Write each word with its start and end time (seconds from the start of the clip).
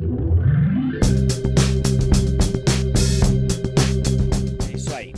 É 0.00 0.04
isso 4.72 4.94
aí. 4.94 5.12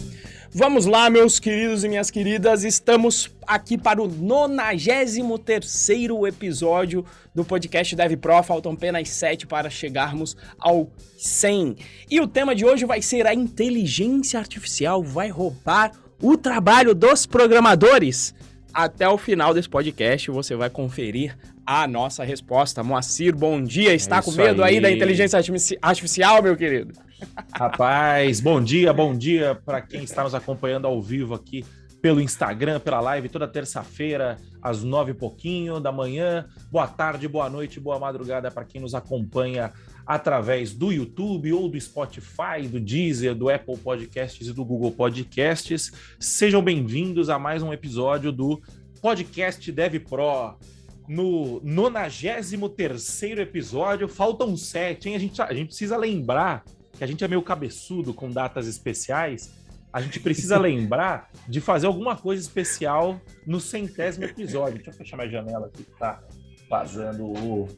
Vamos 0.50 0.86
lá, 0.86 1.10
meus 1.10 1.38
queridos 1.38 1.84
e 1.84 1.88
minhas 1.88 2.10
queridas, 2.10 2.64
estamos 2.64 3.30
aqui 3.46 3.76
para 3.76 4.02
o 4.02 4.08
93 4.08 5.18
episódio 6.26 7.04
do 7.34 7.44
podcast 7.44 7.94
Dev 7.94 8.16
Pro. 8.16 8.42
Faltam 8.42 8.72
apenas 8.72 9.10
7 9.10 9.46
para 9.46 9.68
chegarmos 9.68 10.34
ao 10.58 10.90
100. 11.18 11.76
E 12.10 12.18
o 12.18 12.26
tema 12.26 12.54
de 12.54 12.64
hoje 12.64 12.86
vai 12.86 13.02
ser 13.02 13.26
a 13.26 13.34
inteligência 13.34 14.40
artificial 14.40 15.02
vai 15.02 15.28
roubar 15.28 15.92
o 16.22 16.38
trabalho 16.38 16.94
dos 16.94 17.26
programadores. 17.26 18.34
Até 18.72 19.08
o 19.08 19.18
final 19.18 19.52
desse 19.52 19.68
podcast 19.68 20.30
você 20.30 20.54
vai 20.54 20.70
conferir 20.70 21.36
a 21.66 21.86
nossa 21.86 22.22
resposta. 22.24 22.82
Moacir, 22.82 23.34
bom 23.34 23.62
dia. 23.62 23.92
Está 23.94 24.18
É 24.18 24.22
com 24.22 24.32
medo 24.32 24.62
aí. 24.62 24.76
aí. 24.76 24.80
da 24.80 24.90
inteligência 24.90 25.36
artifici- 25.36 25.78
artificial, 25.82 26.42
meu 26.42 26.56
querido? 26.56 26.94
Rapaz, 27.52 28.40
bom 28.40 28.60
dia, 28.62 28.92
bom 28.92 29.14
dia 29.14 29.54
para 29.66 29.80
quem 29.82 30.02
está 30.02 30.22
nos 30.24 30.34
acompanhando 30.34 30.86
ao 30.86 31.02
vivo 31.02 31.34
aqui 31.34 31.64
pelo 32.00 32.18
Instagram, 32.20 32.80
pela 32.80 32.98
live, 33.00 33.28
toda 33.28 33.46
terça-feira, 33.46 34.38
às 34.62 34.82
nove 34.82 35.10
e 35.10 35.14
pouquinho 35.14 35.78
da 35.78 35.92
manhã. 35.92 36.46
Boa 36.72 36.86
tarde, 36.86 37.28
boa 37.28 37.50
noite, 37.50 37.78
boa 37.78 37.98
madrugada 37.98 38.50
para 38.50 38.64
quem 38.64 38.80
nos 38.80 38.94
acompanha 38.94 39.70
através 40.10 40.74
do 40.74 40.90
YouTube 40.90 41.52
ou 41.52 41.68
do 41.68 41.80
Spotify, 41.80 42.66
do 42.68 42.80
Deezer, 42.80 43.32
do 43.32 43.48
Apple 43.48 43.76
Podcasts 43.76 44.48
e 44.48 44.52
do 44.52 44.64
Google 44.64 44.90
Podcasts. 44.90 45.92
Sejam 46.18 46.60
bem-vindos 46.60 47.30
a 47.30 47.38
mais 47.38 47.62
um 47.62 47.72
episódio 47.72 48.32
do 48.32 48.60
Podcast 49.00 49.70
Dev 49.70 50.00
Pro. 50.00 50.58
No 51.06 51.60
93 51.62 52.52
episódio, 53.38 54.08
faltam 54.08 54.56
sete, 54.56 55.08
hein? 55.08 55.14
A 55.14 55.18
gente, 55.20 55.40
a 55.40 55.54
gente 55.54 55.66
precisa 55.68 55.96
lembrar 55.96 56.64
que 56.98 57.04
a 57.04 57.06
gente 57.06 57.22
é 57.22 57.28
meio 57.28 57.42
cabeçudo 57.42 58.12
com 58.12 58.28
datas 58.28 58.66
especiais, 58.66 59.54
a 59.92 60.00
gente 60.00 60.18
precisa 60.18 60.58
lembrar 60.58 61.30
de 61.48 61.60
fazer 61.60 61.86
alguma 61.86 62.16
coisa 62.16 62.42
especial 62.42 63.20
no 63.46 63.60
centésimo 63.60 64.24
episódio. 64.24 64.74
Deixa 64.74 64.90
eu 64.90 64.94
fechar 64.94 65.16
minha 65.18 65.30
janela 65.30 65.68
aqui 65.68 65.84
que 65.84 65.96
tá 65.96 66.20
vazando 66.68 67.26
o, 67.26 67.68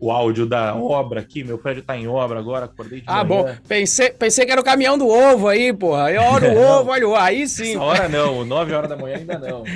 o 0.00 0.10
áudio 0.10 0.46
da 0.46 0.74
obra 0.74 1.20
aqui. 1.20 1.44
Meu 1.44 1.58
prédio 1.58 1.82
tá 1.82 1.96
em 1.96 2.08
obra 2.08 2.38
agora, 2.38 2.64
acordei 2.64 3.00
de 3.00 3.06
Ah, 3.06 3.22
manhã. 3.22 3.42
bom. 3.42 3.54
Pensei, 3.68 4.10
pensei 4.10 4.46
que 4.46 4.52
era 4.52 4.60
o 4.60 4.64
caminhão 4.64 4.96
do 4.96 5.06
ovo 5.06 5.46
aí, 5.46 5.72
porra. 5.72 6.04
Aí 6.06 6.16
olha 6.16 6.50
o 6.52 6.58
ovo, 6.58 6.90
olha 6.90 7.08
o. 7.08 7.14
Aí 7.14 7.46
sim. 7.46 7.72
Essa 7.72 7.82
hora 7.82 8.08
não, 8.08 8.44
9 8.44 8.72
horas 8.72 8.88
da 8.88 8.96
manhã 8.96 9.16
ainda 9.16 9.38
não. 9.38 9.62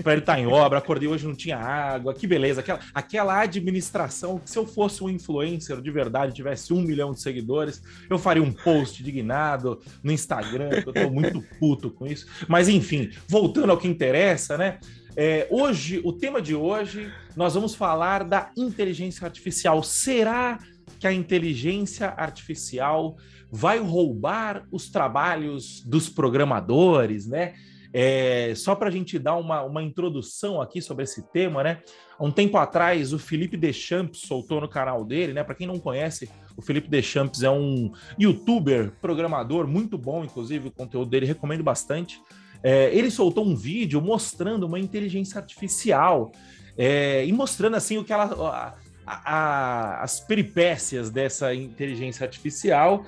O 0.00 0.02
prédio 0.02 0.24
tá 0.24 0.38
em 0.40 0.46
obra, 0.46 0.78
acordei 0.78 1.06
hoje 1.08 1.26
não 1.26 1.34
tinha 1.34 1.58
água, 1.58 2.14
que 2.14 2.26
beleza. 2.26 2.60
Aquela, 2.60 2.80
aquela 2.94 3.40
administração 3.40 4.40
se 4.44 4.58
eu 4.58 4.66
fosse 4.66 5.04
um 5.04 5.10
influencer 5.10 5.80
de 5.80 5.90
verdade, 5.90 6.32
tivesse 6.34 6.72
um 6.72 6.80
milhão 6.80 7.12
de 7.12 7.20
seguidores, 7.20 7.82
eu 8.08 8.18
faria 8.18 8.42
um 8.42 8.50
post 8.52 9.00
indignado 9.02 9.80
no 10.02 10.10
Instagram, 10.10 10.82
que 10.82 10.88
eu 10.88 10.92
tô 10.92 11.10
muito 11.10 11.42
puto 11.58 11.90
com 11.90 12.06
isso. 12.06 12.26
Mas 12.48 12.68
enfim, 12.68 13.10
voltando 13.28 13.70
ao 13.70 13.76
que 13.78 13.86
interessa, 13.86 14.56
né? 14.56 14.78
É, 15.22 15.46
hoje, 15.50 16.00
o 16.02 16.14
tema 16.14 16.40
de 16.40 16.54
hoje, 16.54 17.12
nós 17.36 17.52
vamos 17.52 17.74
falar 17.74 18.24
da 18.24 18.50
inteligência 18.56 19.26
artificial. 19.26 19.82
Será 19.82 20.58
que 20.98 21.06
a 21.06 21.12
inteligência 21.12 22.08
artificial 22.16 23.18
vai 23.52 23.78
roubar 23.80 24.66
os 24.72 24.88
trabalhos 24.88 25.82
dos 25.84 26.08
programadores, 26.08 27.26
né? 27.26 27.52
É, 27.92 28.54
só 28.56 28.74
para 28.74 28.88
a 28.88 28.90
gente 28.90 29.18
dar 29.18 29.36
uma, 29.36 29.62
uma 29.62 29.82
introdução 29.82 30.58
aqui 30.58 30.80
sobre 30.80 31.04
esse 31.04 31.30
tema, 31.30 31.62
né? 31.62 31.82
Há 32.18 32.24
um 32.24 32.30
tempo 32.30 32.56
atrás, 32.56 33.12
o 33.12 33.18
Felipe 33.18 33.58
Deschamps 33.58 34.20
soltou 34.20 34.58
no 34.58 34.70
canal 34.70 35.04
dele, 35.04 35.34
né? 35.34 35.44
Para 35.44 35.54
quem 35.54 35.66
não 35.66 35.78
conhece, 35.78 36.30
o 36.56 36.62
Felipe 36.62 36.88
Deschamps 36.88 37.42
é 37.42 37.50
um 37.50 37.92
youtuber, 38.18 38.90
programador, 39.02 39.66
muito 39.66 39.98
bom, 39.98 40.24
inclusive, 40.24 40.68
o 40.68 40.72
conteúdo 40.72 41.10
dele 41.10 41.26
recomendo 41.26 41.62
bastante. 41.62 42.18
É, 42.62 42.94
ele 42.94 43.10
soltou 43.10 43.44
um 43.46 43.54
vídeo 43.56 44.00
mostrando 44.00 44.64
uma 44.66 44.78
inteligência 44.78 45.38
artificial 45.38 46.30
é, 46.76 47.24
e 47.24 47.32
mostrando 47.32 47.76
assim 47.76 47.98
o 47.98 48.04
que 48.04 48.12
ela. 48.12 48.24
a- 48.26 48.74
a- 49.06 50.02
as 50.04 50.20
peripécias 50.20 51.10
dessa 51.10 51.52
inteligência 51.52 52.22
artificial, 52.24 53.04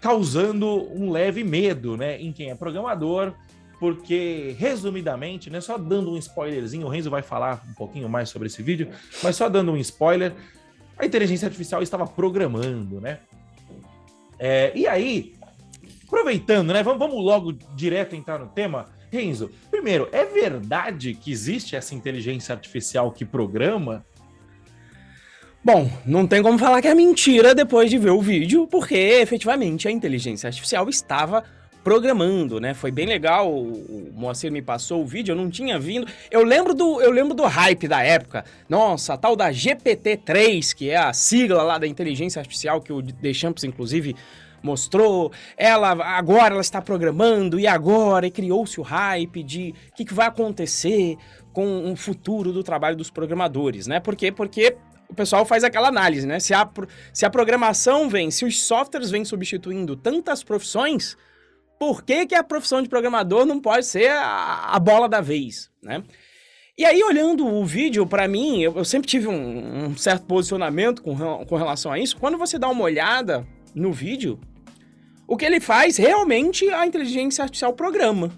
causando 0.00 0.66
um 0.92 1.10
leve 1.10 1.42
medo 1.42 1.96
né, 1.96 2.20
em 2.20 2.32
quem 2.32 2.50
é 2.50 2.54
programador, 2.54 3.32
porque, 3.80 4.54
resumidamente, 4.58 5.48
né, 5.48 5.60
só 5.60 5.78
dando 5.78 6.10
um 6.12 6.16
spoilerzinho, 6.18 6.86
o 6.86 6.90
Renzo 6.90 7.08
vai 7.10 7.22
falar 7.22 7.64
um 7.70 7.74
pouquinho 7.74 8.08
mais 8.08 8.28
sobre 8.28 8.46
esse 8.48 8.62
vídeo, 8.62 8.88
mas 9.22 9.36
só 9.36 9.48
dando 9.48 9.72
um 9.72 9.76
spoiler, 9.78 10.34
a 10.98 11.06
inteligência 11.06 11.46
artificial 11.46 11.82
estava 11.82 12.06
programando, 12.06 13.00
né? 13.00 13.18
É, 14.38 14.70
e 14.74 14.86
aí, 14.86 15.34
aproveitando, 16.06 16.72
né? 16.72 16.82
Vamos, 16.82 17.22
logo 17.22 17.52
direto 17.74 18.14
entrar 18.14 18.38
no 18.38 18.46
tema. 18.46 18.86
Renzo, 19.10 19.50
primeiro, 19.70 20.08
é 20.12 20.24
verdade 20.24 21.14
que 21.14 21.30
existe 21.30 21.76
essa 21.76 21.94
inteligência 21.94 22.54
artificial 22.54 23.12
que 23.12 23.24
programa? 23.24 24.04
Bom, 25.64 25.90
não 26.04 26.26
tem 26.26 26.42
como 26.42 26.58
falar 26.58 26.80
que 26.80 26.88
é 26.88 26.94
mentira 26.94 27.54
depois 27.54 27.90
de 27.90 27.98
ver 27.98 28.10
o 28.10 28.20
vídeo, 28.20 28.66
porque 28.68 28.94
efetivamente 28.94 29.88
a 29.88 29.90
inteligência 29.90 30.46
artificial 30.46 30.88
estava 30.88 31.42
programando, 31.82 32.60
né? 32.60 32.74
Foi 32.74 32.90
bem 32.90 33.06
legal, 33.06 33.52
o 33.52 33.96
o 34.16 34.20
Moacir 34.20 34.50
me 34.50 34.62
passou 34.62 35.02
o 35.02 35.06
vídeo, 35.06 35.32
eu 35.32 35.36
não 35.36 35.50
tinha 35.50 35.78
vindo. 35.78 36.06
Eu 36.30 36.42
lembro 36.42 36.74
do, 36.74 37.00
eu 37.00 37.10
lembro 37.10 37.34
do 37.34 37.44
hype 37.44 37.86
da 37.86 38.02
época. 38.02 38.44
Nossa, 38.68 39.14
a 39.14 39.16
tal 39.16 39.36
da 39.36 39.50
GPT-3, 39.50 40.74
que 40.74 40.90
é 40.90 40.96
a 40.96 41.12
sigla 41.12 41.62
lá 41.62 41.78
da 41.78 41.86
inteligência 41.86 42.40
artificial 42.40 42.80
que 42.80 42.92
o 42.92 43.02
Deschamps 43.02 43.62
inclusive 43.62 44.16
mostrou, 44.62 45.32
ela 45.56 45.90
agora 46.16 46.54
ela 46.54 46.60
está 46.60 46.80
programando 46.80 47.58
e 47.58 47.66
agora 47.66 48.26
e 48.26 48.30
criou-se 48.30 48.80
o 48.80 48.82
hype 48.82 49.42
de 49.42 49.74
o 49.90 49.94
que, 49.94 50.04
que 50.04 50.14
vai 50.14 50.26
acontecer 50.26 51.16
com 51.52 51.90
o 51.90 51.96
futuro 51.96 52.52
do 52.52 52.62
trabalho 52.62 52.96
dos 52.96 53.10
programadores, 53.10 53.86
né? 53.86 54.00
Por 54.00 54.14
quê? 54.14 54.30
Porque 54.30 54.76
o 55.08 55.14
pessoal 55.14 55.44
faz 55.44 55.64
aquela 55.64 55.88
análise, 55.88 56.26
né? 56.26 56.40
Se 56.40 56.52
a, 56.52 56.68
se 57.12 57.24
a 57.24 57.30
programação 57.30 58.08
vem, 58.08 58.30
se 58.30 58.44
os 58.44 58.60
softwares 58.62 59.10
vêm 59.10 59.24
substituindo 59.24 59.96
tantas 59.96 60.42
profissões, 60.42 61.16
por 61.78 62.02
que, 62.02 62.26
que 62.26 62.34
a 62.34 62.42
profissão 62.42 62.82
de 62.82 62.88
programador 62.88 63.46
não 63.46 63.60
pode 63.60 63.86
ser 63.86 64.10
a, 64.10 64.70
a 64.72 64.78
bola 64.78 65.08
da 65.08 65.20
vez, 65.20 65.70
né? 65.82 66.02
E 66.78 66.84
aí, 66.84 67.02
olhando 67.02 67.46
o 67.46 67.64
vídeo, 67.64 68.06
pra 68.06 68.28
mim, 68.28 68.60
eu, 68.60 68.76
eu 68.76 68.84
sempre 68.84 69.08
tive 69.08 69.26
um, 69.28 69.86
um 69.86 69.96
certo 69.96 70.26
posicionamento 70.26 71.02
com, 71.02 71.16
com 71.46 71.56
relação 71.56 71.90
a 71.90 71.98
isso. 71.98 72.18
Quando 72.18 72.36
você 72.36 72.58
dá 72.58 72.68
uma 72.68 72.84
olhada 72.84 73.46
no 73.76 73.92
vídeo, 73.92 74.40
o 75.28 75.36
que 75.36 75.44
ele 75.44 75.60
faz, 75.60 75.96
realmente, 75.96 76.68
a 76.70 76.86
inteligência 76.86 77.42
artificial 77.42 77.74
programa. 77.74 78.32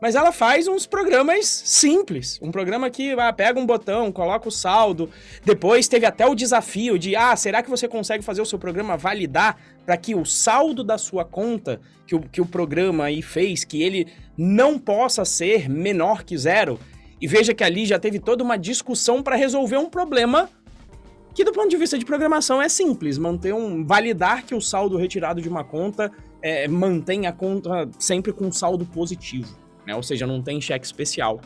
Mas 0.00 0.16
ela 0.16 0.32
faz 0.32 0.66
uns 0.66 0.84
programas 0.84 1.46
simples. 1.46 2.40
Um 2.42 2.50
programa 2.50 2.90
que 2.90 3.12
ah, 3.12 3.32
pega 3.32 3.58
um 3.58 3.64
botão, 3.64 4.10
coloca 4.10 4.48
o 4.48 4.50
saldo. 4.50 5.08
Depois 5.44 5.86
teve 5.86 6.04
até 6.04 6.26
o 6.26 6.34
desafio 6.34 6.98
de: 6.98 7.14
ah, 7.14 7.36
será 7.36 7.62
que 7.62 7.70
você 7.70 7.86
consegue 7.86 8.24
fazer 8.24 8.42
o 8.42 8.46
seu 8.46 8.58
programa 8.58 8.96
validar 8.96 9.56
para 9.86 9.96
que 9.96 10.16
o 10.16 10.24
saldo 10.24 10.82
da 10.82 10.98
sua 10.98 11.24
conta 11.24 11.80
que 12.04 12.16
o, 12.16 12.20
que 12.20 12.40
o 12.40 12.46
programa 12.46 13.04
aí 13.04 13.22
fez, 13.22 13.62
que 13.62 13.80
ele 13.80 14.08
não 14.36 14.76
possa 14.76 15.24
ser 15.24 15.70
menor 15.70 16.24
que 16.24 16.36
zero? 16.36 16.80
E 17.20 17.28
veja 17.28 17.54
que 17.54 17.62
ali 17.62 17.86
já 17.86 17.96
teve 17.96 18.18
toda 18.18 18.42
uma 18.42 18.58
discussão 18.58 19.22
para 19.22 19.36
resolver 19.36 19.76
um 19.76 19.88
problema 19.88 20.50
que, 21.34 21.44
do 21.44 21.52
ponto 21.52 21.68
de 21.68 21.76
vista 21.76 21.98
de 21.98 22.04
programação, 22.04 22.60
é 22.60 22.68
simples. 22.68 23.18
Manter 23.18 23.54
um. 23.54 23.84
validar 23.84 24.44
que 24.44 24.54
o 24.54 24.60
saldo 24.60 24.96
retirado 24.96 25.40
de 25.40 25.48
uma 25.48 25.64
conta 25.64 26.10
é, 26.42 26.68
mantém 26.68 27.26
a 27.26 27.32
conta 27.32 27.88
sempre 27.98 28.32
com 28.32 28.50
saldo 28.52 28.84
positivo 28.84 29.62
né? 29.86 29.94
Ou 29.94 30.02
seja, 30.02 30.26
não 30.26 30.42
tem 30.42 30.60
cheque 30.60 30.84
especial. 30.84 31.40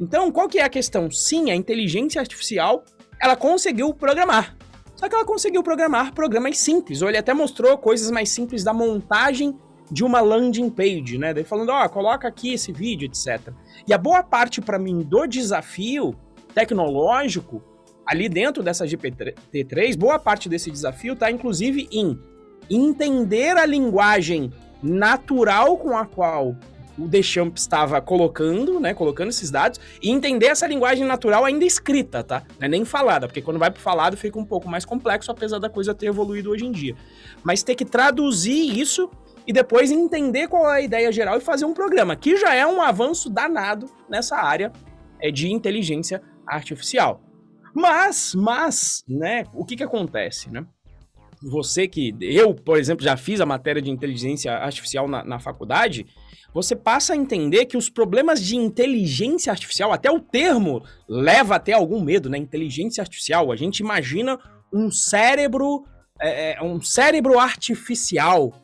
Então, 0.00 0.30
qual 0.30 0.48
que 0.48 0.58
é 0.58 0.64
a 0.64 0.68
questão? 0.68 1.10
Sim, 1.10 1.50
a 1.50 1.54
inteligência 1.54 2.20
artificial, 2.20 2.84
ela 3.20 3.36
conseguiu 3.36 3.92
programar. 3.94 4.56
Só 4.94 5.08
que 5.08 5.14
ela 5.14 5.24
conseguiu 5.24 5.62
programar 5.62 6.12
programas 6.14 6.58
simples. 6.58 7.02
Ou 7.02 7.08
ele 7.08 7.18
até 7.18 7.34
mostrou 7.34 7.76
coisas 7.78 8.10
mais 8.10 8.30
simples 8.30 8.64
da 8.64 8.72
montagem 8.72 9.56
de 9.90 10.04
uma 10.04 10.20
landing 10.20 10.70
page, 10.70 11.16
né? 11.18 11.32
Daí 11.32 11.44
falando, 11.44 11.70
ó, 11.70 11.88
coloca 11.88 12.26
aqui 12.26 12.54
esse 12.54 12.72
vídeo, 12.72 13.06
etc. 13.06 13.52
E 13.86 13.94
a 13.94 13.98
boa 13.98 14.22
parte 14.22 14.60
para 14.60 14.78
mim 14.78 15.02
do 15.02 15.26
desafio 15.26 16.14
tecnológico 16.54 17.62
ali 18.06 18.28
dentro 18.28 18.62
dessa 18.62 18.84
GPT-3, 18.84 19.96
boa 19.96 20.18
parte 20.18 20.48
desse 20.48 20.70
desafio 20.70 21.14
está 21.14 21.30
inclusive 21.30 21.88
em 21.90 22.18
entender 22.70 23.56
a 23.56 23.66
linguagem 23.66 24.52
natural 24.82 25.76
com 25.76 25.96
a 25.96 26.04
qual 26.04 26.56
o 26.98 27.06
Deschamps 27.06 27.62
estava 27.62 28.00
colocando, 28.00 28.80
né, 28.80 28.94
colocando 28.94 29.28
esses 29.28 29.50
dados, 29.50 29.78
e 30.02 30.10
entender 30.10 30.46
essa 30.46 30.66
linguagem 30.66 31.06
natural 31.06 31.44
ainda 31.44 31.64
escrita, 31.64 32.24
tá? 32.24 32.42
Não 32.58 32.66
é 32.66 32.68
nem 32.68 32.84
falada, 32.84 33.26
porque 33.26 33.42
quando 33.42 33.58
vai 33.58 33.70
pro 33.70 33.80
falado 33.80 34.16
fica 34.16 34.38
um 34.38 34.44
pouco 34.44 34.68
mais 34.68 34.84
complexo, 34.84 35.30
apesar 35.30 35.58
da 35.58 35.68
coisa 35.68 35.94
ter 35.94 36.06
evoluído 36.06 36.50
hoje 36.50 36.64
em 36.64 36.72
dia. 36.72 36.96
Mas 37.44 37.62
ter 37.62 37.74
que 37.74 37.84
traduzir 37.84 38.78
isso 38.78 39.10
e 39.46 39.52
depois 39.52 39.90
entender 39.90 40.48
qual 40.48 40.72
é 40.72 40.78
a 40.78 40.80
ideia 40.80 41.12
geral 41.12 41.36
e 41.36 41.40
fazer 41.40 41.64
um 41.64 41.74
programa, 41.74 42.16
que 42.16 42.36
já 42.36 42.54
é 42.54 42.66
um 42.66 42.80
avanço 42.80 43.28
danado 43.28 43.88
nessa 44.08 44.36
área 44.36 44.72
é, 45.20 45.30
de 45.30 45.52
inteligência 45.52 46.22
artificial. 46.46 47.20
Mas, 47.76 48.34
mas, 48.34 49.04
né, 49.06 49.44
o 49.52 49.62
que 49.62 49.76
que 49.76 49.82
acontece, 49.82 50.50
né? 50.50 50.64
Você 51.42 51.86
que, 51.86 52.16
eu, 52.22 52.54
por 52.54 52.78
exemplo, 52.78 53.04
já 53.04 53.18
fiz 53.18 53.38
a 53.38 53.44
matéria 53.44 53.82
de 53.82 53.90
inteligência 53.90 54.50
artificial 54.54 55.06
na, 55.06 55.22
na 55.22 55.38
faculdade, 55.38 56.06
você 56.54 56.74
passa 56.74 57.12
a 57.12 57.16
entender 57.16 57.66
que 57.66 57.76
os 57.76 57.90
problemas 57.90 58.42
de 58.42 58.56
inteligência 58.56 59.52
artificial, 59.52 59.92
até 59.92 60.10
o 60.10 60.18
termo 60.18 60.82
leva 61.06 61.56
até 61.56 61.74
algum 61.74 62.02
medo, 62.02 62.30
né? 62.30 62.38
Inteligência 62.38 63.02
artificial. 63.02 63.52
A 63.52 63.56
gente 63.56 63.80
imagina 63.80 64.38
um 64.72 64.90
cérebro, 64.90 65.84
é, 66.18 66.54
é 66.54 66.62
um 66.62 66.80
cérebro 66.80 67.38
artificial, 67.38 68.54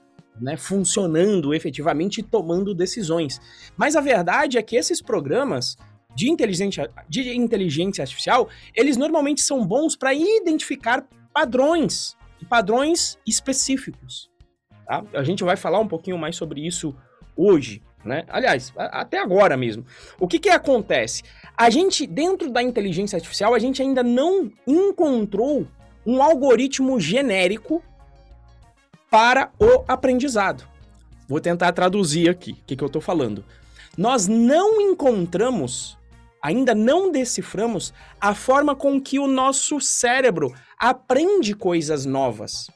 né, 0.41 0.56
funcionando 0.56 1.53
efetivamente 1.53 2.20
e 2.20 2.23
tomando 2.23 2.75
decisões. 2.75 3.38
Mas 3.76 3.94
a 3.94 4.00
verdade 4.00 4.56
é 4.56 4.62
que 4.62 4.75
esses 4.75 5.03
programas 5.03 5.76
de 6.14 6.31
inteligência, 6.31 6.91
de 7.09 7.37
inteligência 7.37 8.03
artificial, 8.03 8.49
eles 8.75 8.97
normalmente 8.97 9.41
são 9.41 9.67
bons 9.67 9.97
para 9.97 10.14
identificar 10.14 11.06
padrões, 11.32 12.17
padrões 12.49 13.19
específicos. 13.26 14.31
Tá? 14.87 15.03
A 15.14 15.23
gente 15.23 15.43
vai 15.44 15.56
falar 15.56 15.79
um 15.79 15.88
pouquinho 15.88 16.19
mais 16.19 16.37
sobre 16.37 16.67
isso 16.67 16.94
hoje, 17.37 17.82
né? 18.05 18.25
Aliás, 18.29 18.73
até 18.76 19.19
agora 19.19 19.56
mesmo. 19.56 19.87
O 20.19 20.26
que 20.26 20.38
que 20.38 20.50
acontece? 20.50 21.23
A 21.56 21.70
gente, 21.70 22.06
dentro 22.06 22.50
da 22.50 22.62
inteligência 22.62 23.17
artificial, 23.17 23.55
a 23.55 23.59
gente 23.59 23.81
ainda 23.81 24.03
não 24.03 24.50
encontrou 24.67 25.67
um 26.05 26.23
algoritmo 26.23 26.99
genérico 26.99 27.82
para 29.11 29.53
o 29.59 29.85
aprendizado. 29.87 30.67
Vou 31.29 31.41
tentar 31.41 31.73
traduzir 31.73 32.29
aqui 32.29 32.53
o 32.53 32.56
que, 32.67 32.76
que 32.76 32.82
eu 32.82 32.87
estou 32.87 33.00
falando. 33.00 33.44
Nós 33.97 34.26
não 34.26 34.81
encontramos 34.81 35.99
ainda 36.43 36.75
não 36.75 37.12
deciframos 37.12 37.94
a 38.21 38.35
forma 38.35 38.75
com 38.75 39.00
que 39.00 39.19
o 39.19 39.29
nosso 39.29 39.81
cérebro 39.81 40.53
aprende 40.79 41.55
coisas 41.55 42.05
novas. 42.05 42.69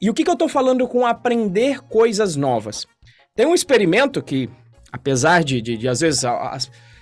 E 0.00 0.08
o 0.08 0.14
que, 0.14 0.22
que 0.22 0.30
eu 0.30 0.34
estou 0.34 0.48
falando 0.48 0.86
com 0.86 1.04
aprender 1.04 1.80
coisas 1.80 2.36
novas? 2.36 2.86
Tem 3.34 3.46
um 3.46 3.54
experimento 3.54 4.22
que, 4.22 4.48
apesar 4.92 5.42
de, 5.42 5.60
de, 5.60 5.76
de 5.76 5.88
às 5.88 6.00
vezes, 6.00 6.22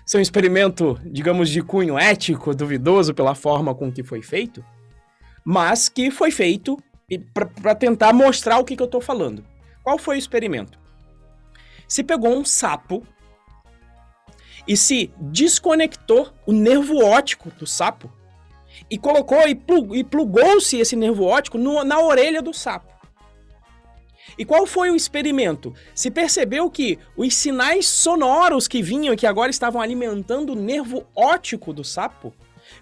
ser 0.07 0.19
um 0.19 0.21
experimento, 0.21 0.99
digamos, 1.05 1.51
de 1.51 1.61
cunho 1.63 1.99
ético, 1.99 2.55
duvidoso 2.55 3.13
pela 3.13 3.35
forma 3.35 3.75
com 3.75 3.93
que 3.93 4.03
foi 4.03 4.23
feito, 4.23 4.65
mas 5.45 5.89
que 5.89 6.11
foi 6.11 6.31
feito 6.31 6.79
para 7.35 7.75
tentar 7.75 8.13
mostrar 8.13 8.59
o 8.59 8.65
que, 8.65 8.77
que 8.77 8.83
eu 8.83 8.87
estou 8.87 9.01
falando. 9.01 9.45
Qual 9.83 9.99
foi 9.99 10.17
o 10.17 10.19
experimento? 10.19 10.79
Se 11.87 12.03
pegou 12.03 12.35
um 12.35 12.45
sapo 12.45 13.07
e 14.67 14.77
se 14.77 15.13
desconectou 15.19 16.33
o 16.47 16.53
nervo 16.53 17.05
óptico 17.05 17.51
do 17.51 17.67
sapo 17.67 18.11
e 18.91 18.99
colocou 18.99 19.41
e, 19.49 19.59
e 19.99 20.05
plugou-se 20.05 20.79
esse 20.79 20.97
nervo 20.97 21.25
óptico 21.25 21.59
no, 21.59 21.83
na 21.85 22.01
orelha 22.01 22.43
do 22.43 22.53
sapo. 22.53 22.93
E 24.39 24.45
qual 24.45 24.67
foi 24.67 24.91
o 24.91 24.97
experimento? 24.97 25.75
Se 25.95 26.11
percebeu 26.11 26.71
que 26.71 26.99
os 27.17 27.35
sinais 27.35 27.87
sonoros 27.87 28.67
que 28.67 28.83
vinham 28.83 29.17
que 29.17 29.27
agora 29.27 29.51
estavam 29.51 29.81
alimentando 29.81 30.53
o 30.53 30.57
nervo 30.57 31.07
óptico 31.15 31.73
do 31.73 31.85
sapo 31.85 32.33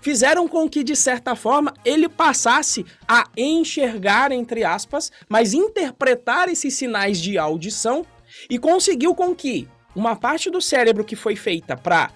fizeram 0.00 0.46
com 0.46 0.68
que, 0.68 0.84
de 0.84 0.94
certa 0.94 1.34
forma, 1.34 1.74
ele 1.84 2.08
passasse 2.08 2.86
a 3.08 3.26
enxergar, 3.36 4.30
entre 4.30 4.62
aspas, 4.62 5.10
mas 5.28 5.52
interpretar 5.52 6.48
esses 6.48 6.74
sinais 6.74 7.20
de 7.20 7.36
audição 7.36 8.06
e 8.48 8.58
conseguiu 8.58 9.14
com 9.14 9.34
que 9.34 9.68
uma 9.94 10.16
parte 10.16 10.50
do 10.50 10.60
cérebro 10.60 11.04
que 11.04 11.16
foi 11.16 11.36
feita 11.36 11.76
para 11.76 12.10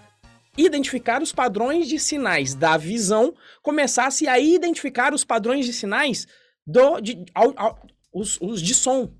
identificar 0.56 1.22
os 1.22 1.32
padrões 1.32 1.88
de 1.88 1.98
sinais 1.98 2.54
da 2.54 2.76
visão 2.76 3.34
começasse 3.62 4.28
a 4.28 4.38
identificar 4.38 5.12
os 5.12 5.24
padrões 5.24 5.66
de 5.66 5.72
sinais 5.72 6.26
do, 6.66 7.00
de, 7.00 7.24
ao, 7.34 7.52
ao, 7.56 7.86
os, 8.12 8.38
os 8.40 8.62
de 8.62 8.74
som. 8.74 9.10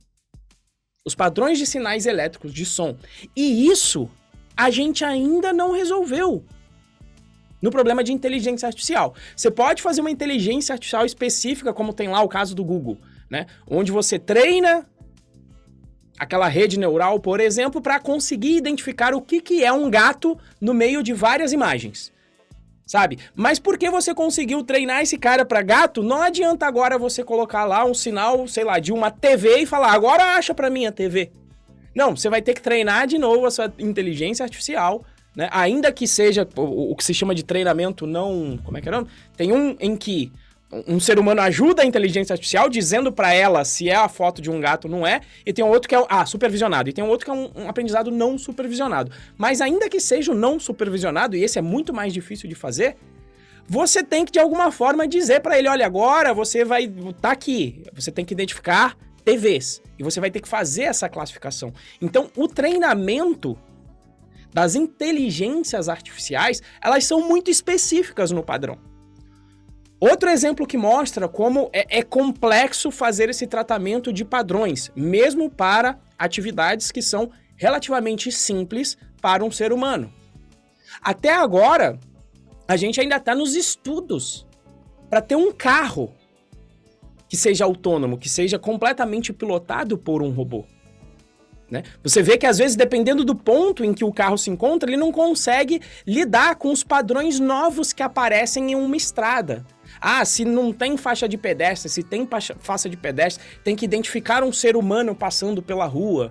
Os 1.05 1.15
padrões 1.15 1.59
de 1.59 1.67
sinais 1.67 2.07
elétricos 2.07 2.53
de 2.53 2.65
som. 2.65 2.97
E 3.37 3.67
isso 3.67 4.09
a 4.57 4.71
gente 4.71 5.05
ainda 5.05 5.53
não 5.53 5.73
resolveu 5.73 6.45
no 7.61 7.71
problema 7.71 8.05
de 8.05 8.13
inteligência 8.13 8.67
artificial. 8.67 9.15
Você 9.35 9.51
pode 9.51 9.83
fazer 9.83 10.01
uma 10.01 10.11
inteligência 10.11 10.73
artificial 10.73 11.05
específica, 11.05 11.73
como 11.73 11.93
tem 11.93 12.09
lá 12.09 12.23
o 12.23 12.29
caso 12.29 12.55
do 12.55 12.65
Google, 12.65 12.99
né? 13.29 13.47
Onde 13.67 13.91
você 13.91 14.19
treina 14.19 14.87
aquela 16.19 16.49
rede 16.49 16.79
neural, 16.79 17.19
por 17.19 17.41
exemplo, 17.41 17.81
para 17.81 17.99
conseguir 17.99 18.57
identificar 18.57 19.15
o 19.15 19.21
que, 19.21 19.41
que 19.41 19.65
é 19.65 19.73
um 19.73 19.91
gato 19.91 20.39
no 20.61 20.73
meio 20.73 21.03
de 21.03 21.13
várias 21.13 21.53
imagens. 21.53 22.13
Sabe? 22.87 23.19
Mas 23.35 23.59
porque 23.59 23.89
você 23.91 24.15
conseguiu 24.15 24.63
treinar 24.63 25.01
esse 25.01 25.17
cara 25.17 25.45
para 25.45 25.63
gato, 25.63 26.03
não 26.03 26.21
adianta 26.21 26.67
agora 26.67 26.99
você 26.99 27.25
colocar 27.25 27.65
lá 27.65 27.85
um 27.85 27.95
sinal, 27.95 28.47
sei 28.47 28.63
lá, 28.63 28.79
de 28.79 28.93
uma 28.93 29.11
TV 29.11 29.61
e 29.61 29.67
falar, 29.67 29.93
agora 29.93 30.37
acha 30.37 30.55
para 30.55 30.69
mim 30.69 30.85
a 30.85 30.93
TV. 30.93 31.33
Não, 31.95 32.15
você 32.15 32.29
vai 32.29 32.43
ter 32.43 32.55
que 32.55 32.61
treinar 32.61 33.07
de 33.07 33.17
novo 33.17 33.47
a 33.47 33.51
sua 33.51 33.73
inteligência 33.79 34.43
artificial, 34.43 35.03
né? 35.35 35.49
Ainda 35.51 35.91
que 35.93 36.07
seja 36.07 36.47
o, 36.57 36.93
o 36.93 36.97
que 36.97 37.05
se 37.05 37.15
chama 37.15 37.35
de 37.35 37.43
treinamento 37.43 38.07
não, 38.07 38.59
como 38.65 38.77
é 38.77 38.81
que 38.81 38.89
é? 38.89 38.93
Não? 38.93 39.07
Tem 39.37 39.53
um 39.53 39.77
em 39.81 39.97
que 39.97 40.31
um 40.87 40.99
ser 40.99 41.19
humano 41.19 41.41
ajuda 41.41 41.83
a 41.83 41.85
inteligência 41.85 42.33
artificial 42.33 42.69
dizendo 42.69 43.13
para 43.13 43.33
ela 43.33 43.65
se 43.65 43.89
é 43.89 43.95
a 43.95 44.09
foto 44.09 44.41
de 44.41 44.51
um 44.51 44.61
gato 44.61 44.89
não 44.89 45.07
é, 45.07 45.21
e 45.45 45.53
tem 45.53 45.65
um 45.65 45.69
outro 45.69 45.89
que 45.89 45.95
é 45.95 46.07
ah, 46.09 46.27
supervisionado, 46.27 46.89
e 46.89 46.93
tem 46.93 47.05
um 47.05 47.09
outro 47.09 47.25
que 47.25 47.31
é 47.31 47.35
um, 47.35 47.51
um, 47.55 47.69
aprendizado 47.69 48.11
não 48.11 48.37
supervisionado. 48.39 49.11
Mas 49.37 49.61
ainda 49.61 49.89
que 49.89 50.01
seja 50.01 50.33
o 50.33 50.35
não 50.35 50.59
supervisionado, 50.59 51.37
e 51.37 51.45
esse 51.45 51.59
é 51.59 51.63
muito 51.63 51.93
mais 51.93 52.13
difícil 52.13 52.49
de 52.49 52.55
fazer, 52.55 52.97
você 53.67 54.03
tem 54.03 54.25
que 54.25 54.33
de 54.33 54.39
alguma 54.39 54.71
forma 54.71 55.07
dizer 55.07 55.41
para 55.41 55.59
ele, 55.59 55.69
olha, 55.69 55.87
agora 55.87 56.35
você 56.35 56.65
vai 56.65 56.91
tá 57.21 57.31
aqui, 57.31 57.83
você 57.93 58.11
tem 58.11 58.25
que 58.25 58.35
identificar 58.35 58.97
TVs 59.25 59.83
e 59.99 60.03
você 60.03 60.21
vai 60.21 60.31
ter 60.31 60.41
que 60.41 60.49
fazer 60.49 60.83
essa 60.83 61.09
classificação. 61.09 61.73
Então, 62.01 62.31
o 62.37 62.47
treinamento 62.47 63.57
das 64.53 64.75
inteligências 64.75 65.89
artificiais, 65.89 66.63
elas 66.81 67.05
são 67.05 67.27
muito 67.27 67.51
específicas 67.51 68.31
no 68.31 68.43
padrão. 68.43 68.79
Outro 70.01 70.29
exemplo 70.29 70.67
que 70.67 70.77
mostra 70.77 71.29
como 71.29 71.71
é, 71.73 71.99
é, 71.99 72.03
complexo 72.03 72.91
fazer 72.91 73.31
esse 73.31 73.47
tratamento 73.47 74.13
de 74.13 74.25
padrões, 74.25 74.91
mesmo 74.95 75.51
para 75.51 75.99
atividades 76.19 76.91
que 76.91 77.01
são 77.01 77.31
relativamente 77.57 78.31
simples 78.31 78.99
para 79.21 79.45
um 79.45 79.51
ser 79.51 79.73
humano. 79.73 80.13
Até 81.01 81.35
agora, 81.35 81.99
a 82.67 82.77
gente 82.77 83.01
ainda 83.01 83.17
está 83.17 83.35
nos 83.35 83.55
estudos 83.55 84.47
para 85.09 85.21
ter 85.21 85.37
um 85.37 85.53
carro 85.53 86.13
que 87.29 87.37
seja 87.37 87.65
autônomo, 87.65 88.19
que 88.19 88.29
seja 88.29 88.59
completamente 88.59 89.33
pilotado 89.33 89.97
por 89.97 90.23
um 90.23 90.31
robô. 90.31 90.65
Né? 91.71 91.83
Você 92.03 92.23
vê 92.23 92.37
que 92.37 92.47
às 92.47 92.59
vezes, 92.59 92.77
dependendo 92.77 93.25
do 93.25 93.35
ponto 93.35 93.85
em 93.85 93.93
que 93.93 94.05
o 94.05 94.13
carro 94.13 94.37
se 94.37 94.51
encontra, 94.51 94.89
ele 94.89 94.97
não 94.97 95.11
consegue 95.11 95.81
lidar 96.07 96.57
com 96.57 96.71
os 96.71 96.85
padrões 96.85 97.41
novos 97.41 97.93
que 97.93 98.03
aparecem 98.03 98.73
em 98.73 98.75
uma 98.75 98.97
estrada. 98.97 99.65
Ah, 100.07 100.23
se 100.27 100.45
não 100.45 100.71
tem 100.71 100.99
faixa 100.99 101.27
de 101.27 101.39
pedestre, 101.39 101.89
se 101.89 102.03
tem 102.03 102.29
faixa 102.59 102.91
de 102.91 102.97
pedestre, 102.97 103.43
tem 103.65 103.75
que 103.75 103.87
identificar 103.87 104.45
um 104.45 104.53
ser 104.53 104.77
humano 104.77 105.15
passando 105.15 105.63
pela 105.63 105.87
rua. 105.87 106.31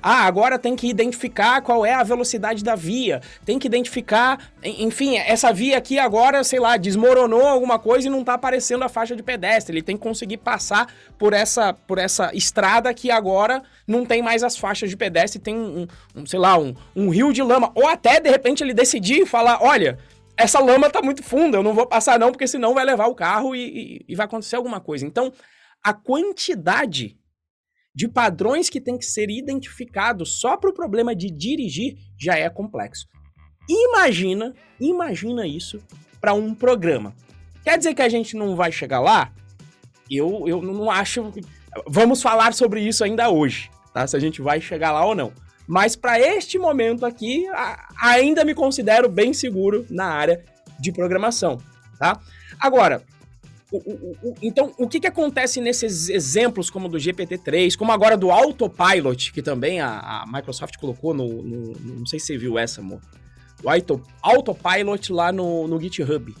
Ah, 0.00 0.26
agora 0.26 0.60
tem 0.60 0.76
que 0.76 0.86
identificar 0.86 1.60
qual 1.60 1.84
é 1.84 1.92
a 1.92 2.04
velocidade 2.04 2.62
da 2.62 2.76
via, 2.76 3.20
tem 3.44 3.58
que 3.58 3.66
identificar, 3.66 4.38
enfim, 4.62 5.16
essa 5.16 5.52
via 5.52 5.76
aqui 5.76 5.98
agora, 5.98 6.44
sei 6.44 6.60
lá, 6.60 6.76
desmoronou 6.76 7.44
alguma 7.44 7.80
coisa 7.80 8.06
e 8.06 8.10
não 8.10 8.20
está 8.20 8.34
aparecendo 8.34 8.84
a 8.84 8.88
faixa 8.88 9.16
de 9.16 9.24
pedestre. 9.24 9.74
Ele 9.74 9.82
tem 9.82 9.96
que 9.96 10.02
conseguir 10.02 10.36
passar 10.36 10.86
por 11.18 11.32
essa, 11.32 11.72
por 11.72 11.98
essa 11.98 12.30
estrada 12.32 12.94
que 12.94 13.10
agora 13.10 13.60
não 13.88 14.06
tem 14.06 14.22
mais 14.22 14.44
as 14.44 14.56
faixas 14.56 14.88
de 14.88 14.96
pedestre, 14.96 15.40
tem 15.40 15.56
um, 15.56 15.88
um 16.14 16.24
sei 16.24 16.38
lá, 16.38 16.56
um, 16.56 16.76
um 16.94 17.08
rio 17.08 17.32
de 17.32 17.42
lama. 17.42 17.72
Ou 17.74 17.88
até, 17.88 18.20
de 18.20 18.30
repente, 18.30 18.62
ele 18.62 18.72
decidir 18.72 19.26
falar, 19.26 19.58
olha, 19.60 19.98
essa 20.36 20.60
lama 20.60 20.90
tá 20.90 21.00
muito 21.00 21.22
funda, 21.22 21.58
eu 21.58 21.62
não 21.62 21.74
vou 21.74 21.86
passar 21.86 22.18
não, 22.18 22.32
porque 22.32 22.46
senão 22.46 22.74
vai 22.74 22.84
levar 22.84 23.06
o 23.06 23.14
carro 23.14 23.54
e, 23.54 23.60
e, 23.60 24.04
e 24.08 24.14
vai 24.14 24.26
acontecer 24.26 24.56
alguma 24.56 24.80
coisa. 24.80 25.06
Então, 25.06 25.32
a 25.82 25.92
quantidade 25.92 27.18
de 27.94 28.08
padrões 28.08 28.68
que 28.68 28.80
tem 28.80 28.98
que 28.98 29.04
ser 29.04 29.30
identificados 29.30 30.40
só 30.40 30.56
para 30.56 30.70
o 30.70 30.74
problema 30.74 31.14
de 31.14 31.30
dirigir 31.30 31.96
já 32.18 32.36
é 32.36 32.50
complexo. 32.50 33.06
Imagina, 33.68 34.52
imagina 34.80 35.46
isso 35.46 35.78
para 36.20 36.34
um 36.34 36.54
programa. 36.54 37.14
Quer 37.62 37.78
dizer 37.78 37.94
que 37.94 38.02
a 38.02 38.08
gente 38.08 38.36
não 38.36 38.56
vai 38.56 38.72
chegar 38.72 39.00
lá? 39.00 39.32
Eu, 40.10 40.44
eu 40.46 40.60
não 40.60 40.90
acho. 40.90 41.32
Vamos 41.86 42.20
falar 42.20 42.52
sobre 42.52 42.80
isso 42.80 43.04
ainda 43.04 43.30
hoje, 43.30 43.70
tá? 43.92 44.06
Se 44.06 44.16
a 44.16 44.20
gente 44.20 44.42
vai 44.42 44.60
chegar 44.60 44.92
lá 44.92 45.04
ou 45.04 45.14
não. 45.14 45.32
Mas 45.66 45.96
para 45.96 46.20
este 46.20 46.58
momento 46.58 47.06
aqui, 47.06 47.46
ainda 48.00 48.44
me 48.44 48.54
considero 48.54 49.08
bem 49.08 49.32
seguro 49.32 49.86
na 49.88 50.06
área 50.06 50.44
de 50.78 50.92
programação, 50.92 51.58
tá? 51.98 52.20
Agora, 52.60 53.02
o, 53.72 53.78
o, 53.78 54.16
o, 54.22 54.34
então, 54.42 54.72
o 54.78 54.86
que, 54.86 55.00
que 55.00 55.06
acontece 55.06 55.60
nesses 55.60 56.08
exemplos 56.08 56.70
como 56.70 56.88
do 56.88 56.98
GPT-3, 56.98 57.76
como 57.76 57.92
agora 57.92 58.16
do 58.16 58.30
Autopilot, 58.30 59.32
que 59.32 59.42
também 59.42 59.80
a, 59.80 60.22
a 60.22 60.26
Microsoft 60.26 60.76
colocou 60.76 61.14
no, 61.14 61.42
no, 61.42 61.72
no, 61.72 61.94
Não 62.00 62.06
sei 62.06 62.20
se 62.20 62.26
você 62.26 62.38
viu 62.38 62.58
essa, 62.58 62.80
amor. 62.80 63.00
O 63.62 63.70
Auto, 63.70 64.02
Autopilot 64.22 65.12
lá 65.12 65.32
no, 65.32 65.66
no 65.66 65.80
GitHub. 65.80 66.34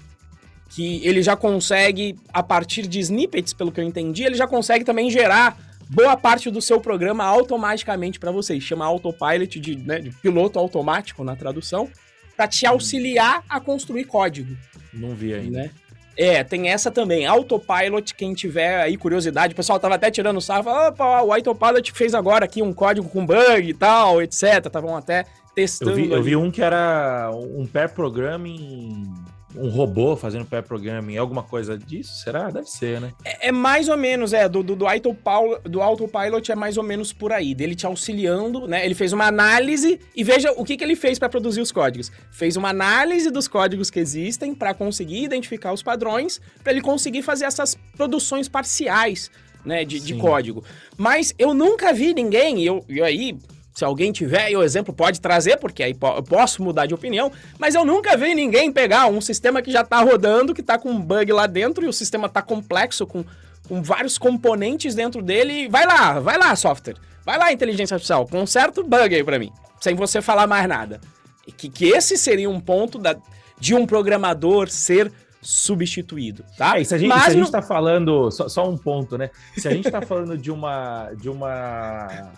que 0.68 1.04
ele 1.04 1.22
já 1.22 1.34
consegue, 1.34 2.16
a 2.32 2.42
partir 2.42 2.86
de 2.86 3.00
snippets, 3.00 3.52
pelo 3.52 3.72
que 3.72 3.80
eu 3.80 3.84
entendi, 3.84 4.24
ele 4.24 4.36
já 4.36 4.46
consegue 4.46 4.84
também 4.84 5.10
gerar 5.10 5.58
boa 5.94 6.16
parte 6.16 6.50
do 6.50 6.60
seu 6.60 6.80
programa 6.80 7.24
automaticamente 7.24 8.18
para 8.18 8.32
vocês. 8.32 8.62
Chama 8.62 8.84
Autopilot 8.84 9.60
de, 9.60 9.76
né, 9.76 10.00
de 10.00 10.10
piloto 10.10 10.58
automático 10.58 11.22
na 11.22 11.36
tradução, 11.36 11.88
para 12.36 12.48
te 12.48 12.66
auxiliar 12.66 13.44
a 13.48 13.60
construir 13.60 14.04
código. 14.04 14.56
Não 14.92 15.14
vi 15.14 15.32
ainda. 15.32 15.62
Né? 15.62 15.70
É, 16.16 16.44
tem 16.44 16.68
essa 16.68 16.90
também. 16.90 17.26
Autopilot, 17.26 18.14
quem 18.14 18.34
tiver 18.34 18.80
aí 18.80 18.96
curiosidade, 18.96 19.52
o 19.52 19.56
pessoal 19.56 19.80
tava 19.80 19.94
até 19.94 20.10
tirando 20.10 20.40
sarro, 20.40 20.68
opa, 20.68 21.22
o 21.22 21.32
Autopilot 21.32 21.92
fez 21.92 22.14
agora 22.14 22.44
aqui 22.44 22.62
um 22.62 22.72
código 22.72 23.08
com 23.08 23.24
bug 23.24 23.68
e 23.68 23.74
tal, 23.74 24.20
etc. 24.22 24.66
Estavam 24.66 24.96
até 24.96 25.24
testando. 25.54 25.92
Eu 25.92 25.96
vi, 25.96 26.10
eu 26.10 26.22
vi, 26.22 26.36
um 26.36 26.50
que 26.50 26.62
era 26.62 27.30
um 27.32 27.66
pair 27.66 27.88
programming 27.88 29.12
um 29.56 29.68
robô 29.68 30.16
fazendo 30.16 30.44
pair 30.44 30.62
programming, 30.62 31.16
alguma 31.16 31.42
coisa 31.42 31.78
disso? 31.78 32.16
Será? 32.16 32.50
Deve 32.50 32.68
ser, 32.68 33.00
né? 33.00 33.12
É, 33.24 33.48
é 33.48 33.52
mais 33.52 33.88
ou 33.88 33.96
menos, 33.96 34.32
é, 34.32 34.48
do, 34.48 34.62
do, 34.62 34.74
do, 34.74 34.86
autopilot, 34.86 35.68
do 35.68 35.80
autopilot 35.80 36.50
é 36.50 36.54
mais 36.54 36.76
ou 36.76 36.82
menos 36.82 37.12
por 37.12 37.32
aí, 37.32 37.54
dele 37.54 37.74
te 37.74 37.86
auxiliando, 37.86 38.66
né? 38.66 38.84
Ele 38.84 38.94
fez 38.94 39.12
uma 39.12 39.26
análise 39.26 40.00
e 40.14 40.24
veja 40.24 40.52
o 40.52 40.64
que, 40.64 40.76
que 40.76 40.84
ele 40.84 40.96
fez 40.96 41.18
para 41.18 41.28
produzir 41.28 41.60
os 41.60 41.70
códigos. 41.70 42.10
Fez 42.30 42.56
uma 42.56 42.70
análise 42.70 43.30
dos 43.30 43.46
códigos 43.46 43.90
que 43.90 44.00
existem 44.00 44.54
para 44.54 44.74
conseguir 44.74 45.22
identificar 45.22 45.72
os 45.72 45.82
padrões, 45.82 46.40
para 46.62 46.72
ele 46.72 46.80
conseguir 46.80 47.22
fazer 47.22 47.44
essas 47.44 47.76
produções 47.96 48.48
parciais, 48.48 49.30
né, 49.64 49.84
de, 49.84 50.00
de 50.00 50.14
código. 50.14 50.64
Mas 50.96 51.34
eu 51.38 51.54
nunca 51.54 51.92
vi 51.92 52.12
ninguém, 52.12 52.60
e 52.60 52.66
eu, 52.66 52.84
eu 52.88 53.04
aí 53.04 53.36
se 53.74 53.84
alguém 53.84 54.12
tiver 54.12 54.52
e 54.52 54.56
o 54.56 54.62
exemplo 54.62 54.94
pode 54.94 55.20
trazer, 55.20 55.56
porque 55.56 55.82
aí 55.82 55.96
eu 56.00 56.22
posso 56.22 56.62
mudar 56.62 56.86
de 56.86 56.94
opinião, 56.94 57.32
mas 57.58 57.74
eu 57.74 57.84
nunca 57.84 58.16
vi 58.16 58.32
ninguém 58.32 58.70
pegar 58.70 59.08
um 59.08 59.20
sistema 59.20 59.60
que 59.60 59.70
já 59.70 59.80
está 59.80 60.00
rodando, 60.00 60.54
que 60.54 60.60
está 60.60 60.78
com 60.78 60.90
um 60.90 61.00
bug 61.00 61.32
lá 61.32 61.48
dentro 61.48 61.84
e 61.84 61.88
o 61.88 61.92
sistema 61.92 62.28
está 62.28 62.40
complexo, 62.40 63.04
com, 63.04 63.24
com 63.68 63.82
vários 63.82 64.16
componentes 64.16 64.94
dentro 64.94 65.20
dele. 65.20 65.68
Vai 65.68 65.84
lá, 65.86 66.20
vai 66.20 66.38
lá, 66.38 66.54
software. 66.54 66.94
Vai 67.26 67.36
lá, 67.36 67.52
inteligência 67.52 67.94
artificial, 67.96 68.28
conserta 68.28 68.80
o 68.80 68.84
bug 68.84 69.12
aí 69.12 69.24
para 69.24 69.40
mim, 69.40 69.50
sem 69.80 69.96
você 69.96 70.22
falar 70.22 70.46
mais 70.46 70.68
nada. 70.68 71.00
E 71.46 71.50
que, 71.50 71.68
que 71.68 71.86
esse 71.86 72.16
seria 72.16 72.48
um 72.48 72.60
ponto 72.60 72.96
da, 72.96 73.16
de 73.58 73.74
um 73.74 73.86
programador 73.86 74.68
ser 74.68 75.10
substituído, 75.42 76.44
tá? 76.56 76.78
É, 76.78 76.84
se 76.84 76.94
a 76.94 76.98
gente, 76.98 77.12
a 77.12 77.30
gente 77.30 77.50
tá 77.50 77.60
falando, 77.60 78.30
só, 78.30 78.48
só, 78.48 78.68
um 78.68 78.78
ponto, 78.78 79.18
né? 79.18 79.30
Se 79.56 79.66
a 79.66 79.72
gente 79.72 79.86
está 79.86 80.00
falando 80.00 80.38
de 80.38 80.50
uma, 80.50 81.10
de 81.20 81.28
uma 81.28 82.32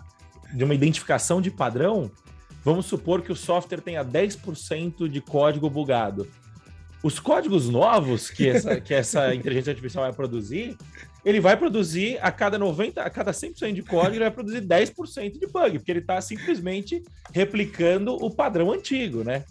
de 0.52 0.64
uma 0.64 0.74
identificação 0.74 1.40
de 1.40 1.50
padrão, 1.50 2.10
vamos 2.64 2.86
supor 2.86 3.22
que 3.22 3.32
o 3.32 3.36
software 3.36 3.80
tenha 3.80 4.04
10% 4.04 5.08
de 5.08 5.20
código 5.20 5.68
bugado. 5.70 6.28
Os 7.02 7.20
códigos 7.20 7.68
novos 7.68 8.30
que 8.30 8.48
essa, 8.48 8.80
que 8.80 8.94
essa 8.94 9.32
inteligência 9.34 9.70
artificial 9.70 10.04
vai 10.04 10.12
produzir, 10.12 10.76
ele 11.24 11.40
vai 11.40 11.56
produzir 11.56 12.18
a 12.20 12.30
cada 12.30 12.58
90, 12.58 13.02
a 13.02 13.10
cada 13.10 13.32
100% 13.32 13.72
de 13.72 13.82
código, 13.82 14.14
ele 14.14 14.24
vai 14.24 14.30
produzir 14.30 14.62
10% 14.62 15.38
de 15.38 15.46
bug, 15.46 15.78
porque 15.78 15.92
ele 15.92 16.00
está 16.00 16.20
simplesmente 16.20 17.02
replicando 17.32 18.14
o 18.14 18.30
padrão 18.30 18.72
antigo, 18.72 19.22
né? 19.22 19.44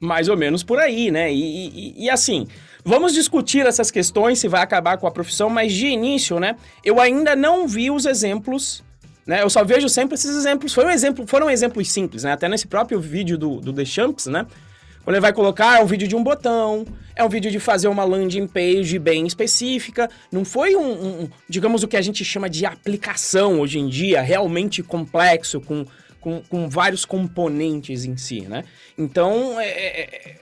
Mais 0.00 0.28
ou 0.28 0.36
menos 0.36 0.62
por 0.62 0.78
aí, 0.78 1.10
né? 1.10 1.32
E, 1.32 1.68
e, 1.68 2.04
e 2.04 2.10
assim, 2.10 2.46
Vamos 2.84 3.12
discutir 3.12 3.66
essas 3.66 3.90
questões, 3.90 4.38
se 4.38 4.48
vai 4.48 4.62
acabar 4.62 4.96
com 4.96 5.06
a 5.06 5.10
profissão, 5.10 5.50
mas 5.50 5.74
de 5.74 5.88
início, 5.88 6.40
né? 6.40 6.56
Eu 6.82 6.98
ainda 6.98 7.36
não 7.36 7.68
vi 7.68 7.90
os 7.90 8.06
exemplos 8.06 8.82
né? 9.28 9.42
Eu 9.42 9.50
só 9.50 9.62
vejo 9.62 9.90
sempre 9.90 10.14
esses 10.14 10.34
exemplos. 10.34 10.72
Foi 10.72 10.86
um 10.86 10.90
exemplo, 10.90 11.26
foram 11.26 11.50
exemplos 11.50 11.92
simples, 11.92 12.24
né? 12.24 12.32
Até 12.32 12.48
nesse 12.48 12.66
próprio 12.66 12.98
vídeo 12.98 13.36
do, 13.36 13.60
do 13.60 13.74
The 13.74 13.84
Champs, 13.84 14.24
né? 14.24 14.46
Quando 15.04 15.16
ele 15.16 15.20
vai 15.20 15.34
colocar, 15.34 15.78
é 15.78 15.82
um 15.82 15.86
vídeo 15.86 16.08
de 16.08 16.16
um 16.16 16.22
botão, 16.22 16.86
é 17.14 17.22
um 17.22 17.28
vídeo 17.28 17.50
de 17.50 17.60
fazer 17.60 17.88
uma 17.88 18.04
landing 18.04 18.46
page 18.46 18.98
bem 18.98 19.26
específica. 19.26 20.08
Não 20.32 20.46
foi 20.46 20.74
um, 20.74 21.22
um 21.24 21.28
digamos, 21.46 21.82
o 21.82 21.88
que 21.88 21.96
a 21.96 22.00
gente 22.00 22.24
chama 22.24 22.48
de 22.48 22.64
aplicação 22.64 23.60
hoje 23.60 23.78
em 23.78 23.86
dia, 23.86 24.22
realmente 24.22 24.82
complexo, 24.82 25.60
com, 25.60 25.84
com, 26.20 26.42
com 26.48 26.68
vários 26.68 27.04
componentes 27.04 28.06
em 28.06 28.16
si, 28.16 28.42
né? 28.42 28.64
Então, 28.96 29.60
é, 29.60 29.68
é, 29.68 30.00
é 30.00 30.36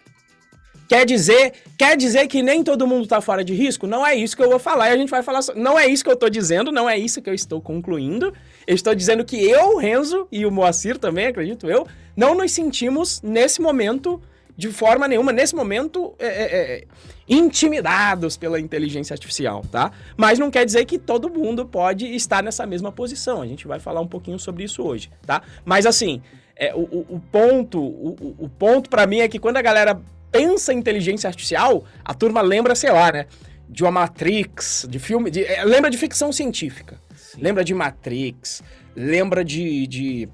Quer 0.88 1.04
dizer, 1.04 1.52
quer 1.76 1.96
dizer 1.96 2.28
que 2.28 2.42
nem 2.42 2.62
todo 2.62 2.86
mundo 2.86 3.02
está 3.02 3.20
fora 3.20 3.42
de 3.42 3.52
risco? 3.52 3.88
Não 3.88 4.06
é 4.06 4.14
isso 4.14 4.36
que 4.36 4.42
eu 4.42 4.48
vou 4.48 4.58
falar 4.58 4.90
e 4.90 4.92
a 4.92 4.96
gente 4.96 5.10
vai 5.10 5.22
falar. 5.22 5.40
Não 5.56 5.76
é 5.76 5.88
isso 5.88 6.04
que 6.04 6.10
eu 6.10 6.14
estou 6.14 6.30
dizendo, 6.30 6.70
não 6.70 6.88
é 6.88 6.96
isso 6.96 7.20
que 7.20 7.28
eu 7.28 7.34
estou 7.34 7.60
concluindo. 7.60 8.32
Eu 8.66 8.74
estou 8.74 8.94
dizendo 8.94 9.24
que 9.24 9.36
eu, 9.36 9.76
Renzo 9.76 10.26
e 10.30 10.44
o 10.44 10.50
Moacir 10.50 10.98
também, 10.98 11.26
acredito 11.26 11.68
eu, 11.70 11.86
não 12.16 12.34
nos 12.34 12.52
sentimos 12.52 13.22
nesse 13.22 13.60
momento 13.60 14.20
de 14.56 14.70
forma 14.70 15.06
nenhuma, 15.06 15.32
nesse 15.32 15.54
momento, 15.54 16.14
é, 16.18 16.26
é, 16.26 16.44
é, 16.78 16.84
intimidados 17.28 18.36
pela 18.36 18.58
inteligência 18.58 19.12
artificial, 19.12 19.62
tá? 19.70 19.92
Mas 20.16 20.38
não 20.38 20.50
quer 20.50 20.64
dizer 20.64 20.86
que 20.86 20.98
todo 20.98 21.28
mundo 21.28 21.66
pode 21.66 22.06
estar 22.14 22.42
nessa 22.42 22.64
mesma 22.66 22.90
posição. 22.90 23.42
A 23.42 23.46
gente 23.46 23.66
vai 23.66 23.78
falar 23.78 24.00
um 24.00 24.06
pouquinho 24.06 24.38
sobre 24.38 24.64
isso 24.64 24.82
hoje, 24.82 25.10
tá? 25.26 25.42
Mas 25.64 25.84
assim, 25.84 26.22
é, 26.56 26.74
o, 26.74 27.04
o, 27.08 27.22
ponto, 27.30 27.78
o, 27.78 28.34
o 28.38 28.48
ponto 28.48 28.88
para 28.88 29.06
mim 29.06 29.18
é 29.18 29.28
que 29.28 29.38
quando 29.38 29.58
a 29.58 29.62
galera 29.62 30.00
pensa 30.30 30.72
em 30.72 30.78
inteligência 30.78 31.28
artificial, 31.28 31.84
a 32.02 32.14
turma 32.14 32.40
lembra, 32.40 32.74
sei 32.74 32.90
lá, 32.90 33.12
né? 33.12 33.26
De 33.68 33.82
uma 33.82 33.90
Matrix, 33.90 34.86
de 34.88 34.98
filme. 34.98 35.30
De, 35.30 35.44
é, 35.44 35.64
lembra 35.64 35.90
de 35.90 35.98
ficção 35.98 36.32
científica. 36.32 36.98
Sim. 37.36 37.42
Lembra 37.42 37.62
de 37.62 37.74
Matrix. 37.74 38.62
Lembra 38.96 39.44
de, 39.44 39.86
de 39.86 40.28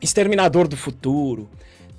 Exterminador 0.00 0.66
do 0.66 0.76
Futuro. 0.76 1.48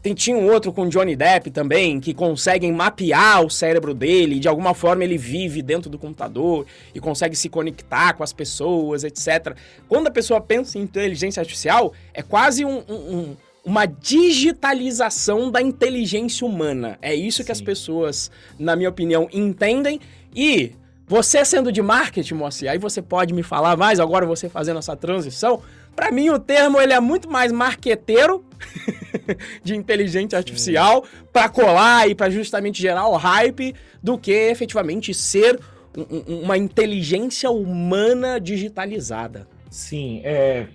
Tem, 0.01 0.13
tinha 0.13 0.37
um 0.37 0.49
outro 0.51 0.71
com 0.71 0.87
Johnny 0.87 1.15
Depp 1.15 1.49
também, 1.51 1.99
que 1.99 2.13
conseguem 2.13 2.71
mapear 2.71 3.43
o 3.43 3.49
cérebro 3.49 3.93
dele, 3.93 4.39
de 4.39 4.47
alguma 4.47 4.73
forma 4.73 5.03
ele 5.03 5.17
vive 5.17 5.61
dentro 5.61 5.89
do 5.89 5.97
computador 5.97 6.65
e 6.93 6.99
consegue 6.99 7.35
se 7.35 7.49
conectar 7.49 8.13
com 8.13 8.23
as 8.23 8.31
pessoas, 8.31 9.03
etc. 9.03 9.55
Quando 9.87 10.07
a 10.07 10.11
pessoa 10.11 10.39
pensa 10.39 10.77
em 10.77 10.81
inteligência 10.81 11.41
artificial, 11.41 11.93
é 12.13 12.21
quase 12.21 12.63
um, 12.63 12.83
um, 12.87 13.35
uma 13.65 13.85
digitalização 13.85 15.51
da 15.51 15.61
inteligência 15.61 16.45
humana. 16.45 16.97
É 17.01 17.13
isso 17.13 17.39
Sim. 17.39 17.45
que 17.45 17.51
as 17.51 17.61
pessoas, 17.61 18.31
na 18.57 18.75
minha 18.75 18.89
opinião, 18.89 19.27
entendem. 19.33 19.99
E 20.33 20.71
você 21.07 21.45
sendo 21.45 21.71
de 21.71 21.81
marketing, 21.81 22.33
Moacir, 22.33 22.69
aí 22.69 22.77
você 22.77 23.01
pode 23.01 23.33
me 23.33 23.41
falar 23.41 23.77
mais 23.77 23.99
agora 23.99 24.25
você 24.25 24.49
fazendo 24.49 24.79
essa 24.79 24.95
transição. 24.95 25.61
Para 25.95 26.11
mim 26.11 26.29
o 26.29 26.37
termo 26.37 26.79
ele 26.79 26.91
é 26.91 26.99
muito 26.99 27.29
mais 27.29 27.51
marqueteiro 27.51 28.45
de 29.63 29.73
inteligência 29.73 30.37
artificial 30.37 31.05
para 31.31 31.47
colar 31.47 32.09
e 32.09 32.13
para 32.13 32.29
justamente 32.29 32.81
gerar 32.81 33.07
o 33.07 33.15
hype 33.15 33.73
do 34.03 34.17
que 34.17 34.31
efetivamente 34.31 35.13
ser 35.13 35.59
um, 35.95 36.41
uma 36.43 36.57
inteligência 36.57 37.49
humana 37.49 38.39
digitalizada. 38.39 39.47
Sim, 39.69 40.21
é 40.23 40.67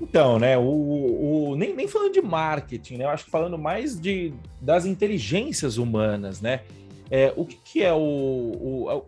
então, 0.00 0.40
né, 0.40 0.58
o, 0.58 0.62
o, 0.62 1.56
nem, 1.56 1.74
nem 1.74 1.86
falando 1.86 2.12
de 2.12 2.20
marketing, 2.20 2.96
né, 2.96 3.04
eu 3.04 3.10
acho 3.10 3.24
que 3.24 3.30
falando 3.30 3.56
mais 3.56 3.98
de, 3.98 4.34
das 4.60 4.86
inteligências 4.86 5.78
humanas, 5.78 6.40
né, 6.40 6.62
é, 7.10 7.32
o 7.36 7.44
que, 7.44 7.56
que 7.56 7.82
é 7.82 7.92
o, 7.92 7.98
o, 7.98 8.86
é 8.90 9.02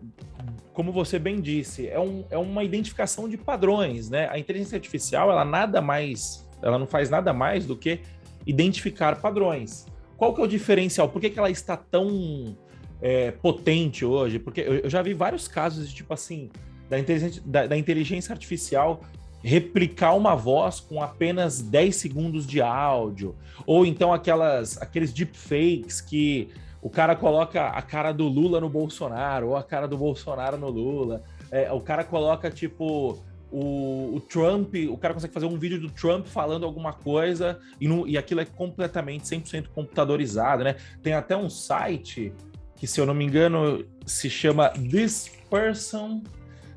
como 0.73 0.91
você 0.91 1.17
bem 1.17 1.41
disse, 1.41 1.87
é, 1.87 1.99
um, 1.99 2.23
é 2.29 2.37
uma 2.37 2.63
identificação 2.63 3.27
de 3.27 3.37
padrões, 3.37 4.09
né, 4.09 4.29
a 4.29 4.37
inteligência 4.37 4.75
artificial, 4.75 5.31
ela 5.31 5.43
nada 5.43 5.81
mais, 5.81 6.47
ela 6.61 6.77
não 6.77 6.85
faz 6.85 7.09
nada 7.09 7.33
mais 7.33 7.65
do 7.65 7.75
que 7.75 8.01
identificar 8.45 9.19
padrões. 9.19 9.87
Qual 10.15 10.33
que 10.33 10.41
é 10.41 10.43
o 10.43 10.47
diferencial? 10.47 11.09
Por 11.09 11.19
que, 11.19 11.29
que 11.29 11.39
ela 11.39 11.49
está 11.49 11.75
tão 11.75 12.57
é, 13.01 13.31
potente 13.31 14.05
hoje? 14.05 14.39
Porque 14.39 14.61
eu, 14.61 14.75
eu 14.75 14.89
já 14.89 15.01
vi 15.01 15.13
vários 15.13 15.47
casos 15.47 15.89
de, 15.89 15.95
tipo 15.95 16.13
assim, 16.13 16.49
da 16.89 16.97
inteligência, 16.99 17.41
da, 17.45 17.67
da 17.67 17.77
inteligência 17.77 18.33
artificial 18.33 19.01
replicar 19.43 20.15
uma 20.15 20.35
voz 20.35 20.79
com 20.79 21.01
apenas 21.01 21.61
10 21.61 21.95
segundos 21.95 22.45
de 22.47 22.61
áudio, 22.61 23.35
ou 23.65 23.85
então 23.85 24.11
aquelas 24.11 24.81
aqueles 24.81 25.13
deepfakes 25.13 26.01
que 26.01 26.49
o 26.81 26.89
cara 26.89 27.15
coloca 27.15 27.67
a 27.67 27.81
cara 27.81 28.11
do 28.11 28.27
Lula 28.27 28.61
no 28.61 28.69
Bolsonaro, 28.69 29.49
ou 29.49 29.57
a 29.57 29.63
cara 29.63 29.87
do 29.87 29.97
Bolsonaro 29.97 30.57
no 30.57 30.69
Lula. 30.69 31.23
É, 31.51 31.71
o 31.71 31.79
cara 31.79 32.03
coloca, 32.03 32.49
tipo, 32.51 33.17
o, 33.51 34.15
o, 34.15 34.19
Trump, 34.19 34.73
o 34.89 34.97
cara 34.97 35.13
consegue 35.13 35.33
fazer 35.33 35.45
um 35.45 35.57
vídeo 35.57 35.79
do 35.79 35.89
Trump 35.89 36.27
falando 36.27 36.65
alguma 36.65 36.93
coisa 36.93 37.59
e, 37.79 37.87
no, 37.87 38.07
e 38.07 38.17
aquilo 38.17 38.41
é 38.41 38.45
completamente 38.45 39.23
100% 39.23 39.67
computadorizado, 39.73 40.63
né? 40.63 40.75
Tem 41.01 41.13
até 41.13 41.35
um 41.35 41.49
site 41.49 42.33
que, 42.75 42.85
se 42.85 42.99
eu 42.99 43.05
não 43.05 43.13
me 43.13 43.25
engano, 43.25 43.85
se 44.05 44.29
chama 44.29 44.69
This 44.69 45.31
Person 45.49 46.21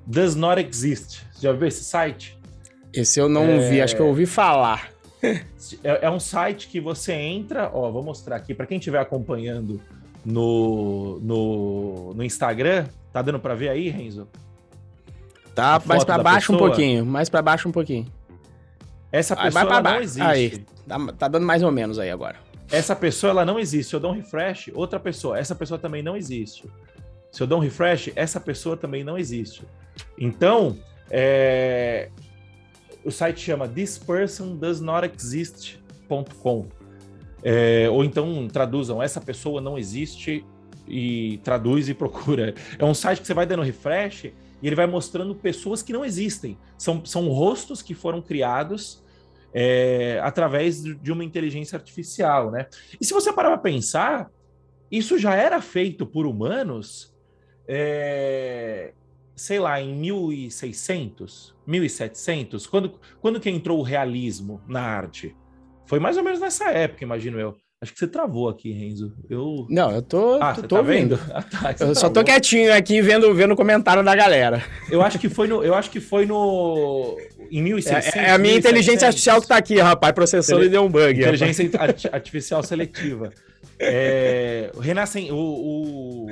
Does 0.06 0.34
Not 0.34 0.60
Exist. 0.60 1.22
Já 1.40 1.52
viu 1.52 1.68
esse 1.68 1.84
site? 1.84 2.38
Esse 2.92 3.20
eu 3.20 3.28
não 3.28 3.44
é... 3.44 3.68
vi, 3.68 3.80
acho 3.80 3.94
que 3.94 4.02
eu 4.02 4.06
ouvi 4.06 4.26
falar. 4.26 4.90
É, 5.22 6.06
é, 6.06 6.10
um 6.10 6.20
site 6.20 6.68
que 6.68 6.80
você 6.80 7.12
entra, 7.12 7.70
ó, 7.72 7.90
vou 7.90 8.02
mostrar 8.02 8.36
aqui 8.36 8.54
para 8.54 8.66
quem 8.66 8.78
estiver 8.78 8.98
acompanhando 8.98 9.80
no, 10.24 11.20
no, 11.20 12.14
no 12.14 12.24
Instagram. 12.24 12.86
Tá 13.12 13.20
dando 13.22 13.38
para 13.38 13.54
ver 13.54 13.68
aí, 13.68 13.88
Renzo? 13.88 14.28
Tá 15.54 15.80
mais 15.84 16.04
para 16.04 16.22
baixo 16.22 16.52
pessoa. 16.52 16.56
um 16.56 16.68
pouquinho, 16.68 17.06
mais 17.06 17.28
para 17.28 17.42
baixo 17.42 17.68
um 17.68 17.72
pouquinho. 17.72 18.06
Essa 19.12 19.36
pessoa 19.36 19.82
não 19.82 20.00
existe. 20.00 20.22
Aí, 20.22 20.64
tá, 20.86 20.98
tá, 21.18 21.28
dando 21.28 21.44
mais 21.44 21.62
ou 21.62 21.72
menos 21.72 21.98
aí 21.98 22.10
agora. 22.10 22.36
essa 22.70 22.94
pessoa 22.94 23.30
ela 23.30 23.44
não 23.44 23.58
existe. 23.58 23.90
Se 23.90 23.96
eu 23.96 24.00
dou 24.00 24.12
um 24.12 24.14
refresh, 24.14 24.70
outra 24.72 25.00
pessoa, 25.00 25.38
essa 25.38 25.54
pessoa 25.54 25.78
também 25.78 26.02
não 26.02 26.16
existe. 26.16 26.64
Se 27.32 27.42
eu 27.42 27.46
dou 27.46 27.58
um 27.58 27.60
refresh, 27.60 28.10
essa 28.14 28.40
pessoa 28.40 28.76
também 28.76 29.02
não 29.02 29.18
existe. 29.18 29.64
Então, 30.16 30.78
é... 31.10 32.08
o 33.04 33.10
site 33.10 33.40
chama 33.40 33.68
thispersondoesnotexist.com. 33.68 36.68
É, 37.42 37.88
ou 37.90 38.04
então 38.04 38.46
traduzam 38.48 39.02
essa 39.02 39.18
pessoa 39.20 39.62
não 39.62 39.78
existe 39.78 40.44
e 40.86 41.40
traduz 41.42 41.88
e 41.88 41.94
procura. 41.94 42.54
É 42.78 42.84
um 42.84 42.94
site 42.94 43.20
que 43.20 43.26
você 43.26 43.34
vai 43.34 43.46
dando 43.46 43.62
refresh 43.62 44.24
e 44.24 44.34
ele 44.62 44.76
vai 44.76 44.86
mostrando 44.86 45.34
pessoas 45.34 45.82
que 45.82 45.92
não 45.92 46.04
existem. 46.04 46.58
São, 46.76 47.04
são 47.04 47.28
rostos 47.28 47.80
que 47.80 47.94
foram 47.94 48.20
criados 48.20 49.02
é, 49.54 50.20
através 50.22 50.82
de 50.82 51.12
uma 51.12 51.24
inteligência 51.24 51.76
artificial, 51.76 52.50
né? 52.50 52.66
E 53.00 53.04
se 53.04 53.12
você 53.12 53.32
parar 53.32 53.50
para 53.50 53.58
pensar, 53.58 54.30
isso 54.90 55.18
já 55.18 55.34
era 55.34 55.62
feito 55.62 56.04
por 56.04 56.26
humanos, 56.26 57.14
é, 57.66 58.92
sei 59.40 59.58
lá, 59.58 59.80
em 59.80 59.94
1600, 59.94 61.54
1700, 61.66 62.66
quando, 62.66 63.00
quando 63.22 63.40
que 63.40 63.48
entrou 63.48 63.78
o 63.78 63.82
realismo 63.82 64.60
na 64.68 64.82
arte? 64.82 65.34
Foi 65.86 65.98
mais 65.98 66.18
ou 66.18 66.22
menos 66.22 66.40
nessa 66.40 66.70
época, 66.70 67.02
imagino 67.04 67.40
eu. 67.40 67.56
Acho 67.80 67.94
que 67.94 67.98
você 67.98 68.06
travou 68.06 68.50
aqui, 68.50 68.70
Renzo. 68.70 69.14
Eu... 69.30 69.66
Não, 69.70 69.92
eu 69.92 70.02
tô, 70.02 70.34
ah, 70.42 70.54
tô, 70.54 70.62
tô 70.64 70.76
tá 70.76 70.82
vendo. 70.82 71.18
Ah, 71.32 71.72
tá, 71.72 71.74
eu 71.86 71.94
só 71.94 72.10
tô 72.10 72.22
quietinho 72.22 72.70
aqui 72.74 73.00
vendo, 73.00 73.34
vendo 73.34 73.52
o 73.52 73.56
comentário 73.56 74.04
da 74.04 74.14
galera. 74.14 74.62
Eu 74.90 75.00
acho 75.00 75.18
que 75.18 75.30
foi 75.30 75.48
no, 75.48 75.64
eu 75.64 75.74
acho 75.74 75.90
que 75.90 76.00
foi 76.00 76.26
no 76.26 77.16
em 77.50 77.62
1600. 77.62 78.16
É, 78.16 78.18
é 78.18 78.30
a 78.32 78.36
minha 78.36 78.56
1700. 78.56 78.58
inteligência 78.58 79.06
artificial 79.06 79.40
que 79.40 79.48
tá 79.48 79.56
aqui, 79.56 79.78
rapaz, 79.80 80.12
processando 80.12 80.64
e 80.64 80.68
deu 80.68 80.84
um 80.84 80.90
bug. 80.90 81.18
Inteligência 81.18 81.66
rapaz. 81.72 82.06
artificial 82.12 82.62
seletiva. 82.62 83.30
É, 83.78 84.70
o, 85.30 85.34
o, 85.34 86.26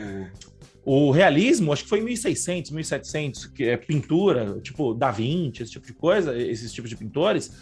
o, 0.90 1.11
realismo, 1.11 1.73
acho 1.73 1.83
que 1.83 1.88
foi 1.88 2.00
em 2.00 2.04
1600, 2.04 2.71
1700, 2.71 3.47
que 3.47 3.64
é 3.64 3.76
pintura, 3.76 4.59
tipo 4.61 4.95
Da 4.95 5.11
Vinci, 5.11 5.62
esse 5.62 5.73
tipo 5.73 5.87
de 5.87 5.92
coisa, 5.92 6.35
esses 6.37 6.73
tipos 6.73 6.88
de 6.88 6.97
pintores. 6.97 7.52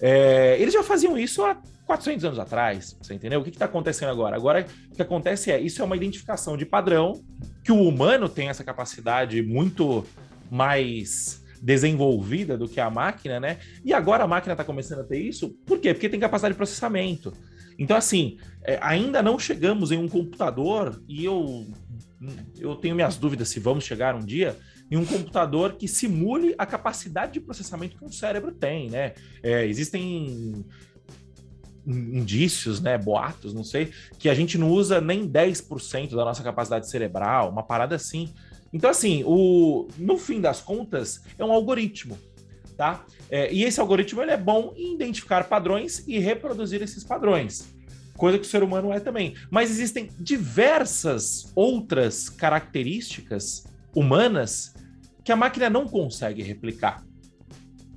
É, 0.00 0.56
eles 0.60 0.74
já 0.74 0.82
faziam 0.82 1.16
isso 1.16 1.44
há 1.44 1.56
400 1.86 2.24
anos 2.24 2.38
atrás, 2.40 2.96
você 3.00 3.14
entendeu? 3.14 3.40
O 3.40 3.44
que 3.44 3.50
está 3.50 3.66
acontecendo 3.66 4.08
agora? 4.08 4.34
Agora, 4.34 4.66
o 4.90 4.96
que 4.96 5.02
acontece 5.02 5.52
é, 5.52 5.60
isso 5.60 5.80
é 5.80 5.84
uma 5.84 5.96
identificação 5.96 6.56
de 6.56 6.66
padrão, 6.66 7.22
que 7.62 7.70
o 7.70 7.80
humano 7.80 8.28
tem 8.28 8.48
essa 8.48 8.64
capacidade 8.64 9.40
muito 9.42 10.04
mais 10.50 11.40
desenvolvida 11.62 12.58
do 12.58 12.68
que 12.68 12.80
a 12.80 12.90
máquina, 12.90 13.38
né? 13.38 13.58
E 13.84 13.94
agora 13.94 14.24
a 14.24 14.26
máquina 14.26 14.54
está 14.54 14.64
começando 14.64 15.02
a 15.02 15.04
ter 15.04 15.20
isso, 15.20 15.50
por 15.64 15.78
quê? 15.78 15.94
Porque 15.94 16.08
tem 16.08 16.18
capacidade 16.18 16.54
de 16.54 16.58
processamento. 16.58 17.32
Então, 17.78 17.96
assim, 17.96 18.38
é, 18.64 18.78
ainda 18.82 19.22
não 19.22 19.38
chegamos 19.38 19.92
em 19.92 19.98
um 19.98 20.08
computador, 20.08 21.00
e 21.08 21.24
eu, 21.24 21.66
eu 22.58 22.74
tenho 22.76 22.94
minhas 22.94 23.16
dúvidas 23.16 23.48
se 23.48 23.60
vamos 23.60 23.84
chegar 23.84 24.14
um 24.14 24.24
dia, 24.24 24.56
em 24.90 24.96
um 24.96 25.04
computador 25.04 25.74
que 25.74 25.88
simule 25.88 26.54
a 26.58 26.66
capacidade 26.66 27.32
de 27.32 27.40
processamento 27.40 27.96
que 27.96 28.04
um 28.04 28.12
cérebro 28.12 28.52
tem, 28.52 28.90
né? 28.90 29.14
É, 29.42 29.66
existem 29.66 30.64
indícios, 31.86 32.80
né, 32.80 32.96
boatos, 32.96 33.52
não 33.52 33.64
sei, 33.64 33.92
que 34.18 34.28
a 34.28 34.34
gente 34.34 34.56
não 34.56 34.70
usa 34.70 35.00
nem 35.00 35.28
10% 35.28 36.10
da 36.10 36.24
nossa 36.24 36.42
capacidade 36.42 36.88
cerebral, 36.88 37.50
uma 37.50 37.62
parada 37.62 37.96
assim. 37.96 38.32
Então, 38.72 38.88
assim, 38.88 39.22
o, 39.26 39.88
no 39.98 40.16
fim 40.16 40.40
das 40.40 40.60
contas, 40.60 41.22
é 41.36 41.44
um 41.44 41.52
algoritmo, 41.52 42.18
tá? 42.76 43.04
É, 43.28 43.52
e 43.52 43.64
esse 43.64 43.80
algoritmo 43.80 44.22
ele 44.22 44.30
é 44.30 44.36
bom 44.36 44.72
em 44.76 44.94
identificar 44.94 45.44
padrões 45.44 46.06
e 46.06 46.18
reproduzir 46.18 46.82
esses 46.82 47.02
padrões, 47.02 47.71
coisa 48.22 48.38
que 48.38 48.46
o 48.46 48.48
ser 48.48 48.62
humano 48.62 48.92
é 48.92 49.00
também. 49.00 49.34
Mas 49.50 49.68
existem 49.68 50.08
diversas 50.16 51.50
outras 51.56 52.28
características 52.28 53.66
humanas 53.92 54.76
que 55.24 55.32
a 55.32 55.36
máquina 55.36 55.68
não 55.68 55.88
consegue 55.88 56.40
replicar. 56.40 57.04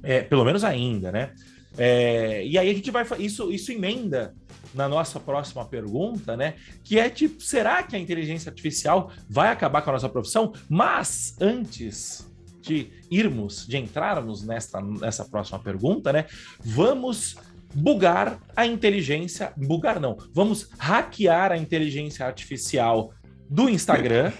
É, 0.01 0.21
pelo 0.23 0.43
menos 0.43 0.63
ainda, 0.63 1.11
né? 1.11 1.31
É, 1.77 2.43
e 2.43 2.57
aí 2.57 2.71
a 2.71 2.73
gente 2.73 2.89
vai. 2.89 3.05
Isso, 3.19 3.51
isso 3.51 3.71
emenda 3.71 4.33
na 4.73 4.89
nossa 4.89 5.19
próxima 5.19 5.63
pergunta, 5.63 6.35
né? 6.35 6.55
Que 6.83 6.97
é 6.97 7.07
tipo, 7.07 7.39
será 7.43 7.83
que 7.83 7.95
a 7.95 7.99
inteligência 7.99 8.49
artificial 8.49 9.11
vai 9.29 9.49
acabar 9.49 9.83
com 9.83 9.91
a 9.91 9.93
nossa 9.93 10.09
profissão? 10.09 10.53
Mas 10.67 11.35
antes 11.39 12.27
de 12.61 12.89
irmos, 13.11 13.67
de 13.67 13.77
entrarmos 13.77 14.43
nesta, 14.43 14.81
nessa 14.81 15.23
próxima 15.23 15.59
pergunta, 15.59 16.11
né? 16.11 16.25
Vamos 16.63 17.35
bugar 17.75 18.39
a 18.55 18.65
inteligência. 18.65 19.53
Bugar 19.57 19.99
não, 19.99 20.17
vamos 20.33 20.69
hackear 20.79 21.51
a 21.51 21.57
inteligência 21.57 22.25
artificial 22.25 23.11
do 23.49 23.69
Instagram. 23.69 24.31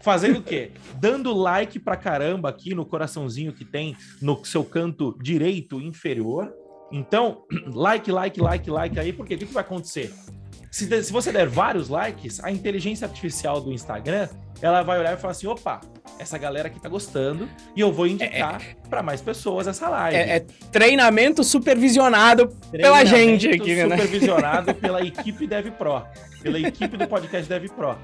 Fazendo 0.00 0.40
o 0.40 0.42
quê? 0.42 0.72
Dando 1.00 1.32
like 1.32 1.78
pra 1.78 1.96
caramba 1.96 2.48
aqui 2.48 2.74
no 2.74 2.84
coraçãozinho 2.84 3.52
que 3.52 3.64
tem 3.64 3.96
no 4.20 4.44
seu 4.44 4.64
canto 4.64 5.16
direito 5.22 5.80
inferior 5.80 6.52
então, 6.92 7.44
like, 7.72 8.12
like, 8.12 8.40
like, 8.40 8.70
like 8.70 9.00
aí, 9.00 9.12
porque 9.12 9.34
o 9.34 9.38
que, 9.38 9.46
que 9.46 9.54
vai 9.54 9.62
acontecer? 9.62 10.12
Se, 10.72 11.02
se 11.02 11.12
você 11.12 11.30
der 11.30 11.46
vários 11.46 11.90
likes, 11.90 12.42
a 12.42 12.50
inteligência 12.50 13.06
artificial 13.06 13.60
do 13.60 13.70
Instagram, 13.70 14.26
ela 14.62 14.82
vai 14.82 14.98
olhar 14.98 15.12
e 15.12 15.18
falar 15.18 15.32
assim, 15.32 15.46
opa, 15.46 15.82
essa 16.18 16.38
galera 16.38 16.68
aqui 16.68 16.80
tá 16.80 16.88
gostando 16.88 17.46
e 17.76 17.80
eu 17.82 17.92
vou 17.92 18.06
indicar 18.06 18.62
é, 18.62 18.70
é 18.70 18.88
para 18.88 19.02
mais 19.02 19.20
pessoas 19.20 19.66
essa 19.66 19.86
live. 19.90 20.16
É, 20.16 20.36
é 20.36 20.40
treinamento 20.70 21.44
supervisionado 21.44 22.48
treinamento 22.70 22.80
pela 22.80 23.04
gente 23.04 23.48
aqui, 23.50 23.74
né? 23.84 23.96
Supervisionado 23.98 24.72
pela 24.80 25.04
equipe 25.04 25.46
Dev 25.46 25.72
Pro, 25.72 26.06
pela 26.42 26.58
equipe 26.58 26.96
do 26.96 27.06
podcast 27.06 27.46
Dev 27.46 27.68
Pro. 27.68 27.94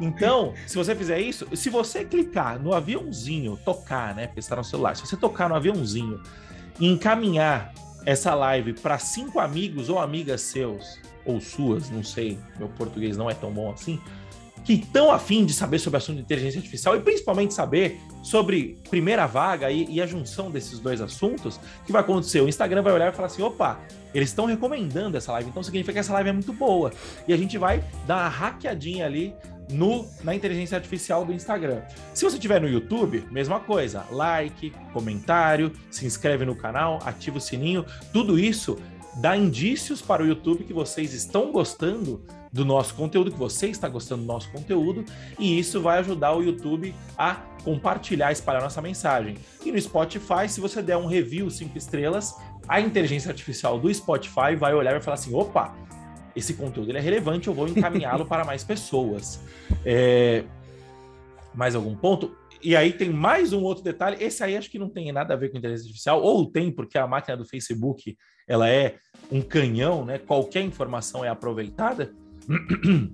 Então, 0.00 0.54
se 0.66 0.76
você 0.78 0.94
fizer 0.94 1.20
isso, 1.20 1.46
se 1.54 1.68
você 1.68 2.06
clicar 2.06 2.58
no 2.58 2.72
aviãozinho, 2.72 3.58
tocar, 3.66 4.14
né? 4.14 4.28
Porque 4.28 4.40
está 4.40 4.56
no 4.56 4.64
celular, 4.64 4.96
se 4.96 5.06
você 5.06 5.14
tocar 5.16 5.46
no 5.50 5.54
aviãozinho 5.54 6.22
e 6.80 6.86
encaminhar 6.86 7.74
essa 8.06 8.34
live 8.34 8.72
para 8.72 8.98
cinco 8.98 9.40
amigos 9.40 9.90
ou 9.90 9.98
amigas 9.98 10.40
seus, 10.40 11.03
ou 11.24 11.40
suas, 11.40 11.90
não 11.90 12.02
sei, 12.02 12.38
meu 12.58 12.68
português 12.68 13.16
não 13.16 13.30
é 13.30 13.34
tão 13.34 13.50
bom 13.50 13.70
assim, 13.72 14.00
que 14.64 14.74
estão 14.74 15.12
afim 15.12 15.44
de 15.44 15.52
saber 15.52 15.78
sobre 15.78 15.96
o 15.96 15.98
assunto 15.98 16.16
de 16.16 16.22
inteligência 16.22 16.58
artificial 16.58 16.96
e 16.96 17.00
principalmente 17.00 17.52
saber 17.52 18.00
sobre 18.22 18.78
primeira 18.88 19.26
vaga 19.26 19.70
e, 19.70 19.86
e, 19.90 20.00
a 20.00 20.06
junção 20.06 20.50
desses 20.50 20.78
dois 20.78 21.02
assuntos, 21.02 21.56
o 21.56 21.84
que 21.84 21.92
vai 21.92 22.00
acontecer? 22.00 22.40
O 22.40 22.48
Instagram 22.48 22.82
vai 22.82 22.92
olhar 22.94 23.12
e 23.12 23.14
falar 23.14 23.26
assim: 23.26 23.42
opa, 23.42 23.78
eles 24.14 24.30
estão 24.30 24.46
recomendando 24.46 25.18
essa 25.18 25.30
live, 25.32 25.50
então 25.50 25.62
significa 25.62 25.92
que 25.92 25.98
essa 25.98 26.14
live 26.14 26.30
é 26.30 26.32
muito 26.32 26.52
boa. 26.52 26.90
E 27.28 27.34
a 27.34 27.36
gente 27.36 27.58
vai 27.58 27.84
dar 28.06 28.16
uma 28.16 28.28
hackeadinha 28.28 29.04
ali 29.04 29.34
no, 29.70 30.08
na 30.22 30.34
inteligência 30.34 30.76
artificial 30.76 31.24
do 31.24 31.32
Instagram. 31.32 31.82
Se 32.12 32.24
você 32.24 32.36
estiver 32.36 32.60
no 32.60 32.68
YouTube, 32.68 33.24
mesma 33.30 33.60
coisa, 33.60 34.04
like, 34.10 34.72
comentário, 34.92 35.72
se 35.90 36.06
inscreve 36.06 36.44
no 36.44 36.54
canal, 36.54 37.00
ativa 37.04 37.38
o 37.38 37.40
sininho, 37.40 37.84
tudo 38.12 38.38
isso 38.38 38.78
dá 39.16 39.36
indícios 39.36 40.02
para 40.02 40.22
o 40.22 40.26
YouTube 40.26 40.64
que 40.64 40.72
vocês 40.72 41.12
estão 41.12 41.52
gostando 41.52 42.24
do 42.52 42.64
nosso 42.64 42.94
conteúdo, 42.94 43.32
que 43.32 43.38
você 43.38 43.66
está 43.66 43.88
gostando 43.88 44.22
do 44.22 44.28
nosso 44.28 44.50
conteúdo, 44.52 45.04
e 45.38 45.58
isso 45.58 45.80
vai 45.80 45.98
ajudar 45.98 46.36
o 46.36 46.42
YouTube 46.42 46.94
a 47.18 47.34
compartilhar, 47.64 48.30
espalhar 48.30 48.62
nossa 48.62 48.80
mensagem. 48.80 49.36
E 49.64 49.72
no 49.72 49.80
Spotify, 49.80 50.48
se 50.48 50.60
você 50.60 50.80
der 50.80 50.96
um 50.96 51.06
review 51.06 51.50
5 51.50 51.76
estrelas, 51.76 52.36
a 52.68 52.80
inteligência 52.80 53.28
artificial 53.30 53.78
do 53.78 53.92
Spotify 53.92 54.54
vai 54.56 54.72
olhar 54.72 54.90
e 54.90 54.94
vai 54.94 55.02
falar 55.02 55.16
assim: 55.16 55.34
opa, 55.34 55.74
esse 56.36 56.54
conteúdo 56.54 56.90
ele 56.90 56.98
é 56.98 57.00
relevante, 57.00 57.48
eu 57.48 57.54
vou 57.54 57.66
encaminhá-lo 57.68 58.24
para 58.26 58.44
mais 58.44 58.62
pessoas. 58.62 59.40
É... 59.84 60.44
Mais 61.54 61.74
algum 61.74 61.96
ponto? 61.96 62.36
E 62.62 62.74
aí 62.74 62.92
tem 62.92 63.10
mais 63.10 63.52
um 63.52 63.62
outro 63.62 63.84
detalhe. 63.84 64.16
Esse 64.22 64.42
aí 64.42 64.56
acho 64.56 64.70
que 64.70 64.78
não 64.78 64.88
tem 64.88 65.12
nada 65.12 65.34
a 65.34 65.36
ver 65.36 65.50
com 65.50 65.58
inteligência 65.58 65.86
artificial, 65.86 66.22
ou 66.22 66.50
tem, 66.50 66.70
porque 66.70 66.96
a 66.96 67.06
máquina 67.06 67.36
do 67.36 67.44
Facebook 67.44 68.16
ela 68.46 68.68
é 68.68 68.96
um 69.30 69.40
canhão, 69.40 70.04
né? 70.04 70.18
Qualquer 70.18 70.62
informação 70.62 71.24
é 71.24 71.28
aproveitada. 71.28 72.12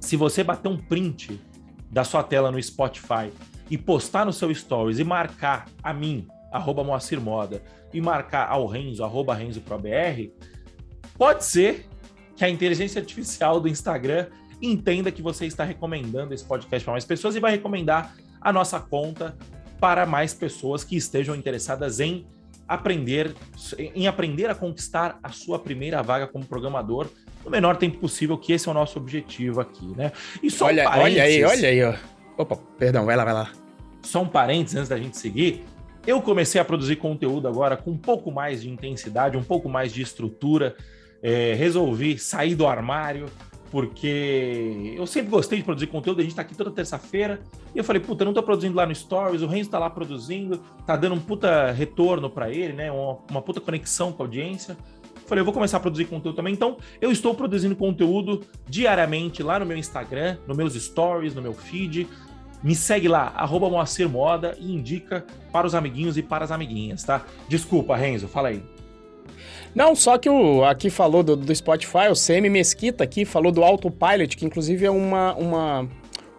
Se 0.00 0.16
você 0.16 0.42
bater 0.42 0.68
um 0.68 0.76
print 0.76 1.40
da 1.90 2.04
sua 2.04 2.22
tela 2.22 2.50
no 2.50 2.62
Spotify 2.62 3.32
e 3.70 3.76
postar 3.76 4.24
no 4.24 4.32
seu 4.32 4.54
stories 4.54 4.98
e 4.98 5.04
marcar 5.04 5.66
a 5.82 5.92
mim, 5.92 6.26
arroba 6.52 6.84
Moacir 6.84 7.20
Moda, 7.20 7.62
e 7.92 8.00
marcar 8.00 8.48
ao 8.48 8.66
Renzo, 8.66 9.04
arroba 9.04 9.34
Renzo 9.34 9.60
ProBR, 9.60 10.32
pode 11.16 11.44
ser 11.44 11.88
que 12.34 12.44
a 12.44 12.50
inteligência 12.50 13.00
artificial 13.00 13.60
do 13.60 13.68
Instagram 13.68 14.26
entenda 14.60 15.10
que 15.10 15.22
você 15.22 15.46
está 15.46 15.64
recomendando 15.64 16.34
esse 16.34 16.44
podcast 16.44 16.84
para 16.84 16.92
mais 16.92 17.04
pessoas 17.04 17.34
e 17.36 17.40
vai 17.40 17.52
recomendar 17.52 18.14
a 18.40 18.52
nossa 18.52 18.78
conta 18.80 19.36
para 19.80 20.06
mais 20.06 20.32
pessoas 20.32 20.84
que 20.84 20.96
estejam 20.96 21.34
interessadas 21.34 22.00
em 22.00 22.26
aprender 22.68 23.34
em 23.94 24.06
aprender 24.06 24.50
a 24.50 24.54
conquistar 24.54 25.18
a 25.22 25.30
sua 25.30 25.58
primeira 25.58 26.02
vaga 26.02 26.26
como 26.26 26.44
programador 26.44 27.08
no 27.44 27.50
menor 27.50 27.76
tempo 27.76 27.98
possível, 27.98 28.36
que 28.36 28.52
esse 28.52 28.68
é 28.68 28.70
o 28.70 28.74
nosso 28.74 28.98
objetivo 28.98 29.60
aqui, 29.60 29.86
né? 29.96 30.10
E 30.42 30.50
só 30.50 30.66
olha, 30.66 30.88
um 30.88 30.98
olha 30.98 31.22
aí, 31.22 31.44
olha 31.44 31.68
aí, 31.68 31.84
ó. 31.84 31.94
Opa, 32.36 32.56
perdão, 32.78 33.06
vai 33.06 33.16
lá, 33.16 33.24
vai 33.24 33.34
lá. 33.34 33.52
Só 34.02 34.20
um 34.20 34.28
parênteses 34.28 34.76
antes 34.76 34.88
da 34.88 34.98
gente 34.98 35.16
seguir. 35.16 35.64
Eu 36.06 36.20
comecei 36.20 36.60
a 36.60 36.64
produzir 36.64 36.96
conteúdo 36.96 37.46
agora 37.48 37.76
com 37.76 37.92
um 37.92 37.98
pouco 37.98 38.30
mais 38.30 38.62
de 38.62 38.68
intensidade, 38.68 39.36
um 39.36 39.42
pouco 39.42 39.68
mais 39.68 39.92
de 39.92 40.02
estrutura 40.02 40.76
é, 41.22 41.54
resolvi 41.54 42.18
sair 42.18 42.54
do 42.54 42.66
armário, 42.66 43.26
porque 43.70 44.94
eu 44.96 45.06
sempre 45.06 45.30
gostei 45.30 45.58
de 45.58 45.64
produzir 45.64 45.86
conteúdo, 45.88 46.20
a 46.20 46.22
gente 46.22 46.34
tá 46.34 46.42
aqui 46.42 46.54
toda 46.54 46.70
terça-feira, 46.70 47.40
e 47.74 47.78
eu 47.78 47.84
falei, 47.84 48.00
puta, 48.00 48.22
eu 48.22 48.26
não 48.26 48.34
tô 48.34 48.42
produzindo 48.42 48.76
lá 48.76 48.86
no 48.86 48.94
Stories, 48.94 49.42
o 49.42 49.46
Renzo 49.46 49.70
tá 49.70 49.78
lá 49.78 49.90
produzindo, 49.90 50.60
tá 50.86 50.96
dando 50.96 51.14
um 51.14 51.20
puta 51.20 51.70
retorno 51.72 52.30
para 52.30 52.50
ele, 52.50 52.72
né, 52.72 52.90
uma, 52.90 53.18
uma 53.30 53.42
puta 53.42 53.60
conexão 53.60 54.12
com 54.12 54.22
a 54.22 54.26
audiência. 54.26 54.76
Falei, 55.26 55.40
eu 55.40 55.44
vou 55.44 55.52
começar 55.52 55.78
a 55.78 55.80
produzir 55.80 56.04
conteúdo 56.04 56.36
também. 56.36 56.54
Então, 56.54 56.76
eu 57.00 57.10
estou 57.10 57.34
produzindo 57.34 57.74
conteúdo 57.74 58.42
diariamente 58.68 59.42
lá 59.42 59.58
no 59.58 59.66
meu 59.66 59.76
Instagram, 59.76 60.38
nos 60.46 60.56
meus 60.56 60.74
stories, 60.74 61.34
no 61.34 61.42
meu 61.42 61.52
feed. 61.52 62.06
Me 62.62 62.76
segue 62.76 63.08
lá, 63.08 63.32
arroba 63.36 63.68
Moacir 63.68 64.08
Moda 64.08 64.56
e 64.58 64.72
indica 64.72 65.26
para 65.52 65.66
os 65.66 65.74
amiguinhos 65.74 66.16
e 66.16 66.22
para 66.22 66.44
as 66.44 66.52
amiguinhas, 66.52 67.02
tá? 67.02 67.24
Desculpa, 67.48 67.96
Renzo, 67.96 68.28
fala 68.28 68.48
aí. 68.48 68.75
Não, 69.76 69.94
só 69.94 70.16
que 70.16 70.26
o 70.26 70.64
aqui 70.64 70.88
falou 70.88 71.22
do, 71.22 71.36
do 71.36 71.54
Spotify, 71.54 72.08
o 72.10 72.14
CM 72.14 72.48
Mesquita 72.48 73.04
aqui 73.04 73.26
falou 73.26 73.52
do 73.52 73.62
Autopilot, 73.62 74.34
que 74.34 74.46
inclusive 74.46 74.86
é 74.86 74.90
uma, 74.90 75.34
uma, 75.34 75.88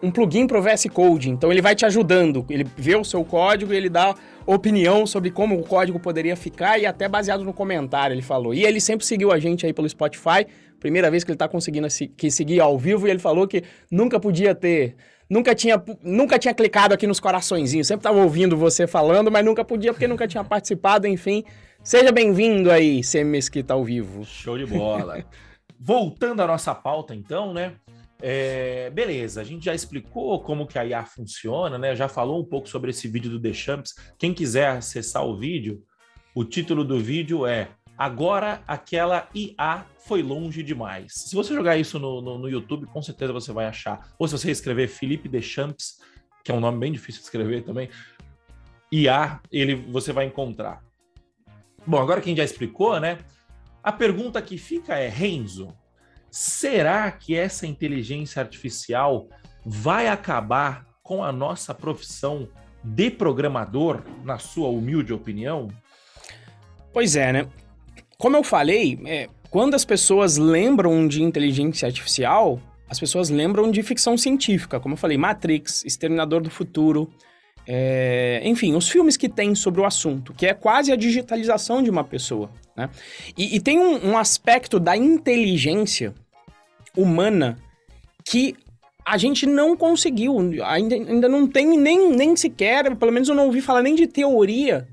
um 0.02 0.10
plugin 0.10 0.44
para 0.44 0.58
o 0.58 0.62
VS 0.62 0.86
Code. 0.92 1.30
Então 1.30 1.52
ele 1.52 1.62
vai 1.62 1.76
te 1.76 1.86
ajudando. 1.86 2.44
Ele 2.50 2.66
vê 2.76 2.96
o 2.96 3.04
seu 3.04 3.24
código 3.24 3.72
e 3.72 3.76
ele 3.76 3.88
dá 3.88 4.12
opinião 4.44 5.06
sobre 5.06 5.30
como 5.30 5.56
o 5.56 5.62
código 5.62 6.00
poderia 6.00 6.34
ficar 6.34 6.80
e 6.80 6.86
até 6.86 7.08
baseado 7.08 7.44
no 7.44 7.52
comentário 7.52 8.12
ele 8.12 8.22
falou. 8.22 8.52
E 8.52 8.64
ele 8.64 8.80
sempre 8.80 9.06
seguiu 9.06 9.30
a 9.30 9.38
gente 9.38 9.64
aí 9.64 9.72
pelo 9.72 9.88
Spotify. 9.88 10.44
Primeira 10.80 11.08
vez 11.08 11.22
que 11.22 11.30
ele 11.30 11.36
está 11.36 11.46
conseguindo 11.46 11.88
se, 11.88 12.08
que 12.08 12.32
seguir 12.32 12.58
ao 12.58 12.76
vivo 12.76 13.06
e 13.06 13.10
ele 13.10 13.20
falou 13.20 13.46
que 13.46 13.62
nunca 13.88 14.18
podia 14.18 14.52
ter 14.52 14.96
nunca 15.30 15.54
tinha, 15.54 15.80
nunca 16.02 16.40
tinha 16.40 16.54
clicado 16.54 16.92
aqui 16.92 17.06
nos 17.06 17.20
coraçõezinhos. 17.20 17.86
Sempre 17.86 18.00
estava 18.00 18.20
ouvindo 18.20 18.56
você 18.56 18.84
falando, 18.84 19.30
mas 19.30 19.44
nunca 19.44 19.64
podia 19.64 19.92
porque 19.92 20.08
nunca 20.08 20.26
tinha 20.26 20.42
participado, 20.42 21.06
enfim. 21.06 21.44
Seja 21.88 22.12
bem-vindo 22.12 22.70
aí, 22.70 23.02
Semi 23.02 23.30
Mesquita 23.30 23.72
ao 23.72 23.82
vivo. 23.82 24.22
Show 24.22 24.58
de 24.58 24.66
bola. 24.66 25.24
Voltando 25.80 26.42
à 26.42 26.46
nossa 26.46 26.74
pauta, 26.74 27.14
então, 27.14 27.54
né? 27.54 27.76
É, 28.20 28.90
beleza, 28.90 29.40
a 29.40 29.44
gente 29.44 29.64
já 29.64 29.74
explicou 29.74 30.38
como 30.42 30.66
que 30.66 30.78
a 30.78 30.84
IA 30.84 31.06
funciona, 31.06 31.78
né? 31.78 31.96
Já 31.96 32.06
falou 32.06 32.42
um 32.42 32.44
pouco 32.44 32.68
sobre 32.68 32.90
esse 32.90 33.08
vídeo 33.08 33.30
do 33.30 33.38
Deschamps. 33.38 33.94
Quem 34.18 34.34
quiser 34.34 34.68
acessar 34.68 35.24
o 35.24 35.38
vídeo, 35.38 35.82
o 36.34 36.44
título 36.44 36.84
do 36.84 37.00
vídeo 37.00 37.46
é 37.46 37.70
Agora 37.96 38.62
aquela 38.68 39.26
IA 39.34 39.86
foi 39.96 40.22
longe 40.22 40.62
demais. 40.62 41.14
Se 41.14 41.34
você 41.34 41.54
jogar 41.54 41.78
isso 41.78 41.98
no, 41.98 42.20
no, 42.20 42.36
no 42.36 42.50
YouTube, 42.50 42.84
com 42.84 43.00
certeza 43.00 43.32
você 43.32 43.50
vai 43.50 43.64
achar. 43.64 44.12
Ou 44.18 44.28
se 44.28 44.36
você 44.36 44.50
escrever 44.50 44.88
Felipe 44.88 45.26
Deschamps, 45.26 46.02
que 46.44 46.52
é 46.52 46.54
um 46.54 46.60
nome 46.60 46.78
bem 46.78 46.92
difícil 46.92 47.22
de 47.22 47.24
escrever 47.24 47.64
também, 47.64 47.88
IA, 48.92 49.40
ele 49.50 49.74
você 49.74 50.12
vai 50.12 50.26
encontrar. 50.26 50.86
Bom, 51.86 51.98
agora 51.98 52.20
que 52.20 52.28
a 52.28 52.30
gente 52.30 52.38
já 52.38 52.44
explicou, 52.44 52.98
né? 53.00 53.18
A 53.82 53.92
pergunta 53.92 54.42
que 54.42 54.58
fica 54.58 54.96
é, 54.96 55.08
Renzo, 55.08 55.68
será 56.30 57.10
que 57.10 57.34
essa 57.34 57.66
inteligência 57.66 58.40
artificial 58.40 59.28
vai 59.64 60.08
acabar 60.08 60.86
com 61.02 61.24
a 61.24 61.32
nossa 61.32 61.72
profissão 61.72 62.48
de 62.84 63.10
programador, 63.10 64.02
na 64.24 64.38
sua 64.38 64.68
humilde 64.68 65.12
opinião? 65.12 65.68
Pois 66.92 67.16
é, 67.16 67.32
né? 67.32 67.48
Como 68.18 68.36
eu 68.36 68.42
falei, 68.42 69.00
é, 69.06 69.28
quando 69.50 69.74
as 69.74 69.84
pessoas 69.84 70.36
lembram 70.36 71.06
de 71.08 71.22
inteligência 71.22 71.86
artificial, 71.86 72.60
as 72.88 72.98
pessoas 72.98 73.30
lembram 73.30 73.70
de 73.70 73.82
ficção 73.82 74.16
científica, 74.16 74.80
como 74.80 74.94
eu 74.94 74.98
falei, 74.98 75.16
Matrix, 75.16 75.84
Exterminador 75.84 76.42
do 76.42 76.50
Futuro, 76.50 77.10
é, 77.70 78.40
enfim, 78.44 78.74
os 78.74 78.88
filmes 78.88 79.18
que 79.18 79.28
tem 79.28 79.54
sobre 79.54 79.82
o 79.82 79.84
assunto, 79.84 80.32
que 80.32 80.46
é 80.46 80.54
quase 80.54 80.90
a 80.90 80.96
digitalização 80.96 81.82
de 81.82 81.90
uma 81.90 82.02
pessoa. 82.02 82.50
Né? 82.74 82.88
E, 83.36 83.56
e 83.56 83.60
tem 83.60 83.78
um, 83.78 84.12
um 84.12 84.16
aspecto 84.16 84.80
da 84.80 84.96
inteligência 84.96 86.14
humana 86.96 87.58
que 88.24 88.56
a 89.04 89.18
gente 89.18 89.44
não 89.44 89.76
conseguiu, 89.76 90.34
ainda, 90.64 90.94
ainda 90.94 91.28
não 91.28 91.46
tem 91.46 91.78
nem, 91.78 92.10
nem 92.10 92.34
sequer, 92.34 92.96
pelo 92.96 93.12
menos 93.12 93.28
eu 93.28 93.34
não 93.34 93.46
ouvi 93.46 93.60
falar 93.60 93.82
nem 93.82 93.94
de 93.94 94.06
teoria, 94.06 94.88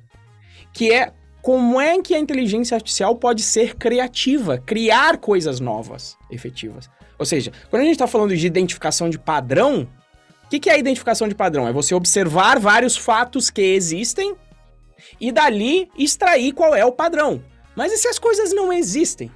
que 0.74 0.92
é 0.92 1.14
como 1.42 1.80
é 1.80 2.02
que 2.02 2.14
a 2.14 2.20
inteligência 2.20 2.76
artificial 2.76 3.16
pode 3.16 3.42
ser 3.42 3.76
criativa, 3.76 4.58
criar 4.58 5.18
coisas 5.18 5.62
novas, 5.62 6.18
efetivas. 6.30 6.90
Ou 7.18 7.26
seja, 7.26 7.54
quando 7.70 7.84
a 7.84 7.86
gente 7.86 7.94
está 7.94 8.08
falando 8.08 8.36
de 8.36 8.46
identificação 8.46 9.10
de 9.10 9.18
padrão, 9.18 9.88
que, 10.56 10.60
que 10.60 10.70
é 10.70 10.74
a 10.74 10.78
identificação 10.78 11.28
de 11.28 11.36
padrão? 11.36 11.68
É 11.68 11.74
você 11.74 11.94
observar 11.94 12.60
vários 12.60 12.96
fatos 12.96 13.50
que 13.50 13.62
existem 13.62 14.36
e 15.20 15.32
dali 15.32 15.90
extrair 15.98 16.54
qual 16.54 16.74
é 16.74 16.86
o 16.86 16.92
padrão. 16.92 17.44
Mas 17.76 17.92
e 17.92 17.98
se 17.98 18.08
as 18.08 18.18
coisas 18.18 18.54
não 18.54 18.72
existem? 18.72 19.32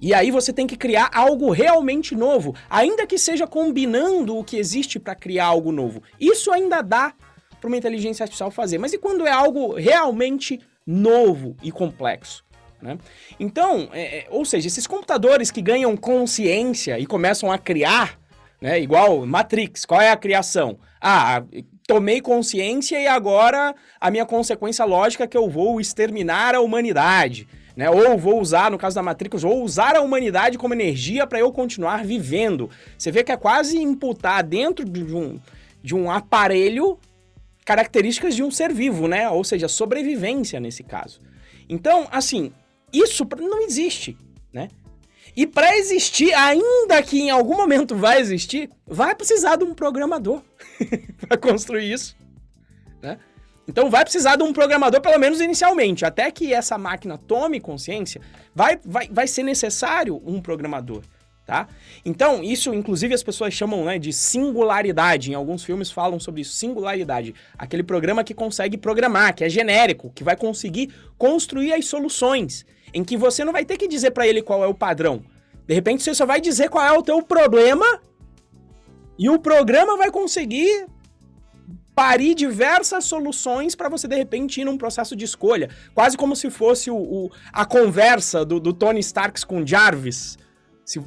E 0.00 0.14
aí 0.14 0.30
você 0.30 0.52
tem 0.52 0.66
que 0.66 0.76
criar 0.76 1.10
algo 1.12 1.50
realmente 1.50 2.14
novo, 2.14 2.54
ainda 2.70 3.06
que 3.06 3.18
seja 3.18 3.46
combinando 3.46 4.36
o 4.36 4.44
que 4.44 4.56
existe 4.56 4.98
para 4.98 5.14
criar 5.14 5.46
algo 5.46 5.72
novo. 5.72 6.02
Isso 6.18 6.50
ainda 6.50 6.80
dá 6.80 7.12
para 7.60 7.68
uma 7.68 7.76
inteligência 7.76 8.24
artificial 8.24 8.50
fazer. 8.50 8.78
Mas 8.78 8.92
e 8.92 8.98
quando 8.98 9.26
é 9.26 9.30
algo 9.30 9.74
realmente 9.74 10.58
novo 10.86 11.54
e 11.62 11.70
complexo? 11.70 12.42
Né? 12.80 12.96
Então, 13.38 13.90
é, 13.92 14.20
é 14.20 14.26
ou 14.30 14.44
seja, 14.44 14.68
esses 14.68 14.86
computadores 14.86 15.50
que 15.50 15.60
ganham 15.60 15.94
consciência 15.96 16.98
e 16.98 17.04
começam 17.04 17.52
a 17.52 17.58
criar 17.58 18.19
né? 18.60 18.80
Igual 18.80 19.24
Matrix, 19.26 19.84
qual 19.86 20.00
é 20.00 20.10
a 20.10 20.16
criação? 20.16 20.78
Ah, 21.00 21.42
tomei 21.86 22.20
consciência 22.20 23.00
e 23.00 23.06
agora 23.06 23.74
a 24.00 24.10
minha 24.10 24.26
consequência 24.26 24.84
lógica 24.84 25.24
é 25.24 25.26
que 25.26 25.36
eu 25.36 25.48
vou 25.48 25.80
exterminar 25.80 26.54
a 26.54 26.60
humanidade. 26.60 27.48
Né? 27.76 27.88
Ou 27.88 28.18
vou 28.18 28.40
usar, 28.40 28.70
no 28.70 28.76
caso 28.76 28.96
da 28.96 29.02
Matrix, 29.02 29.42
ou 29.42 29.62
usar 29.62 29.96
a 29.96 30.02
humanidade 30.02 30.58
como 30.58 30.74
energia 30.74 31.26
para 31.26 31.38
eu 31.38 31.50
continuar 31.50 32.04
vivendo. 32.04 32.68
Você 32.98 33.10
vê 33.10 33.24
que 33.24 33.32
é 33.32 33.36
quase 33.36 33.78
imputar 33.78 34.42
dentro 34.42 34.84
de 34.84 35.14
um, 35.14 35.40
de 35.82 35.94
um 35.94 36.10
aparelho 36.10 36.98
características 37.64 38.34
de 38.34 38.42
um 38.42 38.50
ser 38.50 38.72
vivo, 38.72 39.08
né? 39.08 39.30
Ou 39.30 39.44
seja, 39.44 39.68
sobrevivência 39.68 40.60
nesse 40.60 40.82
caso. 40.82 41.20
Então, 41.68 42.06
assim, 42.10 42.52
isso 42.92 43.26
não 43.38 43.62
existe, 43.62 44.16
né? 44.52 44.68
E 45.40 45.46
para 45.46 45.74
existir, 45.78 46.34
ainda 46.34 47.02
que 47.02 47.18
em 47.18 47.30
algum 47.30 47.56
momento 47.56 47.96
vai 47.96 48.20
existir, 48.20 48.68
vai 48.86 49.14
precisar 49.14 49.56
de 49.56 49.64
um 49.64 49.72
programador 49.72 50.42
para 51.26 51.38
construir 51.38 51.90
isso. 51.90 52.14
Né? 53.00 53.18
Então 53.66 53.88
vai 53.88 54.04
precisar 54.04 54.36
de 54.36 54.42
um 54.42 54.52
programador, 54.52 55.00
pelo 55.00 55.18
menos 55.18 55.40
inicialmente. 55.40 56.04
Até 56.04 56.30
que 56.30 56.52
essa 56.52 56.76
máquina 56.76 57.16
tome 57.16 57.58
consciência, 57.58 58.20
vai, 58.54 58.78
vai, 58.84 59.08
vai 59.10 59.26
ser 59.26 59.42
necessário 59.42 60.20
um 60.26 60.42
programador. 60.42 61.00
Tá? 61.46 61.66
Então, 62.04 62.44
isso, 62.44 62.74
inclusive, 62.74 63.14
as 63.14 63.22
pessoas 63.22 63.54
chamam 63.54 63.82
né, 63.86 63.98
de 63.98 64.12
singularidade. 64.12 65.30
Em 65.30 65.34
alguns 65.34 65.64
filmes 65.64 65.90
falam 65.90 66.20
sobre 66.20 66.42
isso, 66.42 66.52
singularidade. 66.52 67.34
Aquele 67.56 67.82
programa 67.82 68.22
que 68.22 68.34
consegue 68.34 68.76
programar, 68.76 69.34
que 69.34 69.42
é 69.42 69.48
genérico, 69.48 70.12
que 70.14 70.22
vai 70.22 70.36
conseguir 70.36 70.92
construir 71.16 71.72
as 71.72 71.86
soluções 71.86 72.66
em 72.92 73.04
que 73.04 73.16
você 73.16 73.44
não 73.44 73.52
vai 73.52 73.64
ter 73.64 73.76
que 73.76 73.88
dizer 73.88 74.10
para 74.10 74.26
ele 74.26 74.42
qual 74.42 74.64
é 74.64 74.66
o 74.66 74.74
padrão. 74.74 75.22
De 75.66 75.74
repente 75.74 76.02
você 76.02 76.14
só 76.14 76.26
vai 76.26 76.40
dizer 76.40 76.68
qual 76.68 76.84
é 76.84 76.92
o 76.92 77.02
teu 77.02 77.22
problema 77.22 77.86
e 79.18 79.28
o 79.28 79.38
programa 79.38 79.96
vai 79.96 80.10
conseguir 80.10 80.86
parir 81.94 82.34
diversas 82.34 83.04
soluções 83.04 83.74
para 83.74 83.88
você 83.88 84.08
de 84.08 84.16
repente 84.16 84.62
ir 84.62 84.64
num 84.64 84.78
processo 84.78 85.14
de 85.14 85.24
escolha, 85.24 85.68
quase 85.94 86.16
como 86.16 86.34
se 86.34 86.50
fosse 86.50 86.90
o, 86.90 86.96
o 86.96 87.30
a 87.52 87.66
conversa 87.66 88.44
do, 88.44 88.58
do, 88.58 88.72
Tony 88.72 89.00
Stark 89.00 89.44
com 89.44 89.66
Jarvis. 89.66 90.38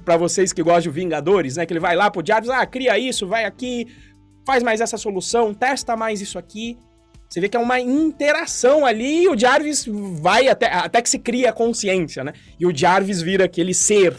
Para 0.05 0.15
vocês 0.15 0.53
que 0.53 0.63
gostam 0.63 0.83
de 0.83 0.89
Vingadores, 0.91 1.57
né? 1.57 1.65
Que 1.65 1.73
ele 1.73 1.79
vai 1.79 1.95
lá 1.95 2.09
pro 2.11 2.23
Jarvis, 2.25 2.49
ah, 2.49 2.65
cria 2.65 2.97
isso, 2.97 3.27
vai 3.27 3.43
aqui, 3.43 3.87
faz 4.45 4.61
mais 4.63 4.79
essa 4.79 4.95
solução, 4.95 5.53
testa 5.53 5.97
mais 5.97 6.21
isso 6.21 6.37
aqui. 6.37 6.77
Você 7.33 7.39
vê 7.39 7.49
que 7.49 7.57
é 7.57 7.59
uma 7.59 7.79
interação 7.79 8.85
ali 8.85 9.23
e 9.23 9.27
o 9.27 9.35
Jarvis 9.35 9.87
vai 10.21 10.47
até, 10.47 10.67
até 10.67 11.01
que 11.01 11.09
se 11.09 11.17
cria 11.17 11.49
a 11.49 11.51
consciência, 11.51 12.23
né? 12.23 12.31
E 12.59 12.65
o 12.67 12.77
Jarvis 12.77 13.23
vira 13.23 13.45
aquele 13.45 13.73
ser. 13.73 14.15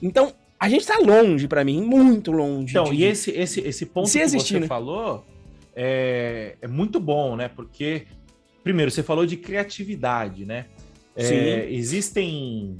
Então, 0.00 0.32
a 0.56 0.68
gente 0.68 0.86
tá 0.86 0.96
longe, 0.98 1.48
para 1.48 1.64
mim, 1.64 1.82
muito 1.82 2.30
longe. 2.30 2.70
Então, 2.70 2.84
de... 2.84 2.94
e 2.94 3.04
esse, 3.04 3.32
esse, 3.32 3.60
esse 3.62 3.84
ponto 3.84 4.08
se 4.08 4.18
que 4.18 4.24
existir, 4.24 4.54
você 4.54 4.60
né? 4.60 4.66
falou 4.68 5.26
é, 5.74 6.54
é 6.62 6.68
muito 6.68 7.00
bom, 7.00 7.34
né? 7.34 7.48
Porque, 7.48 8.06
primeiro, 8.62 8.92
você 8.92 9.02
falou 9.02 9.26
de 9.26 9.36
criatividade, 9.36 10.44
né? 10.44 10.66
É, 11.16 11.68
existem. 11.68 12.78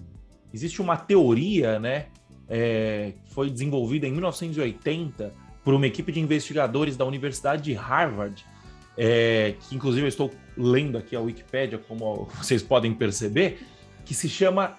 Existe 0.54 0.80
uma 0.80 0.96
teoria, 0.96 1.80
né? 1.80 2.06
É, 2.48 3.14
que 3.24 3.34
foi 3.34 3.50
desenvolvida 3.50 4.06
em 4.06 4.12
1980 4.12 5.34
por 5.64 5.74
uma 5.74 5.88
equipe 5.88 6.12
de 6.12 6.20
investigadores 6.20 6.96
da 6.96 7.04
Universidade 7.04 7.62
de 7.62 7.72
Harvard, 7.72 8.46
é, 8.96 9.54
que 9.60 9.74
inclusive 9.74 10.04
eu 10.04 10.08
estou 10.08 10.30
lendo 10.56 10.98
aqui 10.98 11.14
a 11.16 11.20
Wikipédia, 11.20 11.78
como 11.78 12.28
vocês 12.36 12.62
podem 12.62 12.94
perceber, 12.94 13.60
que 14.04 14.14
se 14.14 14.28
chama 14.28 14.78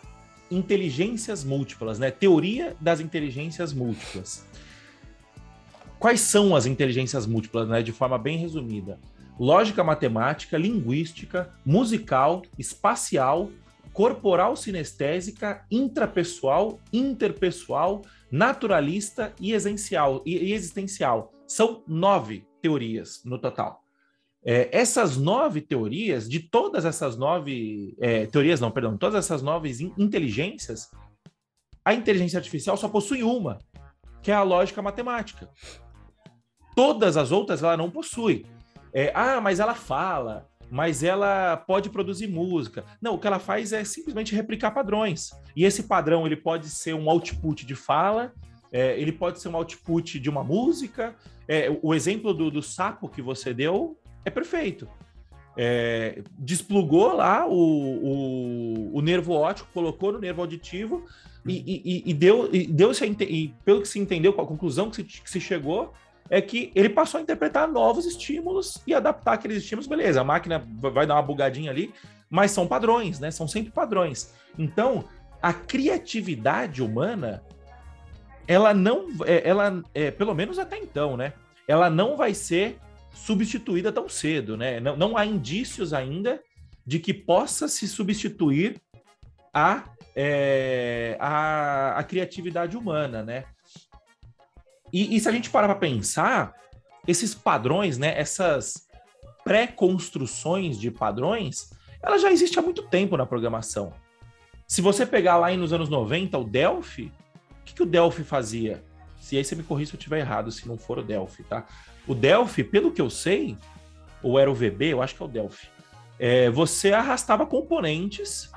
inteligências 0.49 1.43
múltiplas, 1.43 1.97
né? 1.97 2.11
Teoria 2.11 2.75
das 2.79 2.99
inteligências 2.99 3.73
múltiplas. 3.73 4.45
Quais 5.97 6.19
são 6.19 6.55
as 6.55 6.65
inteligências 6.65 7.25
múltiplas, 7.25 7.67
né? 7.67 7.81
De 7.81 7.91
forma 7.91 8.17
bem 8.17 8.37
resumida: 8.37 8.99
lógica 9.39 9.83
matemática, 9.83 10.57
linguística, 10.57 11.53
musical, 11.65 12.41
espacial, 12.59 13.49
corporal 13.93 14.55
sinestésica, 14.55 15.65
intrapessoal, 15.71 16.79
interpessoal, 16.91 18.01
naturalista 18.31 19.33
e, 19.39 19.53
essencial, 19.53 20.21
e 20.25 20.53
existencial. 20.53 21.33
São 21.47 21.83
nove 21.87 22.47
teorias 22.61 23.21
no 23.25 23.37
total. 23.37 23.80
É, 24.43 24.69
essas 24.71 25.17
nove 25.17 25.61
teorias, 25.61 26.27
de 26.27 26.39
todas 26.39 26.83
essas 26.85 27.15
nove 27.15 27.95
é, 27.99 28.25
teorias, 28.25 28.59
não, 28.59 28.71
perdão, 28.71 28.97
todas 28.97 29.15
essas 29.15 29.41
nove 29.41 29.71
inteligências, 29.97 30.89
a 31.85 31.93
inteligência 31.93 32.37
artificial 32.37 32.75
só 32.75 32.89
possui 32.89 33.23
uma, 33.23 33.59
que 34.21 34.31
é 34.31 34.33
a 34.33 34.43
lógica 34.43 34.81
matemática. 34.81 35.49
Todas 36.75 37.17
as 37.17 37.31
outras 37.31 37.61
ela 37.61 37.77
não 37.77 37.91
possui. 37.91 38.45
É, 38.93 39.11
ah, 39.13 39.39
mas 39.39 39.59
ela 39.59 39.75
fala, 39.75 40.47
mas 40.71 41.03
ela 41.03 41.57
pode 41.57 41.89
produzir 41.89 42.27
música. 42.27 42.85
Não, 43.01 43.15
o 43.15 43.19
que 43.19 43.27
ela 43.27 43.39
faz 43.39 43.73
é 43.73 43.83
simplesmente 43.83 44.33
replicar 44.33 44.71
padrões. 44.71 45.31
E 45.55 45.65
esse 45.65 45.83
padrão 45.83 46.25
ele 46.25 46.35
pode 46.35 46.69
ser 46.69 46.93
um 46.93 47.09
output 47.09 47.65
de 47.65 47.75
fala, 47.75 48.33
é, 48.71 48.97
ele 48.99 49.11
pode 49.11 49.41
ser 49.41 49.49
um 49.49 49.55
output 49.57 50.19
de 50.19 50.29
uma 50.29 50.43
música. 50.43 51.15
É, 51.47 51.67
o 51.81 51.93
exemplo 51.93 52.33
do, 52.33 52.49
do, 52.49 52.61
sapo 52.61 53.09
que 53.09 53.21
você 53.21 53.53
deu 53.53 53.97
é 54.25 54.29
perfeito. 54.29 54.87
É, 55.57 56.23
desplugou 56.37 57.13
lá 57.13 57.45
o, 57.45 57.53
o, 57.53 58.97
o, 58.97 59.01
nervo 59.01 59.33
óptico, 59.33 59.69
colocou 59.73 60.13
no 60.13 60.19
nervo 60.19 60.41
auditivo 60.41 61.05
e, 61.45 62.03
e, 62.05 62.09
e 62.09 62.13
deu, 62.13 62.49
e 62.53 62.65
deu 62.65 62.93
-se 62.93 63.05
e 63.05 63.53
pelo 63.65 63.81
que 63.81 63.87
se 63.87 63.99
entendeu, 63.99 64.31
a 64.31 64.45
conclusão 64.45 64.89
que 64.89 64.95
se, 64.95 65.03
que 65.03 65.29
se 65.29 65.41
chegou, 65.41 65.93
é 66.29 66.41
que 66.41 66.71
ele 66.73 66.87
passou 66.87 67.19
a 67.19 67.21
interpretar 67.21 67.67
novos 67.67 68.05
estímulos 68.05 68.81
e 68.87 68.93
adaptar 68.93 69.33
aqueles 69.33 69.57
estímulos. 69.57 69.87
Beleza, 69.87 70.21
a 70.21 70.23
máquina 70.23 70.65
vai 70.79 71.05
dar 71.05 71.15
uma 71.15 71.21
bugadinha 71.21 71.69
ali, 71.69 71.93
mas 72.29 72.51
são 72.51 72.65
padrões, 72.65 73.19
né? 73.19 73.29
São 73.29 73.49
sempre 73.49 73.69
padrões. 73.69 74.33
Então, 74.57 75.03
a 75.41 75.51
criatividade 75.51 76.81
humana, 76.81 77.43
ela 78.47 78.73
não, 78.73 79.09
é, 79.25 79.47
ela, 79.47 79.83
é, 79.93 80.09
pelo 80.09 80.33
menos 80.33 80.57
até 80.57 80.77
então, 80.77 81.17
né? 81.17 81.33
Ela 81.67 81.89
não 81.89 82.15
vai 82.15 82.33
ser 82.33 82.79
substituída 83.13 83.91
tão 83.91 84.07
cedo, 84.09 84.57
né? 84.57 84.79
Não, 84.79 84.95
não 84.95 85.17
há 85.17 85.25
indícios 85.25 85.93
ainda 85.93 86.41
de 86.85 86.99
que 86.99 87.13
possa 87.13 87.67
se 87.67 87.87
substituir 87.87 88.81
a, 89.53 89.85
é, 90.15 91.17
a, 91.19 91.97
a 91.97 92.03
criatividade 92.03 92.75
humana, 92.75 93.23
né? 93.23 93.45
E, 94.91 95.15
e 95.15 95.19
se 95.19 95.29
a 95.29 95.31
gente 95.31 95.49
parar 95.49 95.67
para 95.67 95.77
pensar, 95.77 96.53
esses 97.07 97.33
padrões, 97.33 97.97
né, 97.97 98.19
essas 98.19 98.87
pré-construções 99.43 100.79
de 100.79 100.91
padrões, 100.91 101.69
ela 102.01 102.17
já 102.17 102.31
existe 102.31 102.59
há 102.59 102.61
muito 102.61 102.83
tempo 102.83 103.17
na 103.17 103.25
programação. 103.25 103.93
Se 104.67 104.81
você 104.81 105.05
pegar 105.05 105.37
lá 105.37 105.51
nos 105.55 105.73
anos 105.73 105.89
90 105.89 106.37
o 106.37 106.43
Delphi, 106.43 107.11
o 107.61 107.63
que, 107.65 107.73
que 107.73 107.83
o 107.83 107.85
Delphi 107.85 108.23
fazia? 108.23 108.83
Se 109.19 109.37
aí 109.37 109.43
você 109.43 109.55
me 109.55 109.63
corrija 109.63 109.91
se 109.91 109.95
eu 109.95 109.99
estiver 109.99 110.19
errado, 110.19 110.51
se 110.51 110.67
não 110.67 110.77
for 110.77 110.99
o 110.99 111.03
Delphi, 111.03 111.43
tá? 111.43 111.65
O 112.07 112.15
Delphi, 112.15 112.63
pelo 112.63 112.91
que 112.91 113.01
eu 113.01 113.09
sei, 113.09 113.57
ou 114.21 114.39
era 114.39 114.49
o 114.49 114.55
VB, 114.55 114.93
eu 114.93 115.01
acho 115.01 115.15
que 115.15 115.21
é 115.21 115.25
o 115.25 115.29
Delphi, 115.29 115.67
é, 116.19 116.49
você 116.49 116.91
arrastava 116.93 117.45
componentes 117.45 118.51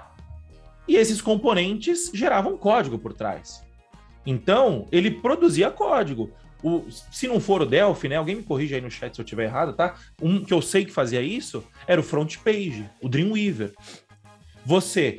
e 0.86 0.96
esses 0.96 1.20
componentes 1.20 2.10
geravam 2.12 2.56
código 2.56 2.98
por 2.98 3.14
trás. 3.14 3.64
Então, 4.26 4.86
ele 4.92 5.10
produzia 5.10 5.70
código. 5.70 6.30
O, 6.62 6.86
se 6.90 7.28
não 7.28 7.40
for 7.40 7.60
o 7.62 7.66
Delphi, 7.66 8.08
né? 8.08 8.16
Alguém 8.16 8.36
me 8.36 8.42
corrige 8.42 8.74
aí 8.74 8.80
no 8.80 8.90
chat 8.90 9.14
se 9.14 9.20
eu 9.20 9.24
estiver 9.24 9.44
errado, 9.44 9.74
tá? 9.74 9.96
Um 10.20 10.42
que 10.42 10.52
eu 10.52 10.62
sei 10.62 10.84
que 10.84 10.92
fazia 10.92 11.20
isso 11.20 11.62
era 11.86 12.00
o 12.00 12.04
front 12.04 12.38
page, 12.38 12.88
o 13.02 13.08
Dreamweaver. 13.08 13.74
Você 14.64 15.18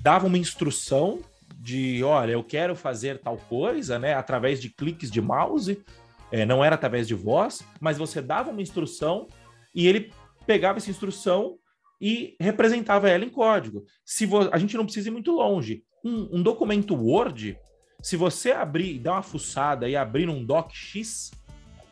dava 0.00 0.26
uma 0.26 0.38
instrução 0.38 1.20
de, 1.58 2.02
olha, 2.04 2.30
eu 2.30 2.44
quero 2.44 2.76
fazer 2.76 3.18
tal 3.18 3.36
coisa, 3.36 3.98
né? 3.98 4.14
Através 4.14 4.60
de 4.60 4.70
cliques 4.70 5.10
de 5.10 5.20
mouse, 5.20 5.82
é, 6.30 6.44
não 6.44 6.64
era 6.64 6.74
através 6.74 7.06
de 7.06 7.14
voz, 7.14 7.64
mas 7.80 7.98
você 7.98 8.20
dava 8.20 8.50
uma 8.50 8.62
instrução 8.62 9.28
e 9.74 9.86
ele 9.86 10.12
pegava 10.46 10.78
essa 10.78 10.90
instrução 10.90 11.58
e 12.00 12.36
representava 12.40 13.08
ela 13.08 13.24
em 13.24 13.30
código. 13.30 13.84
Se 14.04 14.28
a 14.52 14.58
gente 14.58 14.76
não 14.76 14.84
precisa 14.84 15.08
ir 15.08 15.12
muito 15.12 15.32
longe. 15.32 15.82
Um, 16.04 16.38
um 16.38 16.42
documento 16.42 16.94
Word, 16.94 17.58
se 18.02 18.16
você 18.16 18.52
abrir, 18.52 18.98
dar 18.98 19.12
uma 19.12 19.22
fuçada 19.22 19.88
e 19.88 19.96
abrir 19.96 20.28
um 20.28 20.44
docx, 20.44 21.30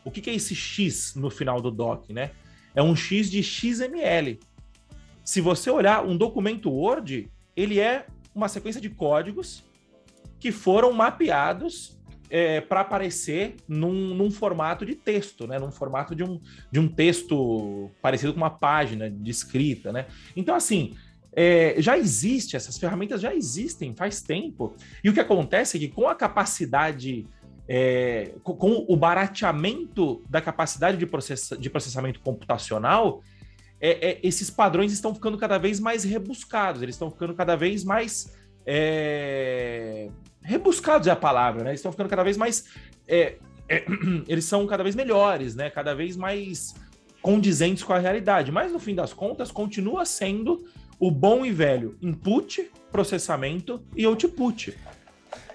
o 0.03 0.11
que, 0.11 0.21
que 0.21 0.29
é 0.29 0.35
esse 0.35 0.55
X 0.55 1.15
no 1.15 1.29
final 1.29 1.59
do 1.59 1.71
doc, 1.71 2.09
né? 2.09 2.31
É 2.73 2.83
um 2.83 2.95
X 2.95 3.29
de 3.31 3.41
XML. 3.41 4.39
Se 5.23 5.41
você 5.41 5.69
olhar 5.69 6.05
um 6.05 6.15
documento 6.15 6.69
Word, 6.69 7.31
ele 7.55 7.79
é 7.79 8.05
uma 8.33 8.47
sequência 8.47 8.79
de 8.79 8.89
códigos 8.89 9.63
que 10.39 10.51
foram 10.51 10.93
mapeados 10.93 11.94
é, 12.29 12.61
para 12.61 12.81
aparecer 12.81 13.55
num, 13.67 14.13
num, 14.13 14.31
formato 14.31 14.85
de 14.85 14.95
texto, 14.95 15.47
né? 15.47 15.59
Num 15.59 15.71
formato 15.71 16.15
de 16.15 16.23
um, 16.23 16.39
de 16.71 16.79
um 16.79 16.87
texto 16.87 17.91
parecido 18.01 18.33
com 18.33 18.37
uma 18.37 18.49
página 18.49 19.09
de 19.09 19.31
escrita, 19.31 19.91
né? 19.91 20.07
Então, 20.35 20.55
assim, 20.55 20.95
é, 21.35 21.75
já 21.79 21.97
existe, 21.97 22.55
essas 22.55 22.77
ferramentas 22.77 23.21
já 23.21 23.35
existem 23.35 23.93
faz 23.93 24.21
tempo. 24.21 24.73
E 25.03 25.09
o 25.09 25.13
que 25.13 25.19
acontece 25.19 25.77
é 25.77 25.79
que 25.79 25.89
com 25.89 26.07
a 26.07 26.15
capacidade, 26.15 27.27
é, 27.67 28.33
com 28.41 28.85
o 28.87 28.95
barateamento 28.95 30.23
da 30.29 30.41
capacidade 30.41 30.97
de, 30.97 31.05
de 31.59 31.69
processamento 31.69 32.21
computacional, 32.21 33.21
é, 33.81 34.11
é, 34.11 34.19
esses 34.23 34.49
padrões 34.49 34.93
estão 34.93 35.13
ficando 35.13 35.37
cada 35.37 35.57
vez 35.57 35.79
mais 35.79 36.03
rebuscados, 36.03 36.81
eles 36.81 36.95
estão 36.95 37.11
ficando 37.11 37.33
cada 37.33 37.55
vez 37.55 37.83
mais. 37.83 38.33
É, 40.45 40.49
rebuscados 40.49 41.07
é 41.07 41.11
a 41.11 41.15
palavra, 41.15 41.63
né? 41.63 41.69
Eles 41.71 41.79
estão 41.79 41.91
ficando 41.91 42.09
cada 42.09 42.23
vez 42.23 42.37
mais. 42.37 42.65
É, 43.07 43.35
eles 44.27 44.45
são 44.45 44.65
cada 44.67 44.83
vez 44.83 44.95
melhores, 44.95 45.55
né? 45.55 45.69
Cada 45.69 45.93
vez 45.93 46.15
mais 46.15 46.75
condizentes 47.21 47.83
com 47.83 47.93
a 47.93 47.99
realidade. 47.99 48.51
Mas 48.51 48.71
no 48.71 48.79
fim 48.79 48.95
das 48.95 49.13
contas, 49.13 49.51
continua 49.51 50.05
sendo 50.05 50.63
o 50.99 51.11
bom 51.11 51.45
e 51.45 51.51
velho 51.51 51.97
input, 52.01 52.69
processamento 52.91 53.81
e 53.95 54.05
output. 54.05 54.77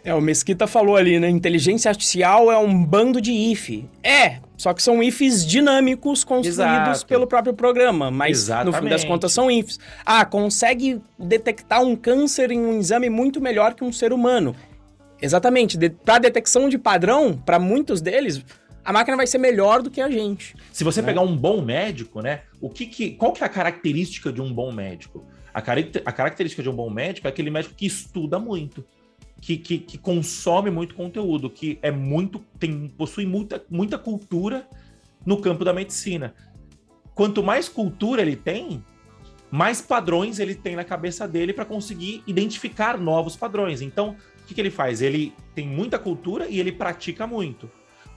É, 0.03 0.15
o 0.15 0.21
Mesquita 0.21 0.67
falou 0.67 0.97
ali, 0.97 1.21
né? 1.21 1.29
Inteligência 1.29 1.91
artificial 1.91 2.51
é 2.51 2.59
um 2.59 2.85
bando 2.85 3.21
de 3.21 3.33
if. 3.33 3.85
É, 4.03 4.39
só 4.57 4.73
que 4.73 4.83
são 4.83 5.03
ifs 5.03 5.45
dinâmicos 5.47 6.25
construídos 6.25 6.59
Exato. 6.59 7.07
pelo 7.07 7.27
próprio 7.27 7.53
programa, 7.53 8.11
mas 8.11 8.39
Exatamente. 8.39 8.75
no 8.75 8.83
fim 8.83 8.89
das 8.89 9.05
contas 9.05 9.33
são 9.33 9.51
ifs. 9.51 9.79
Ah, 10.05 10.25
consegue 10.25 11.01
detectar 11.19 11.83
um 11.83 11.95
câncer 11.95 12.51
em 12.51 12.61
um 12.61 12.79
exame 12.79 13.11
muito 13.11 13.41
melhor 13.41 13.75
que 13.75 13.85
um 13.85 13.93
ser 13.93 14.13
humano. 14.13 14.55
Exatamente. 15.21 15.77
De, 15.77 15.91
para 15.91 16.19
detecção 16.19 16.69
de 16.69 16.79
padrão, 16.79 17.37
para 17.37 17.59
muitos 17.59 18.01
deles, 18.01 18.45
a 18.85 18.93
máquina 18.93 19.17
vai 19.17 19.27
ser 19.27 19.39
melhor 19.39 19.83
do 19.83 19.91
que 19.91 20.01
a 20.01 20.11
gente. 20.11 20.55
Se 20.73 20.85
você 20.85 21.03
né? 21.03 21.09
pegar 21.09 21.21
um 21.21 21.37
bom 21.37 21.63
médico, 21.63 22.21
né? 22.21 22.43
O 22.61 22.69
que, 22.69 22.87
que 22.87 23.11
qual 23.13 23.33
que 23.33 23.43
é 23.43 23.47
a 23.47 23.49
característica 23.49 24.33
de 24.33 24.41
um 24.41 24.53
bom 24.53 24.73
médico? 24.73 25.27
A, 25.53 25.59
a 25.59 26.13
característica 26.13 26.63
de 26.63 26.69
um 26.69 26.75
bom 26.75 26.89
médico 26.89 27.27
é 27.27 27.31
aquele 27.31 27.51
médico 27.51 27.75
que 27.75 27.87
estuda 27.87 28.39
muito, 28.39 28.85
que, 29.41 29.57
que, 29.57 29.79
que, 29.79 29.99
consome 29.99 30.71
muito 30.71 30.95
conteúdo, 30.95 31.51
que 31.51 31.79
é 31.83 31.91
muito 31.91 32.39
tem 32.59 32.89
possui 32.89 33.27
muita, 33.27 33.63
muita 33.69 33.99
cultura 33.99 34.67
no 35.25 35.41
campo 35.41 35.65
da 35.65 35.73
medicina. 35.73 36.35
Quanto 37.15 37.43
mais 37.43 37.69
cultura 37.69 38.23
ele 38.23 38.37
tem, 38.37 38.83
mais 39.51 39.83
padrões 39.83 40.39
ele 40.39 40.55
tem 40.55 40.77
na 40.77 40.85
cabeça 40.85 41.27
dele 41.27 41.53
para 41.53 41.65
conseguir 41.65 42.23
identificar 42.27 42.97
novos 42.99 43.37
padrões. 43.37 43.83
Então, 43.83 44.17
o 44.43 44.47
que, 44.47 44.55
que 44.55 44.61
ele 44.61 44.71
faz? 44.71 45.01
Ele 45.01 45.33
tem 45.55 45.67
muita 45.67 45.99
cultura 45.99 46.49
e 46.49 46.59
ele 46.59 46.73
pratica 46.73 47.27
muito 47.27 47.71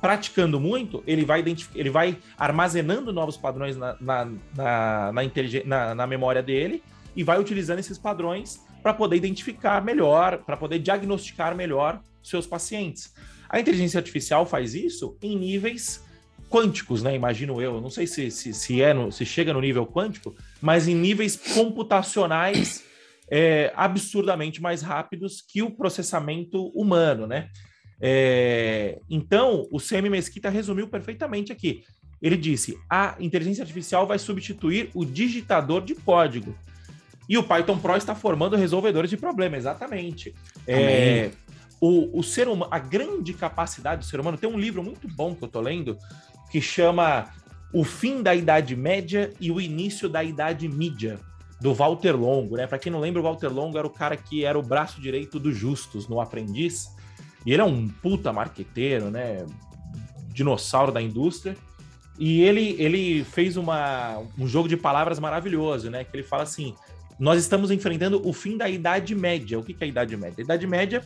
praticando 0.03 0.59
muito, 0.59 1.01
ele 1.07 1.23
vai, 1.23 1.41
ele 1.73 1.89
vai 1.89 2.17
armazenando 2.38 3.13
novos 3.13 3.38
padrões 3.38 3.77
na, 3.77 3.95
na, 4.01 4.25
na, 4.53 5.13
na, 5.13 5.21
na, 5.63 5.95
na 5.95 6.05
memória 6.05 6.43
dele 6.43 6.83
e 7.15 7.23
vai 7.23 7.39
utilizando 7.39 7.79
esses 7.79 7.97
padrões 7.97 8.59
para 8.81 8.93
poder 8.93 9.15
identificar 9.15 9.81
melhor, 9.81 10.39
para 10.39 10.57
poder 10.57 10.79
diagnosticar 10.79 11.55
melhor 11.55 12.01
seus 12.21 12.45
pacientes. 12.45 13.13
A 13.47 13.62
inteligência 13.62 13.97
artificial 13.97 14.45
faz 14.45 14.75
isso 14.75 15.17
em 15.21 15.38
níveis 15.38 16.03
quânticos, 16.49 17.01
né? 17.01 17.15
Imagino 17.15 17.62
eu. 17.62 17.79
Não 17.79 17.89
sei 17.89 18.05
se, 18.05 18.29
se, 18.29 18.53
se, 18.53 18.81
é 18.81 18.93
no, 18.93 19.09
se 19.09 19.25
chega 19.25 19.53
no 19.53 19.62
nível 19.62 19.88
quântico, 19.88 20.36
mas 20.62 20.86
em 20.86 20.95
níveis 20.95 21.38
computacionais 21.38 22.83
é, 23.36 23.74
absurdamente 23.76 24.62
mais 24.62 24.84
rápidos 24.84 25.41
que 25.41 25.63
o 25.63 25.72
processamento 25.72 26.67
humano, 26.80 27.26
né? 27.26 27.50
É, 28.00 29.00
então, 29.10 29.67
o 29.72 29.80
CM 29.80 30.08
Mesquita 30.08 30.52
resumiu 30.52 30.88
perfeitamente 30.88 31.52
aqui. 31.52 31.84
Ele 32.22 32.38
disse: 32.38 32.78
a 32.88 33.15
inteligência 33.19 33.63
artificial 33.63 34.06
vai 34.06 34.19
substituir 34.19 34.91
o 34.93 35.04
digitador 35.04 35.84
de 35.84 35.96
código. 35.96 36.56
E 37.28 37.36
o 37.36 37.41
Python 37.41 37.80
Pro 37.80 37.98
está 37.98 38.13
formando 38.13 38.56
resolvedores 38.56 39.10
de 39.10 39.17
problema, 39.17 39.58
exatamente. 39.58 40.36
É, 40.67 41.32
o, 41.82 42.19
o 42.19 42.22
ser 42.22 42.48
humano, 42.48 42.72
a 42.72 42.78
grande 42.78 43.34
capacidade 43.34 44.02
do 44.02 44.06
ser 44.06 44.19
humano, 44.19 44.38
tem 44.38 44.48
um 44.48 44.60
livro 44.60 44.84
muito 44.84 45.08
bom 45.08 45.34
que 45.34 45.43
eu 45.43 45.48
estou 45.48 45.62
lendo 45.62 45.98
que 46.52 46.62
chama 46.62 47.34
O 47.74 47.84
Fim 47.84 48.22
da 48.22 48.36
Idade 48.36 48.76
Média 48.76 49.34
e 49.39 49.50
o 49.50 49.60
Início 49.60 50.08
da 50.08 50.24
Idade 50.24 50.67
Mídia, 50.69 51.19
do 51.63 51.73
Walter 51.73 52.12
Longo, 52.12 52.58
né? 52.58 52.67
Para 52.67 52.78
quem 52.78 52.91
não 52.91 52.99
lembra, 52.99 53.21
o 53.21 53.23
Walter 53.23 53.47
Longo 53.47 53.78
era 53.78 53.88
o 53.88 53.89
cara 53.89 54.17
que 54.17 54.43
era 54.43 54.60
o 54.60 54.62
braço 54.62 54.99
direito 54.99 55.39
do 55.39 55.49
Justus 55.54 56.10
no 56.10 56.19
Aprendiz. 56.19 56.93
E 57.45 57.54
ele 57.54 57.62
é 57.62 57.65
um 57.65 57.88
puta 57.88 58.34
marqueteiro, 58.34 59.10
né? 59.10 59.45
Dinossauro 60.34 60.91
da 60.91 61.02
indústria. 61.02 61.56
E 62.19 62.41
ele, 62.41 62.76
ele 62.78 63.23
fez 63.23 63.56
uma, 63.56 64.21
um 64.38 64.45
jogo 64.45 64.67
de 64.67 64.76
palavras 64.76 65.19
maravilhoso, 65.19 65.89
né? 65.89 66.04
Que 66.04 66.17
ele 66.17 66.23
fala 66.23 66.43
assim: 66.43 66.76
nós 67.17 67.39
estamos 67.39 67.71
enfrentando 67.71 68.21
o 68.28 68.34
fim 68.34 68.58
da 68.58 68.67
Idade 68.67 69.15
Média. 69.15 69.58
O 69.58 69.63
que 69.63 69.73
é 69.80 69.86
a 69.86 69.88
Idade 69.88 70.17
Média? 70.17 70.36
A 70.39 70.43
Idade 70.43 70.67
Média 70.67 71.02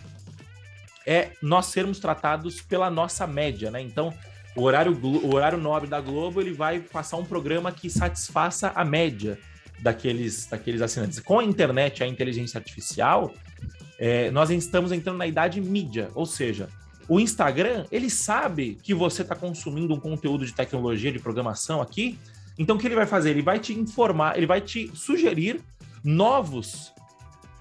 é 1.06 1.34
nós 1.40 1.68
sermos 1.68 2.00
tratados 2.00 2.62
pela 2.62 2.90
nossa 2.90 3.28
média, 3.28 3.70
né? 3.70 3.80
Então, 3.80 4.12
o 4.56 4.64
horário, 4.64 5.00
o 5.04 5.36
horário 5.36 5.60
nobre 5.60 5.88
da 5.88 6.02
Globo 6.02 6.42
ele 6.42 6.52
vai 6.52 6.80
passar 6.80 7.18
um 7.18 7.26
programa 7.26 7.72
que 7.72 7.92
satisfaça 7.92 8.72
a 8.74 8.84
média 8.84 9.38
daqueles, 9.80 10.48
daqueles 10.48 10.82
assinantes. 10.82 11.20
Com 11.20 11.40
a 11.40 11.44
internet 11.44 12.00
e 12.00 12.04
a 12.04 12.08
inteligência 12.08 12.58
artificial, 12.58 13.34
é, 14.00 14.32
nós 14.32 14.50
estamos 14.50 14.92
entrando 14.92 15.18
na 15.18 15.28
idade 15.28 15.60
mídia, 15.60 16.10
ou 16.14 16.26
seja, 16.26 16.70
o 17.08 17.20
Instagram 17.20 17.86
ele 17.92 18.10
sabe 18.10 18.78
que 18.84 18.94
você 18.94 19.22
está 19.22 19.36
consumindo 19.36 19.94
um 19.94 20.00
conteúdo 20.00 20.46
de 20.46 20.54
tecnologia, 20.54 21.12
de 21.12 21.20
programação 21.20 21.82
aqui. 21.82 22.18
Então, 22.58 22.76
o 22.76 22.80
que 22.80 22.88
ele 22.88 22.96
vai 22.96 23.06
fazer? 23.06 23.30
Ele 23.32 23.42
vai 23.42 23.60
te 23.60 23.74
informar, 23.74 24.36
ele 24.36 24.46
vai 24.46 24.60
te 24.60 24.92
sugerir 24.94 25.62
novos 26.04 26.92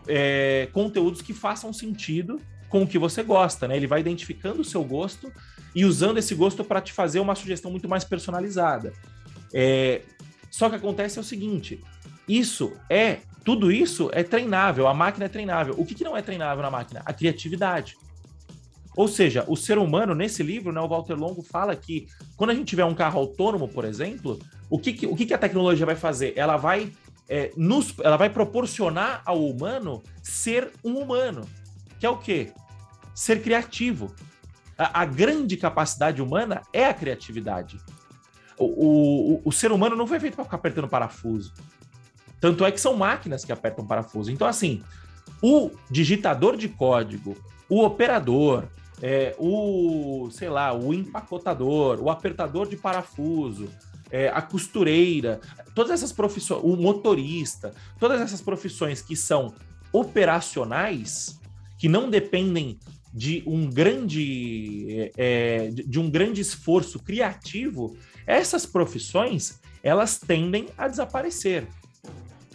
é, 0.08 0.68
conteúdos 0.72 1.22
que 1.22 1.32
façam 1.32 1.72
sentido 1.72 2.40
com 2.68 2.82
o 2.82 2.86
que 2.86 2.98
você 2.98 3.22
gosta, 3.22 3.68
né? 3.68 3.76
Ele 3.76 3.86
vai 3.86 4.00
identificando 4.00 4.60
o 4.60 4.64
seu 4.64 4.82
gosto 4.82 5.32
e 5.74 5.84
usando 5.84 6.18
esse 6.18 6.34
gosto 6.34 6.64
para 6.64 6.80
te 6.80 6.92
fazer 6.92 7.20
uma 7.20 7.34
sugestão 7.34 7.70
muito 7.70 7.88
mais 7.88 8.04
personalizada. 8.04 8.92
É... 9.52 10.02
Só 10.50 10.68
que 10.68 10.76
acontece 10.76 11.18
é 11.18 11.20
o 11.20 11.24
seguinte: 11.24 11.80
isso 12.28 12.72
é 12.88 13.20
tudo 13.46 13.70
isso 13.70 14.10
é 14.12 14.24
treinável, 14.24 14.88
a 14.88 14.92
máquina 14.92 15.26
é 15.26 15.28
treinável. 15.28 15.74
O 15.78 15.86
que, 15.86 15.94
que 15.94 16.02
não 16.02 16.16
é 16.16 16.20
treinável 16.20 16.60
na 16.64 16.70
máquina? 16.70 17.00
A 17.04 17.12
criatividade. 17.12 17.96
Ou 18.96 19.06
seja, 19.06 19.44
o 19.46 19.56
ser 19.56 19.78
humano, 19.78 20.16
nesse 20.16 20.42
livro, 20.42 20.72
né, 20.72 20.80
o 20.80 20.88
Walter 20.88 21.14
Longo 21.14 21.42
fala 21.42 21.76
que 21.76 22.08
quando 22.36 22.50
a 22.50 22.54
gente 22.54 22.66
tiver 22.66 22.84
um 22.84 22.94
carro 22.94 23.20
autônomo, 23.20 23.68
por 23.68 23.84
exemplo, 23.84 24.36
o 24.68 24.80
que, 24.80 24.92
que 24.92 25.06
o 25.06 25.14
que, 25.14 25.26
que 25.26 25.34
a 25.34 25.38
tecnologia 25.38 25.86
vai 25.86 25.94
fazer? 25.94 26.32
Ela 26.34 26.56
vai, 26.56 26.92
é, 27.28 27.52
nos, 27.56 27.94
ela 28.00 28.16
vai 28.16 28.30
proporcionar 28.30 29.22
ao 29.24 29.44
humano 29.46 30.02
ser 30.22 30.72
um 30.82 30.98
humano. 30.98 31.46
Que 32.00 32.06
é 32.06 32.10
o 32.10 32.16
quê? 32.16 32.52
Ser 33.14 33.42
criativo. 33.42 34.12
A, 34.76 35.02
a 35.02 35.04
grande 35.04 35.56
capacidade 35.56 36.20
humana 36.20 36.62
é 36.72 36.86
a 36.86 36.94
criatividade. 36.94 37.78
O, 38.58 38.64
o, 38.64 39.42
o 39.44 39.52
ser 39.52 39.70
humano 39.70 39.94
não 39.94 40.06
foi 40.06 40.18
feito 40.18 40.34
para 40.34 40.44
ficar 40.44 40.56
apertando 40.56 40.88
parafuso. 40.88 41.52
Tanto 42.40 42.64
é 42.64 42.72
que 42.72 42.80
são 42.80 42.96
máquinas 42.96 43.44
que 43.44 43.52
apertam 43.52 43.86
parafuso. 43.86 44.30
Então, 44.30 44.46
assim, 44.46 44.82
o 45.42 45.70
digitador 45.90 46.56
de 46.56 46.68
código, 46.68 47.36
o 47.68 47.82
operador, 47.82 48.64
é, 49.02 49.34
o, 49.38 50.28
sei 50.30 50.48
lá, 50.48 50.72
o 50.72 50.92
empacotador, 50.92 52.00
o 52.00 52.10
apertador 52.10 52.68
de 52.68 52.76
parafuso, 52.76 53.68
é, 54.10 54.28
a 54.28 54.40
costureira, 54.40 55.40
todas 55.74 55.90
essas 55.90 56.12
profissões, 56.12 56.62
o 56.62 56.76
motorista, 56.76 57.74
todas 57.98 58.20
essas 58.20 58.40
profissões 58.40 59.02
que 59.02 59.16
são 59.16 59.52
operacionais, 59.92 61.38
que 61.78 61.88
não 61.88 62.08
dependem 62.08 62.78
de 63.12 63.42
um 63.46 63.68
grande 63.68 65.10
é, 65.16 65.70
de 65.70 65.98
um 65.98 66.10
grande 66.10 66.40
esforço 66.40 66.98
criativo, 66.98 67.96
essas 68.26 68.66
profissões 68.66 69.58
elas 69.82 70.18
tendem 70.18 70.68
a 70.76 70.88
desaparecer. 70.88 71.66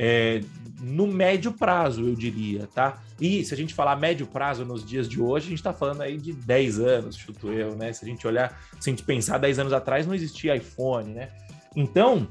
É, 0.04 0.42
no 0.82 1.06
médio 1.06 1.52
prazo, 1.52 2.08
eu 2.08 2.16
diria, 2.16 2.68
tá? 2.74 3.04
E 3.20 3.46
se 3.46 3.54
a 3.54 3.58
gente 3.58 3.72
falar 3.72 3.96
médio 3.98 4.26
prazo 4.26 4.66
nos 4.66 4.84
dias 4.84 5.08
de 5.08 5.22
hoje, 5.22 5.46
a 5.46 5.50
gente 5.50 5.60
está 5.60 5.72
falando 5.72 6.02
aí 6.02 6.18
de 6.18 6.34
10 6.34 6.80
anos, 6.80 7.16
chuto 7.16 7.52
eu, 7.52 7.76
né? 7.76 7.94
Se 7.94 8.04
a 8.04 8.08
gente 8.08 8.26
olhar, 8.26 8.60
se 8.80 8.90
a 8.90 8.92
gente 8.92 9.04
pensar 9.04 9.38
10 9.38 9.60
anos 9.60 9.74
atrás, 9.74 10.08
não 10.08 10.16
existia 10.16 10.56
iPhone, 10.56 11.14
né? 11.14 11.30
Então, 11.76 12.28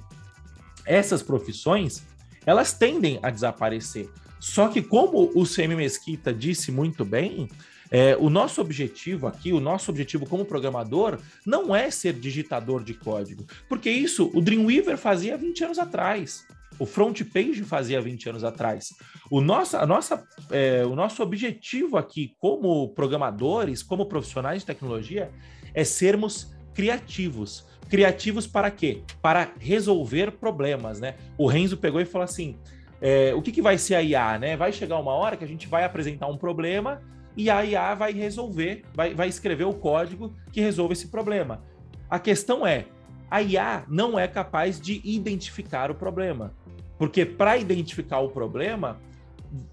essas 0.85 1.23
profissões, 1.23 2.03
elas 2.45 2.73
tendem 2.73 3.21
a 3.23 3.31
desaparecer. 3.31 4.09
Só 4.41 4.67
que, 4.67 4.83
como 4.83 5.31
o 5.33 5.45
CM 5.45 5.77
Mesquita 5.77 6.35
disse 6.35 6.73
muito 6.73 7.05
bem, 7.05 7.49
é, 7.89 8.17
o 8.17 8.29
nosso 8.29 8.61
objetivo 8.61 9.29
aqui, 9.29 9.53
o 9.53 9.61
nosso 9.61 9.93
objetivo 9.93 10.27
como 10.27 10.45
programador, 10.45 11.21
não 11.47 11.75
é 11.75 11.89
ser 11.89 12.15
digitador 12.15 12.83
de 12.83 12.95
código, 12.95 13.47
porque 13.69 13.91
isso 13.91 14.29
o 14.35 14.41
Dreamweaver 14.41 14.99
fazia 14.99 15.37
20 15.37 15.65
anos 15.67 15.79
atrás. 15.79 16.45
O 16.81 16.87
front 16.87 17.23
page 17.25 17.63
fazia 17.63 18.01
20 18.01 18.31
anos 18.31 18.43
atrás. 18.43 18.95
O 19.31 19.43
nosso, 19.43 19.77
a 19.77 19.87
nossa, 19.87 20.27
é, 20.51 20.83
o 20.87 20.97
nosso 20.97 21.23
objetivo 21.23 21.99
aqui, 21.99 22.35
como 22.39 22.89
programadores, 22.95 23.83
como 23.83 24.07
profissionais 24.07 24.63
de 24.63 24.67
tecnologia, 24.67 25.31
é 25.75 25.85
sermos 25.85 26.57
criativos. 26.73 27.67
Criativos 27.91 28.47
para 28.47 28.71
quê? 28.71 29.03
Para 29.21 29.53
resolver 29.59 30.33
problemas, 30.33 31.01
né? 31.01 31.17
O 31.37 31.47
Renzo 31.47 31.77
pegou 31.77 32.01
e 32.01 32.07
falou 32.07 32.25
assim: 32.25 32.57
é, 32.99 33.35
o 33.35 33.43
que, 33.43 33.53
que 33.53 33.61
vai 33.61 33.77
ser 33.77 33.97
a 33.97 34.03
IA, 34.03 34.39
né? 34.39 34.57
Vai 34.57 34.73
chegar 34.73 34.99
uma 34.99 35.13
hora 35.13 35.37
que 35.37 35.45
a 35.45 35.49
gente 35.49 35.69
vai 35.69 35.85
apresentar 35.85 36.29
um 36.29 36.39
problema 36.39 37.03
e 37.37 37.51
a 37.51 37.63
IA 37.63 37.95
vai 37.95 38.13
resolver, 38.13 38.85
vai, 38.95 39.13
vai 39.13 39.29
escrever 39.29 39.65
o 39.65 39.75
código 39.75 40.35
que 40.51 40.63
resolve 40.63 40.95
esse 40.95 41.09
problema. 41.09 41.63
A 42.09 42.19
questão 42.19 42.67
é, 42.67 42.87
a 43.31 43.41
IA 43.41 43.85
não 43.87 44.19
é 44.19 44.27
capaz 44.27 44.81
de 44.81 45.01
identificar 45.05 45.91
o 45.91 45.95
problema. 45.95 46.53
Porque 47.01 47.25
para 47.25 47.57
identificar 47.57 48.19
o 48.19 48.29
problema, 48.29 49.01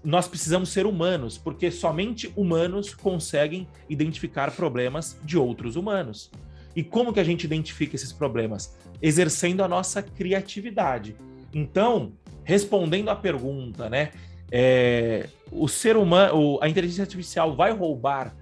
nós 0.02 0.26
precisamos 0.26 0.70
ser 0.70 0.86
humanos, 0.86 1.36
porque 1.36 1.70
somente 1.70 2.32
humanos 2.34 2.94
conseguem 2.94 3.68
identificar 3.86 4.50
problemas 4.50 5.20
de 5.22 5.36
outros 5.36 5.76
humanos. 5.76 6.30
E 6.74 6.82
como 6.82 7.12
que 7.12 7.20
a 7.20 7.24
gente 7.24 7.44
identifica 7.44 7.94
esses 7.94 8.14
problemas? 8.14 8.74
Exercendo 9.02 9.62
a 9.62 9.68
nossa 9.68 10.00
criatividade. 10.00 11.16
Então, 11.52 12.14
respondendo 12.44 13.10
à 13.10 13.14
pergunta, 13.14 13.90
né? 13.90 14.10
É, 14.50 15.28
o 15.52 15.68
ser 15.68 15.98
humano, 15.98 16.58
a 16.62 16.66
inteligência 16.66 17.02
artificial 17.02 17.54
vai 17.54 17.72
roubar 17.72 18.34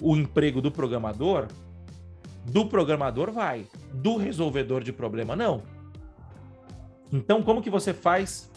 o 0.00 0.16
emprego 0.16 0.60
do 0.62 0.70
programador? 0.70 1.48
Do 2.44 2.64
programador 2.64 3.32
vai, 3.32 3.66
do 3.92 4.16
resolvedor 4.16 4.84
de 4.84 4.92
problema 4.92 5.34
não. 5.34 5.79
Então, 7.12 7.42
como 7.42 7.62
que 7.62 7.70
você 7.70 7.92
faz? 7.92 8.50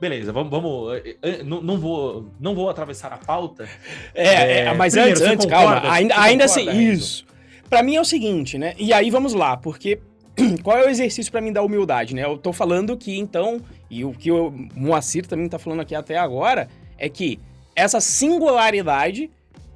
Beleza, 0.00 0.32
vamos, 0.32 0.50
vamos 0.50 0.94
eh, 0.94 1.16
eh, 1.22 1.42
não, 1.42 1.62
não, 1.62 1.78
vou, 1.78 2.26
não 2.38 2.54
vou 2.54 2.68
atravessar 2.68 3.12
a 3.12 3.18
pauta. 3.18 3.68
É, 4.14 4.60
é 4.60 4.74
mas 4.74 4.92
primeiro, 4.92 5.18
antes, 5.18 5.32
antes, 5.32 5.46
calma, 5.46 5.90
ainda, 5.90 6.20
ainda 6.20 6.44
assim, 6.44 6.70
isso. 6.70 7.24
Para 7.68 7.82
mim 7.82 7.96
é 7.96 8.00
o 8.00 8.04
seguinte, 8.04 8.58
né? 8.58 8.74
E 8.78 8.92
aí 8.92 9.10
vamos 9.10 9.32
lá, 9.32 9.56
porque 9.56 9.98
qual 10.62 10.76
é 10.78 10.86
o 10.86 10.88
exercício 10.88 11.32
para 11.32 11.40
mim 11.40 11.52
da 11.52 11.62
humildade, 11.62 12.14
né? 12.14 12.24
Eu 12.24 12.36
tô 12.36 12.52
falando 12.52 12.96
que 12.96 13.18
então, 13.18 13.60
e 13.90 14.04
o 14.04 14.12
que 14.12 14.30
o 14.30 14.52
Moacir 14.74 15.26
também 15.26 15.48
tá 15.48 15.58
falando 15.58 15.80
aqui 15.80 15.94
até 15.94 16.18
agora, 16.18 16.68
é 16.98 17.08
que 17.08 17.40
essa 17.74 18.00
singularidade 18.00 19.30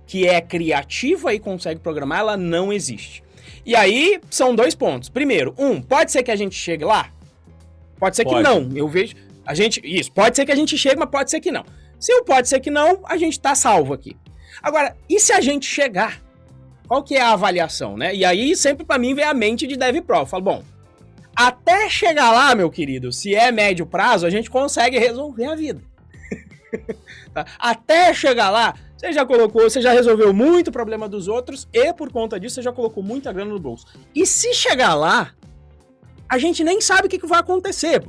que 0.07 0.26
é 0.26 0.40
criativa 0.40 1.33
e 1.33 1.38
consegue 1.38 1.81
programar, 1.81 2.20
ela 2.20 2.37
não 2.37 2.72
existe. 2.72 3.22
E 3.64 3.76
aí 3.76 4.20
são 4.29 4.55
dois 4.55 4.74
pontos. 4.74 5.09
Primeiro, 5.09 5.55
um, 5.57 5.81
pode 5.81 6.11
ser 6.11 6.22
que 6.22 6.31
a 6.31 6.37
gente 6.37 6.55
chegue 6.55 6.85
lá? 6.85 7.11
Pode 8.00 8.16
ser 8.16 8.24
pode. 8.24 8.36
que 8.36 8.42
não. 8.42 8.68
Eu 8.74 8.88
vejo. 8.88 9.14
A 9.46 9.54
gente. 9.54 9.80
Isso, 9.84 10.10
pode 10.10 10.34
ser 10.34 10.46
que 10.46 10.52
a 10.52 10.56
gente 10.56 10.76
chegue, 10.76 10.98
mas 10.98 11.10
pode 11.10 11.30
ser 11.30 11.40
que 11.40 11.52
não. 11.52 11.64
Se 11.98 12.12
o 12.14 12.24
pode 12.24 12.48
ser 12.48 12.58
que 12.60 12.70
não, 12.70 13.02
a 13.04 13.16
gente 13.18 13.38
tá 13.38 13.54
salvo 13.54 13.92
aqui. 13.92 14.16
Agora, 14.62 14.96
e 15.08 15.20
se 15.20 15.32
a 15.32 15.40
gente 15.40 15.66
chegar? 15.66 16.20
Qual 16.88 17.02
que 17.04 17.14
é 17.14 17.20
a 17.20 17.32
avaliação, 17.32 17.96
né? 17.96 18.14
E 18.14 18.24
aí 18.24 18.56
sempre 18.56 18.84
para 18.84 18.98
mim 18.98 19.14
vem 19.14 19.24
a 19.24 19.34
mente 19.34 19.66
de 19.66 19.76
Dev 19.76 20.00
Pro. 20.00 20.18
Eu 20.18 20.26
falo, 20.26 20.42
bom, 20.42 20.64
até 21.36 21.88
chegar 21.88 22.32
lá, 22.32 22.54
meu 22.54 22.70
querido, 22.70 23.12
se 23.12 23.34
é 23.34 23.52
médio 23.52 23.86
prazo, 23.86 24.26
a 24.26 24.30
gente 24.30 24.50
consegue 24.50 24.98
resolver 24.98 25.44
a 25.44 25.54
vida. 25.54 25.80
tá? 27.32 27.46
Até 27.58 28.12
chegar 28.12 28.50
lá, 28.50 28.74
você 28.96 29.12
já 29.12 29.24
colocou, 29.24 29.62
você 29.62 29.80
já 29.80 29.92
resolveu 29.92 30.34
muito 30.34 30.72
problema 30.72 31.09
dos 31.09 31.28
outros 31.28 31.68
e 31.72 31.92
por 31.92 32.11
conta 32.11 32.40
disso 32.40 32.57
você 32.57 32.62
já 32.62 32.72
colocou 32.72 33.03
muita 33.03 33.32
grana 33.32 33.51
no 33.51 33.59
bolso. 33.61 33.86
E 34.14 34.26
se 34.26 34.53
chegar 34.53 34.94
lá, 34.94 35.32
a 36.31 36.39
gente 36.39 36.62
nem 36.62 36.81
sabe 36.81 37.09
o 37.09 37.11
que, 37.11 37.18
que 37.18 37.26
vai 37.26 37.41
acontecer. 37.41 38.01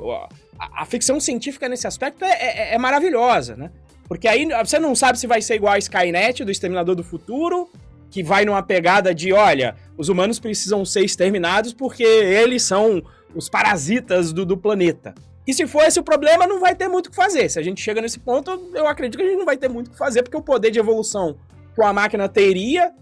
A, 0.60 0.84
a, 0.84 0.86
ficção 0.86 1.20
científica 1.20 1.68
nesse 1.68 1.88
aspecto 1.88 2.24
é, 2.24 2.30
é, 2.30 2.76
é 2.76 2.78
maravilhosa, 2.78 3.56
né? 3.56 3.72
Porque 4.08 4.28
aí 4.28 4.48
você 4.64 4.78
não 4.78 4.94
sabe 4.94 5.18
se 5.18 5.26
vai 5.26 5.42
ser 5.42 5.56
igual 5.56 5.74
a 5.74 5.80
Skynet 5.80 6.46
do 6.46 6.52
Exterminador 6.52 6.94
do 6.94 7.04
Futuro, 7.04 7.68
que 8.12 8.22
vai 8.22 8.46
numa 8.46 8.62
pegada 8.62 9.16
de, 9.16 9.34
olha, 9.34 9.76
os 9.98 10.08
humanos 10.08 10.40
precisam 10.40 10.86
ser 10.86 11.04
exterminados 11.04 11.74
porque 11.74 12.04
eles 12.04 12.62
são 12.62 13.02
os 13.34 13.50
parasitas 13.50 14.32
do, 14.32 14.46
do 14.46 14.56
planeta. 14.56 15.16
E 15.48 15.54
se 15.54 15.66
for 15.66 15.84
esse 15.84 16.00
o 16.00 16.04
problema, 16.04 16.46
não 16.46 16.60
vai 16.60 16.76
ter 16.76 16.88
muito 16.88 17.08
o 17.08 17.10
que 17.10 17.16
fazer. 17.16 17.50
Se 17.50 17.58
a 17.58 17.64
gente 17.64 17.82
chega 17.82 18.02
nesse 18.02 18.20
ponto, 18.20 18.70
eu 18.76 18.86
acredito 18.86 19.18
que 19.18 19.24
a 19.24 19.28
gente 19.28 19.40
não 19.40 19.46
vai 19.46 19.58
ter 19.58 19.70
muito 19.70 19.88
o 19.88 19.92
que 19.92 19.98
fazer, 19.98 20.22
porque 20.22 20.38
o 20.38 20.44
poder 20.44 20.70
de 20.70 20.78
evolução 20.78 21.38
que 21.74 21.82
a 21.82 21.92
máquina 21.92 22.30
teria 22.30 22.94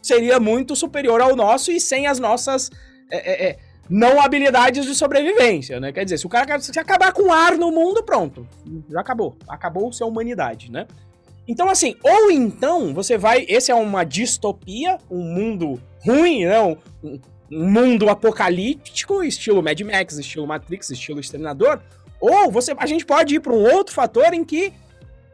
seria 0.00 0.38
muito 0.38 0.76
superior 0.76 1.20
ao 1.20 1.34
nosso 1.34 1.72
e 1.72 1.80
sem 1.80 2.06
as 2.06 2.18
nossas 2.18 2.70
é, 3.10 3.46
é, 3.46 3.50
é 3.50 3.71
não 3.92 4.18
habilidades 4.22 4.86
de 4.86 4.94
sobrevivência, 4.94 5.78
né? 5.78 5.92
Quer 5.92 6.04
dizer, 6.04 6.16
se 6.16 6.24
o 6.24 6.28
cara 6.28 6.58
se 6.58 6.78
acabar 6.78 7.12
com 7.12 7.30
ar 7.30 7.58
no 7.58 7.70
mundo, 7.70 8.02
pronto, 8.02 8.48
já 8.88 9.00
acabou. 9.00 9.36
Acabou-se 9.46 10.02
a 10.02 10.06
humanidade, 10.06 10.72
né? 10.72 10.86
Então, 11.46 11.68
assim, 11.68 11.94
ou 12.02 12.30
então 12.30 12.94
você 12.94 13.18
vai. 13.18 13.44
Esse 13.46 13.70
é 13.70 13.74
uma 13.74 14.02
distopia, 14.02 14.96
um 15.10 15.22
mundo 15.22 15.78
ruim, 16.06 16.46
não? 16.46 16.78
Um, 17.04 17.20
um 17.50 17.70
mundo 17.70 18.08
apocalíptico, 18.08 19.22
estilo 19.22 19.62
Mad 19.62 19.78
Max, 19.82 20.16
estilo 20.16 20.46
Matrix, 20.46 20.88
estilo 20.88 21.20
Exterminador. 21.20 21.78
Ou 22.18 22.50
você, 22.50 22.74
a 22.78 22.86
gente 22.86 23.04
pode 23.04 23.34
ir 23.34 23.40
para 23.40 23.52
um 23.52 23.74
outro 23.74 23.94
fator 23.94 24.32
em 24.32 24.42
que 24.42 24.72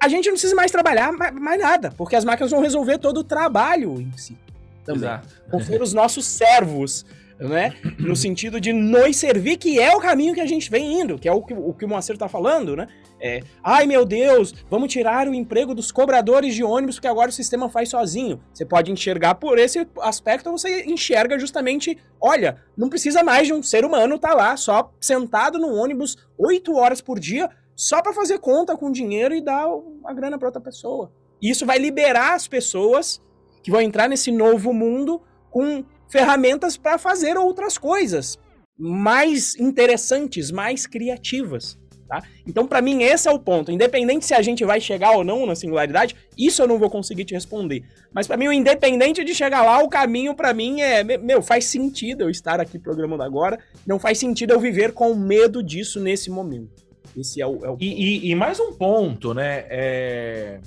a 0.02 0.08
gente 0.08 0.26
não 0.26 0.32
precisa 0.32 0.56
mais 0.56 0.72
trabalhar 0.72 1.12
mais, 1.12 1.32
mais 1.32 1.60
nada, 1.60 1.94
porque 1.96 2.16
as 2.16 2.24
máquinas 2.24 2.50
vão 2.50 2.60
resolver 2.60 2.98
todo 2.98 3.18
o 3.18 3.24
trabalho 3.24 4.00
em 4.00 4.10
si. 4.16 4.36
Também. 4.84 5.02
Exato. 5.02 5.28
Vão 5.48 5.60
ser 5.60 5.80
os 5.80 5.92
nossos 5.92 6.26
servos 6.26 7.06
né? 7.38 7.74
No 7.98 8.16
sentido 8.16 8.60
de 8.60 8.72
nos 8.72 9.16
servir, 9.16 9.56
que 9.56 9.78
é 9.78 9.94
o 9.94 10.00
caminho 10.00 10.34
que 10.34 10.40
a 10.40 10.46
gente 10.46 10.70
vem 10.70 11.00
indo, 11.00 11.18
que 11.18 11.28
é 11.28 11.32
o 11.32 11.42
que 11.42 11.54
o, 11.54 11.72
que 11.72 11.84
o 11.84 11.88
Moacir 11.88 12.18
tá 12.18 12.28
falando, 12.28 12.74
né? 12.74 12.88
É, 13.20 13.40
ai 13.62 13.86
meu 13.86 14.04
Deus, 14.04 14.54
vamos 14.70 14.92
tirar 14.92 15.28
o 15.28 15.34
emprego 15.34 15.74
dos 15.74 15.92
cobradores 15.92 16.54
de 16.54 16.64
ônibus, 16.64 16.96
porque 16.96 17.08
agora 17.08 17.30
o 17.30 17.32
sistema 17.32 17.68
faz 17.68 17.90
sozinho. 17.90 18.40
Você 18.52 18.64
pode 18.64 18.90
enxergar 18.90 19.36
por 19.36 19.58
esse 19.58 19.86
aspecto, 20.00 20.50
você 20.50 20.84
enxerga 20.84 21.38
justamente, 21.38 21.98
olha, 22.20 22.62
não 22.76 22.88
precisa 22.88 23.22
mais 23.22 23.46
de 23.46 23.52
um 23.52 23.62
ser 23.62 23.84
humano 23.84 24.18
tá 24.18 24.34
lá, 24.34 24.56
só 24.56 24.92
sentado 25.00 25.58
no 25.58 25.74
ônibus 25.74 26.16
oito 26.36 26.74
horas 26.74 27.00
por 27.00 27.18
dia, 27.18 27.50
só 27.76 28.02
para 28.02 28.12
fazer 28.12 28.38
conta 28.38 28.76
com 28.76 28.90
dinheiro 28.90 29.34
e 29.34 29.40
dar 29.40 29.66
a 30.04 30.12
grana 30.12 30.38
para 30.38 30.48
outra 30.48 30.60
pessoa. 30.60 31.12
E 31.40 31.50
isso 31.50 31.64
vai 31.64 31.78
liberar 31.78 32.34
as 32.34 32.48
pessoas 32.48 33.22
que 33.62 33.70
vão 33.70 33.80
entrar 33.80 34.08
nesse 34.08 34.32
novo 34.32 34.72
mundo 34.72 35.22
com 35.50 35.84
ferramentas 36.08 36.76
para 36.76 36.98
fazer 36.98 37.36
outras 37.36 37.76
coisas 37.78 38.38
mais 38.78 39.56
interessantes, 39.56 40.50
mais 40.50 40.86
criativas. 40.86 41.78
Tá? 42.08 42.22
Então, 42.46 42.66
para 42.66 42.80
mim, 42.80 43.02
esse 43.02 43.28
é 43.28 43.30
o 43.30 43.38
ponto. 43.38 43.70
Independente 43.70 44.24
se 44.24 44.32
a 44.32 44.40
gente 44.40 44.64
vai 44.64 44.80
chegar 44.80 45.10
ou 45.10 45.22
não 45.22 45.44
na 45.44 45.54
singularidade, 45.54 46.16
isso 46.38 46.62
eu 46.62 46.66
não 46.66 46.78
vou 46.78 46.88
conseguir 46.88 47.26
te 47.26 47.34
responder. 47.34 47.84
Mas 48.14 48.26
para 48.26 48.38
mim, 48.38 48.48
o 48.48 48.52
independente 48.52 49.22
de 49.22 49.34
chegar 49.34 49.62
lá, 49.62 49.82
o 49.82 49.90
caminho 49.90 50.34
para 50.34 50.54
mim 50.54 50.80
é, 50.80 51.04
meu, 51.04 51.42
faz 51.42 51.66
sentido 51.66 52.22
eu 52.22 52.30
estar 52.30 52.60
aqui 52.60 52.78
programando 52.78 53.22
agora. 53.22 53.58
Não 53.86 53.98
faz 53.98 54.16
sentido 54.16 54.54
eu 54.54 54.60
viver 54.60 54.92
com 54.92 55.14
medo 55.14 55.62
disso 55.62 56.00
nesse 56.00 56.30
momento. 56.30 56.82
Esse 57.14 57.42
é 57.42 57.46
o. 57.46 57.64
É 57.64 57.70
o 57.70 57.76
e, 57.78 57.86
e, 57.86 58.30
e, 58.30 58.34
mais 58.34 58.58
um 58.58 58.72
ponto, 58.72 59.34
né? 59.34 59.66
É... 59.68 60.60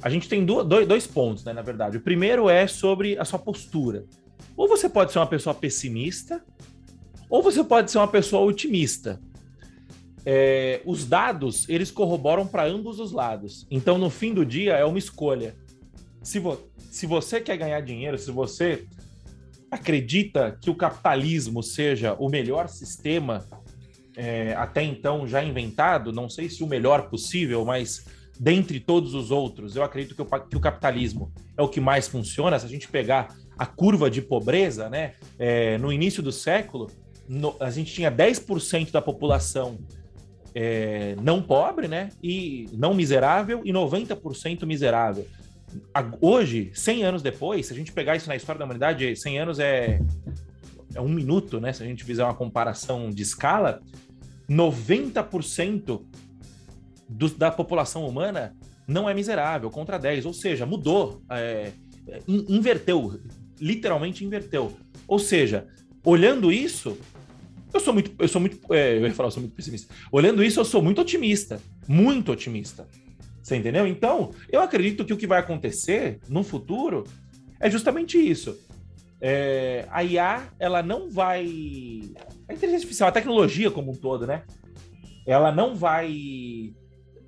A 0.00 0.08
gente 0.08 0.28
tem 0.28 0.44
dois, 0.44 0.86
dois 0.86 1.06
pontos, 1.06 1.44
né? 1.44 1.52
Na 1.52 1.62
verdade, 1.62 1.96
o 1.96 2.00
primeiro 2.00 2.48
é 2.48 2.68
sobre 2.68 3.18
a 3.18 3.24
sua 3.24 3.38
postura. 3.38 4.04
Ou 4.56 4.68
você 4.68 4.88
pode 4.88 5.12
ser 5.12 5.18
uma 5.18 5.26
pessoa 5.26 5.54
pessimista, 5.54 6.44
ou 7.28 7.42
você 7.42 7.64
pode 7.64 7.90
ser 7.90 7.98
uma 7.98 8.08
pessoa 8.08 8.42
otimista. 8.42 9.20
É, 10.24 10.80
os 10.84 11.06
dados, 11.06 11.68
eles 11.68 11.90
corroboram 11.90 12.46
para 12.46 12.64
ambos 12.64 13.00
os 13.00 13.12
lados. 13.12 13.66
Então, 13.70 13.98
no 13.98 14.10
fim 14.10 14.32
do 14.32 14.44
dia, 14.44 14.74
é 14.74 14.84
uma 14.84 14.98
escolha. 14.98 15.56
Se, 16.22 16.38
vo 16.38 16.58
se 16.78 17.06
você 17.06 17.40
quer 17.40 17.56
ganhar 17.56 17.80
dinheiro, 17.80 18.18
se 18.18 18.30
você 18.30 18.86
acredita 19.70 20.56
que 20.60 20.70
o 20.70 20.74
capitalismo 20.74 21.62
seja 21.62 22.14
o 22.18 22.28
melhor 22.28 22.68
sistema 22.68 23.44
é, 24.16 24.54
até 24.54 24.82
então 24.82 25.26
já 25.26 25.42
inventado, 25.42 26.12
não 26.12 26.28
sei 26.28 26.48
se 26.48 26.62
o 26.62 26.66
melhor 26.66 27.08
possível, 27.08 27.64
mas 27.64 28.04
dentre 28.38 28.78
todos 28.78 29.14
os 29.14 29.30
outros, 29.30 29.76
eu 29.76 29.82
acredito 29.82 30.14
que 30.14 30.22
o, 30.22 30.26
que 30.26 30.56
o 30.56 30.60
capitalismo 30.60 31.32
é 31.56 31.62
o 31.62 31.68
que 31.68 31.80
mais 31.80 32.08
funciona. 32.08 32.58
Se 32.58 32.66
a 32.66 32.68
gente 32.68 32.88
pegar 32.88 33.34
a 33.56 33.66
curva 33.66 34.10
de 34.10 34.22
pobreza, 34.22 34.88
né? 34.88 35.12
É, 35.38 35.78
no 35.78 35.92
início 35.92 36.22
do 36.22 36.32
século, 36.32 36.90
no, 37.28 37.54
a 37.60 37.70
gente 37.70 37.92
tinha 37.92 38.10
10% 38.10 38.90
da 38.90 39.00
população 39.00 39.78
é, 40.54 41.16
não 41.22 41.42
pobre, 41.42 41.88
né? 41.88 42.10
E 42.22 42.68
não 42.72 42.94
miserável, 42.94 43.62
e 43.64 43.72
90% 43.72 44.64
miserável. 44.66 45.26
Hoje, 46.20 46.70
100 46.74 47.04
anos 47.04 47.22
depois, 47.22 47.66
se 47.66 47.72
a 47.72 47.76
gente 47.76 47.92
pegar 47.92 48.16
isso 48.16 48.28
na 48.28 48.36
história 48.36 48.58
da 48.58 48.64
humanidade, 48.64 49.16
100 49.16 49.38
anos 49.38 49.58
é, 49.58 50.00
é 50.94 51.00
um 51.00 51.08
minuto, 51.08 51.60
né? 51.60 51.72
Se 51.72 51.82
a 51.82 51.86
gente 51.86 52.04
fizer 52.04 52.24
uma 52.24 52.34
comparação 52.34 53.10
de 53.10 53.22
escala, 53.22 53.80
90% 54.48 56.02
do, 57.08 57.28
da 57.30 57.50
população 57.50 58.06
humana 58.06 58.54
não 58.86 59.08
é 59.08 59.14
miserável, 59.14 59.70
contra 59.70 59.98
10, 59.98 60.26
ou 60.26 60.34
seja, 60.34 60.66
mudou, 60.66 61.22
é, 61.30 61.72
inverteu, 62.26 63.20
literalmente 63.62 64.24
inverteu. 64.24 64.76
Ou 65.06 65.20
seja, 65.20 65.68
olhando 66.04 66.50
isso, 66.50 66.98
eu 67.72 67.78
sou 67.78 67.94
muito, 67.94 68.12
eu 68.18 68.28
sou 68.28 68.40
muito, 68.40 68.58
é, 68.74 68.98
eu 68.98 69.06
ia 69.06 69.14
falar, 69.14 69.28
eu 69.28 69.32
sou 69.32 69.40
muito 69.40 69.54
pessimista. 69.54 69.94
Olhando 70.10 70.42
isso, 70.42 70.58
eu 70.58 70.64
sou 70.64 70.82
muito 70.82 71.00
otimista, 71.00 71.60
muito 71.86 72.32
otimista. 72.32 72.88
Você 73.40 73.56
entendeu? 73.56 73.86
Então, 73.86 74.32
eu 74.50 74.60
acredito 74.60 75.04
que 75.04 75.12
o 75.12 75.16
que 75.16 75.26
vai 75.26 75.38
acontecer 75.38 76.20
no 76.28 76.42
futuro 76.42 77.04
é 77.60 77.70
justamente 77.70 78.18
isso. 78.18 78.58
É, 79.20 79.86
a 79.90 80.02
IA, 80.02 80.48
ela 80.58 80.82
não 80.82 81.08
vai. 81.08 81.44
A 82.48 82.52
inteligência 82.52 82.84
artificial, 82.84 83.08
a 83.08 83.12
tecnologia 83.12 83.70
como 83.70 83.92
um 83.92 83.96
todo, 83.96 84.26
né? 84.26 84.42
Ela 85.24 85.52
não 85.52 85.76
vai. 85.76 86.74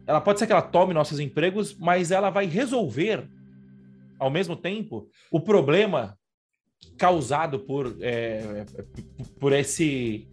Ela 0.06 0.20
pode 0.20 0.40
ser 0.40 0.46
que 0.46 0.52
ela 0.52 0.62
tome 0.62 0.92
nossos 0.92 1.20
empregos, 1.20 1.76
mas 1.78 2.10
ela 2.10 2.30
vai 2.30 2.46
resolver, 2.46 3.28
ao 4.18 4.30
mesmo 4.30 4.56
tempo, 4.56 5.08
o 5.30 5.40
problema 5.40 6.18
causado 6.96 7.58
por, 7.60 7.96
é, 8.00 8.64
por 9.38 9.52
esse 9.52 10.26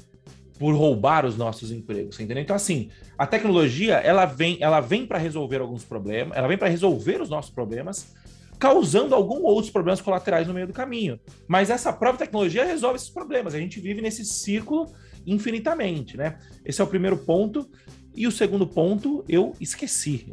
por 0.60 0.76
roubar 0.76 1.26
os 1.26 1.36
nossos 1.36 1.72
empregos, 1.72 2.20
entendeu? 2.20 2.44
Então 2.44 2.56
assim, 2.56 2.92
a 3.18 3.26
tecnologia 3.26 3.96
ela 3.96 4.26
vem 4.26 4.58
ela 4.62 4.80
vem 4.80 5.08
para 5.08 5.18
resolver 5.18 5.60
alguns 5.60 5.84
problemas, 5.84 6.38
ela 6.38 6.48
vem 6.48 6.58
para 6.58 6.68
resolver 6.68 7.20
os 7.20 7.30
nossos 7.30 7.50
problemas, 7.50 8.14
causando 8.60 9.16
alguns 9.16 9.42
outros 9.42 9.72
problemas 9.72 10.02
colaterais 10.02 10.48
no 10.48 10.54
meio 10.54 10.68
do 10.68 10.74
caminho. 10.74 11.20
Mas 11.48 11.72
essa 11.72 11.92
própria 11.92 12.28
tecnologia 12.28 12.64
resolve 12.64 12.98
esses 12.98 13.10
problemas. 13.10 13.56
A 13.56 13.60
gente 13.60 13.80
vive 13.80 14.02
nesse 14.02 14.24
ciclo 14.24 14.94
infinitamente, 15.26 16.16
né? 16.16 16.38
Esse 16.64 16.80
é 16.80 16.84
o 16.84 16.88
primeiro 16.88 17.18
ponto. 17.18 17.68
E 18.16 18.28
o 18.28 18.32
segundo 18.32 18.68
ponto 18.68 19.26
eu 19.28 19.54
esqueci. 19.60 20.32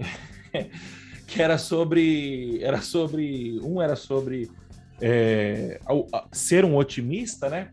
que 1.28 1.42
era 1.42 1.58
sobre 1.58 2.58
era 2.62 2.80
sobre 2.80 3.60
um 3.62 3.80
era 3.80 3.94
sobre 3.94 4.50
é, 5.00 5.80
ser 6.32 6.64
um 6.64 6.76
otimista, 6.76 7.48
né? 7.48 7.70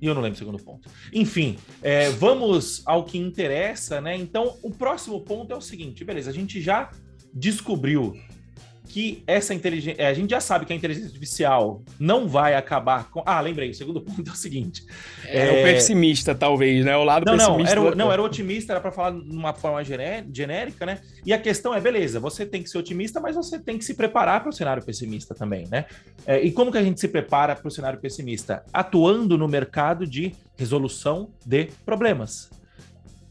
E 0.00 0.06
eu 0.06 0.14
não 0.14 0.22
lembro 0.22 0.36
o 0.36 0.38
segundo 0.38 0.58
ponto. 0.58 0.88
Enfim, 1.12 1.58
é, 1.82 2.10
vamos 2.10 2.82
ao 2.86 3.04
que 3.04 3.18
interessa, 3.18 4.00
né? 4.00 4.16
Então, 4.16 4.56
o 4.62 4.70
próximo 4.70 5.20
ponto 5.20 5.52
é 5.52 5.56
o 5.56 5.60
seguinte: 5.60 6.04
beleza, 6.04 6.30
a 6.30 6.34
gente 6.34 6.60
já 6.60 6.90
descobriu 7.34 8.16
que 8.88 9.22
essa 9.26 9.52
inteligência. 9.52 10.02
É, 10.02 10.06
a 10.06 10.14
gente 10.14 10.30
já 10.30 10.40
sabe 10.40 10.64
que 10.64 10.72
a 10.72 10.76
inteligência 10.76 11.08
artificial 11.08 11.82
não 12.00 12.26
vai 12.26 12.54
acabar 12.54 13.10
com. 13.10 13.22
Ah, 13.24 13.40
lembrei, 13.40 13.70
o 13.70 13.74
segundo 13.74 14.00
ponto 14.02 14.28
é 14.28 14.32
o 14.32 14.36
seguinte. 14.36 14.84
É, 15.26 15.46
é... 15.46 15.60
o 15.60 15.64
pessimista, 15.64 16.34
talvez, 16.34 16.84
né? 16.84 16.96
O 16.96 17.04
lado 17.04 17.24
não, 17.24 17.36
pessimista. 17.36 17.74
Não, 17.74 17.82
era 17.82 17.92
o, 17.92 17.96
não, 17.96 18.12
era 18.12 18.22
o 18.22 18.24
otimista, 18.24 18.72
era 18.72 18.80
para 18.80 18.90
falar 18.90 19.10
de 19.10 19.30
uma 19.30 19.52
forma 19.52 19.84
genérica, 19.84 20.86
né? 20.86 21.00
E 21.24 21.32
a 21.32 21.38
questão 21.38 21.74
é, 21.74 21.80
beleza, 21.80 22.18
você 22.18 22.46
tem 22.46 22.62
que 22.62 22.70
ser 22.70 22.78
otimista, 22.78 23.20
mas 23.20 23.36
você 23.36 23.58
tem 23.58 23.76
que 23.76 23.84
se 23.84 23.94
preparar 23.94 24.40
para 24.40 24.50
o 24.50 24.52
cenário 24.52 24.82
pessimista 24.82 25.34
também, 25.34 25.68
né? 25.70 25.84
É, 26.26 26.40
e 26.40 26.50
como 26.50 26.72
que 26.72 26.78
a 26.78 26.82
gente 26.82 26.98
se 26.98 27.08
prepara 27.08 27.54
para 27.54 27.68
o 27.68 27.70
cenário 27.70 28.00
pessimista? 28.00 28.64
Atuando 28.72 29.36
no 29.36 29.46
mercado 29.46 30.06
de 30.06 30.32
resolução 30.56 31.30
de 31.44 31.68
problemas. 31.84 32.50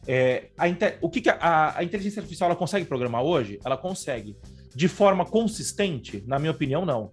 É, 0.07 0.45
a. 0.57 0.65
O 1.01 1.09
que, 1.09 1.19
que 1.19 1.29
a, 1.29 1.77
a 1.77 1.83
inteligência 1.83 2.21
artificial 2.21 2.49
ela 2.49 2.57
consegue 2.57 2.85
programar 2.85 3.23
hoje? 3.23 3.59
Ela 3.65 3.75
consegue 3.75 4.37
de 4.77 4.87
forma 4.87 5.25
consistente? 5.25 6.23
Na 6.27 6.37
minha 6.37 6.51
opinião, 6.51 6.85
não. 6.85 7.11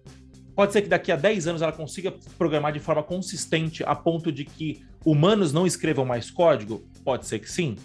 Pode 0.55 0.71
ser 0.71 0.83
que 0.83 0.87
daqui 0.87 1.11
a 1.11 1.15
10 1.15 1.47
anos 1.47 1.61
ela 1.63 1.71
consiga 1.71 2.13
programar 2.37 2.71
de 2.71 2.79
forma 2.79 3.01
consistente 3.01 3.83
a 3.83 3.95
ponto 3.95 4.31
de 4.31 4.45
que 4.45 4.85
humanos 5.03 5.51
não 5.51 5.65
escrevam 5.65 6.05
mais 6.05 6.29
código? 6.29 6.87
Pode 7.03 7.25
ser 7.25 7.39
que 7.39 7.49
sim. 7.51 7.75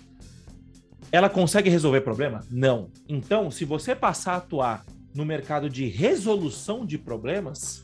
Ela 1.10 1.30
consegue 1.30 1.70
resolver 1.70 2.02
problema? 2.02 2.44
Não. 2.50 2.90
Então, 3.08 3.50
se 3.50 3.64
você 3.64 3.96
passar 3.96 4.34
a 4.34 4.36
atuar 4.36 4.84
no 5.14 5.24
mercado 5.24 5.70
de 5.70 5.86
resolução 5.86 6.84
de 6.84 6.98
problemas, 6.98 7.82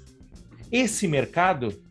esse 0.71 1.09
mercado 1.09 1.83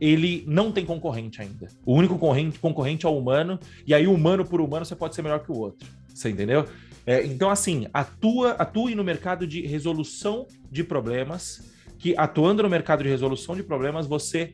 ele 0.00 0.44
não 0.46 0.70
tem 0.70 0.86
concorrente 0.86 1.42
ainda. 1.42 1.66
O 1.84 1.92
único 1.92 2.14
concorrente, 2.14 2.60
concorrente 2.60 3.04
é 3.04 3.08
o 3.08 3.18
humano, 3.18 3.58
e 3.84 3.92
aí 3.92 4.06
humano 4.06 4.44
por 4.44 4.60
humano 4.60 4.86
você 4.86 4.94
pode 4.94 5.16
ser 5.16 5.22
melhor 5.22 5.40
que 5.40 5.50
o 5.50 5.58
outro. 5.58 5.88
Você 6.14 6.30
entendeu? 6.30 6.66
É, 7.08 7.24
então, 7.24 7.48
assim, 7.48 7.86
atua, 7.90 8.50
atue 8.50 8.94
no 8.94 9.02
mercado 9.02 9.46
de 9.46 9.62
resolução 9.62 10.46
de 10.70 10.84
problemas, 10.84 11.72
que 11.98 12.14
atuando 12.14 12.62
no 12.62 12.68
mercado 12.68 13.02
de 13.02 13.08
resolução 13.08 13.56
de 13.56 13.62
problemas, 13.62 14.06
você 14.06 14.52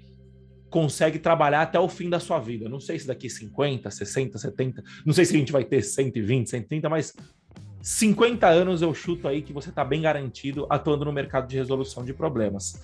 consegue 0.71 1.19
trabalhar 1.19 1.63
até 1.63 1.81
o 1.81 1.89
fim 1.89 2.09
da 2.09 2.21
sua 2.21 2.39
vida. 2.39 2.69
Não 2.69 2.79
sei 2.79 2.97
se 2.97 3.09
daqui 3.09 3.29
50, 3.29 3.91
60, 3.91 4.39
70, 4.39 4.85
não 5.05 5.13
sei 5.13 5.25
se 5.25 5.35
a 5.35 5.39
gente 5.41 5.51
vai 5.51 5.65
ter 5.65 5.83
120, 5.83 6.49
130, 6.49 6.89
mas 6.89 7.13
50 7.83 8.47
anos 8.47 8.83
eu 8.83 8.95
chuto 8.95 9.27
aí 9.27 9.43
que 9.43 9.53
você 9.53 9.71
está 9.71 9.85
bem 9.85 10.03
garantido 10.03 10.65
atuando 10.71 11.05
no 11.05 11.13
mercado 11.13 11.49
de 11.49 11.57
resolução 11.57 12.05
de 12.05 12.15
problemas. 12.15 12.81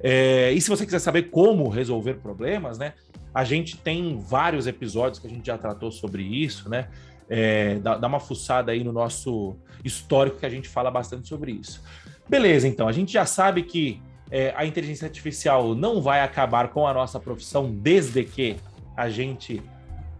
É, 0.00 0.50
e 0.50 0.60
se 0.60 0.68
você 0.68 0.84
quiser 0.84 0.98
saber 0.98 1.30
como 1.30 1.68
resolver 1.68 2.14
problemas, 2.14 2.76
né? 2.76 2.94
A 3.32 3.44
gente 3.44 3.76
tem 3.76 4.18
vários 4.18 4.66
episódios 4.66 5.20
que 5.20 5.28
a 5.28 5.30
gente 5.30 5.46
já 5.46 5.56
tratou 5.56 5.92
sobre 5.92 6.24
isso, 6.24 6.68
né? 6.68 6.88
É, 7.34 7.78
dá 7.78 8.06
uma 8.06 8.20
fuçada 8.20 8.72
aí 8.72 8.84
no 8.84 8.92
nosso 8.92 9.56
histórico 9.82 10.38
que 10.38 10.44
a 10.44 10.50
gente 10.50 10.68
fala 10.68 10.90
bastante 10.90 11.26
sobre 11.26 11.52
isso. 11.52 11.82
Beleza, 12.28 12.68
então, 12.68 12.86
a 12.86 12.92
gente 12.92 13.10
já 13.10 13.24
sabe 13.24 13.62
que 13.62 14.02
é, 14.30 14.52
a 14.54 14.66
inteligência 14.66 15.06
artificial 15.06 15.74
não 15.74 16.02
vai 16.02 16.20
acabar 16.20 16.68
com 16.68 16.86
a 16.86 16.92
nossa 16.92 17.18
profissão 17.18 17.72
desde 17.72 18.22
que 18.22 18.56
a 18.94 19.08
gente 19.08 19.62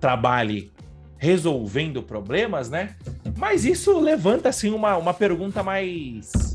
trabalhe 0.00 0.72
resolvendo 1.18 2.02
problemas, 2.02 2.70
né? 2.70 2.96
Mas 3.36 3.66
isso 3.66 3.98
levanta 4.00 4.48
assim 4.48 4.70
uma, 4.70 4.96
uma 4.96 5.12
pergunta 5.12 5.62
mais 5.62 6.51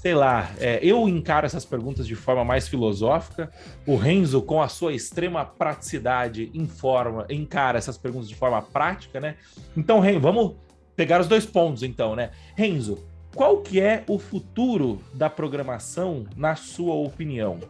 sei 0.00 0.14
lá, 0.14 0.50
é, 0.58 0.80
eu 0.82 1.06
encaro 1.06 1.44
essas 1.44 1.62
perguntas 1.62 2.06
de 2.06 2.14
forma 2.14 2.42
mais 2.42 2.66
filosófica. 2.66 3.50
O 3.86 3.96
Renzo, 3.96 4.40
com 4.40 4.62
a 4.62 4.66
sua 4.66 4.94
extrema 4.94 5.44
praticidade, 5.44 6.50
informa, 6.54 7.26
encara 7.28 7.76
essas 7.76 7.98
perguntas 7.98 8.26
de 8.26 8.34
forma 8.34 8.62
prática, 8.62 9.20
né? 9.20 9.34
Então, 9.76 10.00
Renzo, 10.00 10.20
vamos 10.20 10.54
pegar 10.96 11.20
os 11.20 11.28
dois 11.28 11.44
pontos, 11.44 11.82
então, 11.82 12.16
né? 12.16 12.30
Renzo, 12.56 13.04
qual 13.34 13.58
que 13.58 13.78
é 13.78 14.02
o 14.08 14.18
futuro 14.18 15.02
da 15.12 15.28
programação, 15.28 16.24
na 16.34 16.56
sua 16.56 16.94
opinião? 16.94 17.60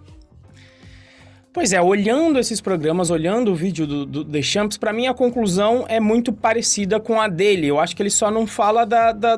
Pois 1.52 1.72
é, 1.72 1.82
olhando 1.82 2.38
esses 2.38 2.60
programas, 2.60 3.10
olhando 3.10 3.50
o 3.50 3.56
vídeo 3.56 3.88
do, 3.88 4.06
do 4.06 4.24
The 4.24 4.40
Champs, 4.40 4.76
para 4.76 4.92
mim 4.92 5.08
a 5.08 5.14
conclusão 5.14 5.84
é 5.88 5.98
muito 5.98 6.32
parecida 6.32 7.00
com 7.00 7.20
a 7.20 7.26
dele. 7.26 7.66
Eu 7.66 7.80
acho 7.80 7.96
que 7.96 8.00
ele 8.00 8.08
só 8.08 8.30
não 8.30 8.46
fala 8.46 8.86
da, 8.86 9.10
da 9.10 9.36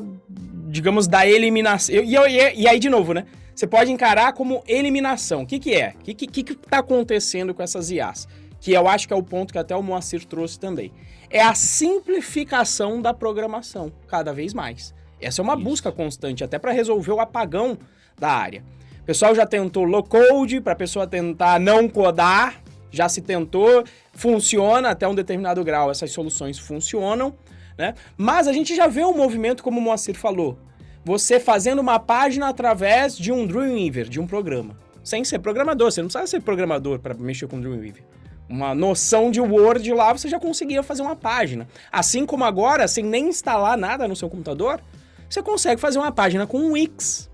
digamos, 0.72 1.06
da 1.06 1.26
eliminação. 1.26 1.94
E, 1.94 2.16
e, 2.16 2.62
e, 2.62 2.68
aí, 2.68 2.78
de 2.78 2.88
novo, 2.88 3.12
né? 3.12 3.26
Você 3.54 3.66
pode 3.66 3.92
encarar 3.92 4.32
como 4.32 4.64
eliminação. 4.66 5.42
O 5.42 5.46
que, 5.46 5.58
que 5.58 5.74
é? 5.74 5.94
O 6.00 6.02
que, 6.02 6.14
que, 6.14 6.42
que 6.42 6.54
tá 6.54 6.78
acontecendo 6.78 7.52
com 7.52 7.62
essas 7.62 7.90
IAs? 7.90 8.26
Que 8.58 8.72
eu 8.72 8.88
acho 8.88 9.06
que 9.06 9.12
é 9.12 9.16
o 9.16 9.22
ponto 9.22 9.52
que 9.52 9.58
até 9.58 9.76
o 9.76 9.82
Moacir 9.82 10.24
trouxe 10.24 10.58
também. 10.58 10.90
É 11.28 11.42
a 11.42 11.54
simplificação 11.54 13.02
da 13.02 13.12
programação, 13.12 13.92
cada 14.08 14.32
vez 14.32 14.54
mais. 14.54 14.94
Essa 15.20 15.42
é 15.42 15.44
uma 15.44 15.54
Isso. 15.54 15.62
busca 15.62 15.92
constante, 15.92 16.42
até 16.42 16.58
para 16.58 16.72
resolver 16.72 17.12
o 17.12 17.20
apagão 17.20 17.76
da 18.18 18.30
área. 18.30 18.64
O 19.02 19.04
pessoal 19.04 19.34
já 19.34 19.44
tentou 19.44 19.84
low 19.84 20.02
code 20.02 20.60
para 20.60 20.72
a 20.72 20.76
pessoa 20.76 21.06
tentar 21.06 21.60
não 21.60 21.86
codar, 21.86 22.62
já 22.90 23.10
se 23.10 23.20
tentou, 23.20 23.84
funciona 24.14 24.88
até 24.88 25.06
um 25.06 25.14
determinado 25.14 25.62
grau, 25.62 25.90
essas 25.90 26.10
soluções 26.10 26.58
funcionam, 26.58 27.34
né? 27.76 27.94
Mas 28.16 28.46
a 28.46 28.52
gente 28.52 28.74
já 28.74 28.86
vê 28.86 29.04
um 29.04 29.16
movimento, 29.16 29.62
como 29.62 29.78
o 29.78 29.82
Moacir 29.82 30.16
falou, 30.16 30.58
você 31.04 31.40
fazendo 31.40 31.80
uma 31.80 31.98
página 31.98 32.48
através 32.48 33.16
de 33.16 33.32
um 33.32 33.46
Dreamweaver, 33.46 34.08
de 34.08 34.20
um 34.20 34.26
programa, 34.26 34.76
sem 35.02 35.24
ser 35.24 35.40
programador, 35.40 35.90
você 35.90 36.00
não 36.00 36.08
precisa 36.08 36.26
ser 36.26 36.40
programador 36.40 36.98
para 36.98 37.14
mexer 37.14 37.46
com 37.48 37.60
Dreamweaver. 37.60 38.04
Uma 38.48 38.74
noção 38.74 39.30
de 39.30 39.40
Word 39.40 39.92
lá, 39.92 40.12
você 40.12 40.28
já 40.28 40.38
conseguia 40.38 40.82
fazer 40.82 41.02
uma 41.02 41.16
página. 41.16 41.66
Assim 41.90 42.26
como 42.26 42.44
agora, 42.44 42.86
sem 42.86 43.02
nem 43.04 43.28
instalar 43.28 43.78
nada 43.78 44.06
no 44.06 44.14
seu 44.14 44.28
computador, 44.28 44.80
você 45.28 45.42
consegue 45.42 45.80
fazer 45.80 45.98
uma 45.98 46.12
página 46.12 46.46
com 46.46 46.58
um 46.58 46.72
Wix. 46.72 47.30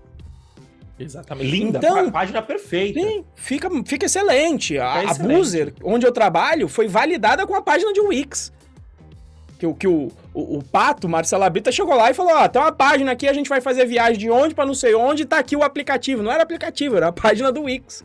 Exatamente. 0.97 1.49
Linda, 1.49 1.77
então, 1.77 2.11
página 2.11 2.41
perfeita. 2.41 2.99
Sim, 2.99 3.23
fica, 3.35 3.69
fica 3.85 4.05
excelente. 4.05 4.73
Fica 4.73 4.91
a, 4.91 5.03
excelente. 5.03 5.21
a 5.21 5.37
Boozer, 5.37 5.73
onde 5.83 6.05
eu 6.05 6.11
trabalho, 6.11 6.67
foi 6.67 6.87
validada 6.87 7.45
com 7.45 7.55
a 7.55 7.61
página 7.61 7.93
de 7.93 8.01
Wix. 8.01 8.51
Que, 9.59 9.71
que 9.73 9.87
o, 9.87 10.09
o, 10.33 10.57
o 10.57 10.63
Pato, 10.63 11.07
Marcelo 11.07 11.43
Abita, 11.43 11.71
chegou 11.71 11.93
lá 11.93 12.09
e 12.09 12.13
falou: 12.13 12.33
Ó, 12.33 12.47
tem 12.47 12.61
uma 12.61 12.71
página 12.71 13.11
aqui, 13.11 13.27
a 13.27 13.33
gente 13.33 13.49
vai 13.49 13.61
fazer 13.61 13.85
viagem 13.85 14.17
de 14.17 14.31
onde 14.31 14.55
para 14.55 14.65
não 14.65 14.73
sei 14.73 14.95
onde, 14.95 15.25
tá 15.25 15.37
aqui 15.37 15.55
o 15.55 15.63
aplicativo. 15.63 16.23
Não 16.23 16.31
era 16.31 16.41
aplicativo, 16.41 16.95
era 16.95 17.09
a 17.09 17.11
página 17.11 17.51
do 17.51 17.63
Wix. 17.63 18.03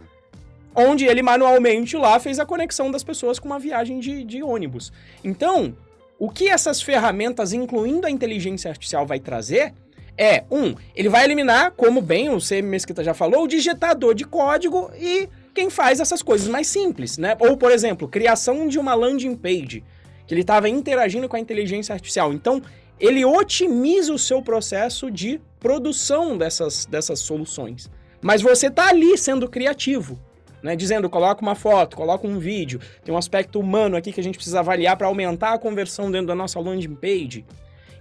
Onde 0.74 1.06
ele 1.06 1.22
manualmente 1.22 1.96
lá 1.96 2.18
fez 2.18 2.40
a 2.40 2.44
conexão 2.44 2.90
das 2.90 3.04
pessoas 3.04 3.38
com 3.38 3.46
uma 3.46 3.60
viagem 3.60 4.00
de, 4.00 4.24
de 4.24 4.42
ônibus. 4.42 4.92
Então, 5.22 5.76
o 6.18 6.28
que 6.28 6.48
essas 6.48 6.82
ferramentas, 6.82 7.52
incluindo 7.52 8.06
a 8.06 8.10
inteligência 8.10 8.68
artificial, 8.68 9.06
vai 9.06 9.20
trazer 9.20 9.72
é, 10.16 10.44
um, 10.50 10.74
ele 10.94 11.08
vai 11.08 11.24
eliminar, 11.24 11.72
como 11.72 12.00
bem 12.00 12.28
o 12.30 12.40
C. 12.40 12.62
Mesquita 12.62 13.02
já 13.02 13.12
falou, 13.12 13.44
o 13.44 13.48
digitador 13.48 14.14
de 14.14 14.24
código 14.24 14.90
e 14.98 15.28
quem 15.52 15.70
faz 15.70 16.00
essas 16.00 16.22
coisas 16.22 16.48
mais 16.48 16.66
simples, 16.66 17.18
né? 17.18 17.36
Ou, 17.40 17.56
por 17.56 17.70
exemplo, 17.72 18.08
criação 18.08 18.66
de 18.66 18.78
uma 18.78 18.94
landing 18.94 19.36
page, 19.36 19.82
que 20.26 20.34
ele 20.34 20.40
estava 20.40 20.68
interagindo 20.68 21.28
com 21.28 21.36
a 21.36 21.40
inteligência 21.40 21.92
artificial. 21.92 22.32
Então, 22.32 22.62
ele 22.98 23.24
otimiza 23.24 24.12
o 24.12 24.18
seu 24.18 24.40
processo 24.40 25.10
de 25.10 25.40
produção 25.58 26.38
dessas, 26.38 26.86
dessas 26.86 27.20
soluções. 27.20 27.90
Mas 28.22 28.40
você 28.40 28.68
está 28.68 28.88
ali 28.88 29.18
sendo 29.18 29.48
criativo, 29.48 30.18
né? 30.62 30.74
Dizendo, 30.74 31.10
coloca 31.10 31.42
uma 31.42 31.54
foto, 31.54 31.96
coloca 31.96 32.26
um 32.26 32.38
vídeo. 32.38 32.80
Tem 33.04 33.14
um 33.14 33.18
aspecto 33.18 33.60
humano 33.60 33.96
aqui 33.96 34.12
que 34.12 34.20
a 34.20 34.24
gente 34.24 34.36
precisa 34.36 34.60
avaliar 34.60 34.96
para 34.96 35.06
aumentar 35.06 35.52
a 35.52 35.58
conversão 35.58 36.10
dentro 36.10 36.28
da 36.28 36.34
nossa 36.34 36.58
landing 36.58 36.94
page. 36.94 37.44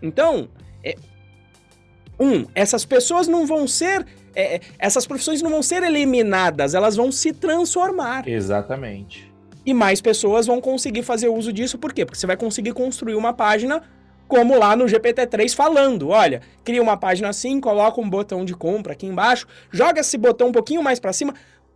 Então, 0.02 0.48
é, 0.84 0.96
um, 2.20 2.46
essas 2.56 2.86
pessoas 2.86 3.28
não 3.28 3.46
vão 3.46 3.68
ser. 3.68 4.06
É, 4.36 4.62
essas 4.80 5.06
profissões 5.06 5.42
não 5.42 5.50
vão 5.50 5.62
ser 5.62 5.84
eliminadas, 5.84 6.74
elas 6.74 6.96
vão 6.96 7.12
se 7.12 7.34
transformar. 7.34 8.28
Exatamente. 8.28 9.33
E 9.66 9.74
mais 9.74 10.02
pessoas 10.02 10.46
vão 10.46 10.60
conseguir 10.60 11.04
fazer 11.04 11.30
uso 11.30 11.54
disso, 11.54 11.78
por 11.78 11.94
quê? 11.94 12.06
Porque 12.06 12.20
você 12.20 12.28
vai 12.28 12.36
conseguir 12.36 12.74
construir 12.74 13.16
uma 13.16 13.34
página 13.34 13.82
como 14.28 14.58
lá 14.58 14.76
no 14.76 14.86
GPT-3 14.86 15.54
falando, 15.54 16.10
olha, 16.10 16.42
cria 16.64 16.82
uma 16.82 16.98
página 16.98 17.30
assim, 17.30 17.60
coloca 17.60 18.02
um 18.02 18.10
botão 18.10 18.44
de 18.44 18.56
compra 18.56 18.94
aqui 18.94 19.06
embaixo, 19.06 19.48
joga 19.72 20.02
esse 20.02 20.18
botão 20.18 20.48
um 20.48 20.52
pouquinho 20.52 20.82
mais 20.82 21.00
para 21.00 21.14
cima. 21.14 21.34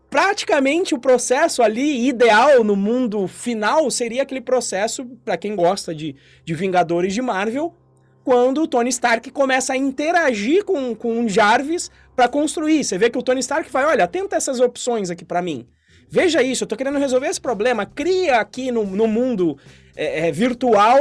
Praticamente 0.09 0.95
o 0.95 0.99
processo 0.99 1.61
ali 1.61 2.07
ideal 2.07 2.63
no 2.63 2.75
mundo 2.75 3.27
final 3.27 3.91
seria 3.91 4.23
aquele 4.23 4.41
processo, 4.41 5.05
para 5.23 5.37
quem 5.37 5.55
gosta 5.55 5.93
de, 5.93 6.15
de 6.43 6.53
Vingadores 6.53 7.13
de 7.13 7.21
Marvel, 7.21 7.75
quando 8.23 8.63
o 8.63 8.67
Tony 8.67 8.89
Stark 8.89 9.29
começa 9.31 9.73
a 9.73 9.77
interagir 9.77 10.63
com, 10.63 10.95
com 10.95 11.23
o 11.23 11.29
Jarvis 11.29 11.91
para 12.15 12.27
construir. 12.27 12.83
Você 12.83 12.97
vê 12.97 13.09
que 13.09 13.17
o 13.17 13.23
Tony 13.23 13.39
Stark 13.41 13.71
vai, 13.71 13.85
olha, 13.85 14.07
tenta 14.07 14.35
essas 14.35 14.59
opções 14.59 15.09
aqui 15.09 15.23
para 15.23 15.41
mim. 15.41 15.67
Veja 16.09 16.41
isso, 16.41 16.63
eu 16.63 16.67
tô 16.67 16.75
querendo 16.75 16.97
resolver 16.97 17.27
esse 17.27 17.41
problema. 17.41 17.85
Cria 17.85 18.39
aqui 18.39 18.71
no, 18.71 18.85
no 18.85 19.07
mundo 19.07 19.57
é, 19.95 20.27
é, 20.27 20.31
virtual 20.31 20.99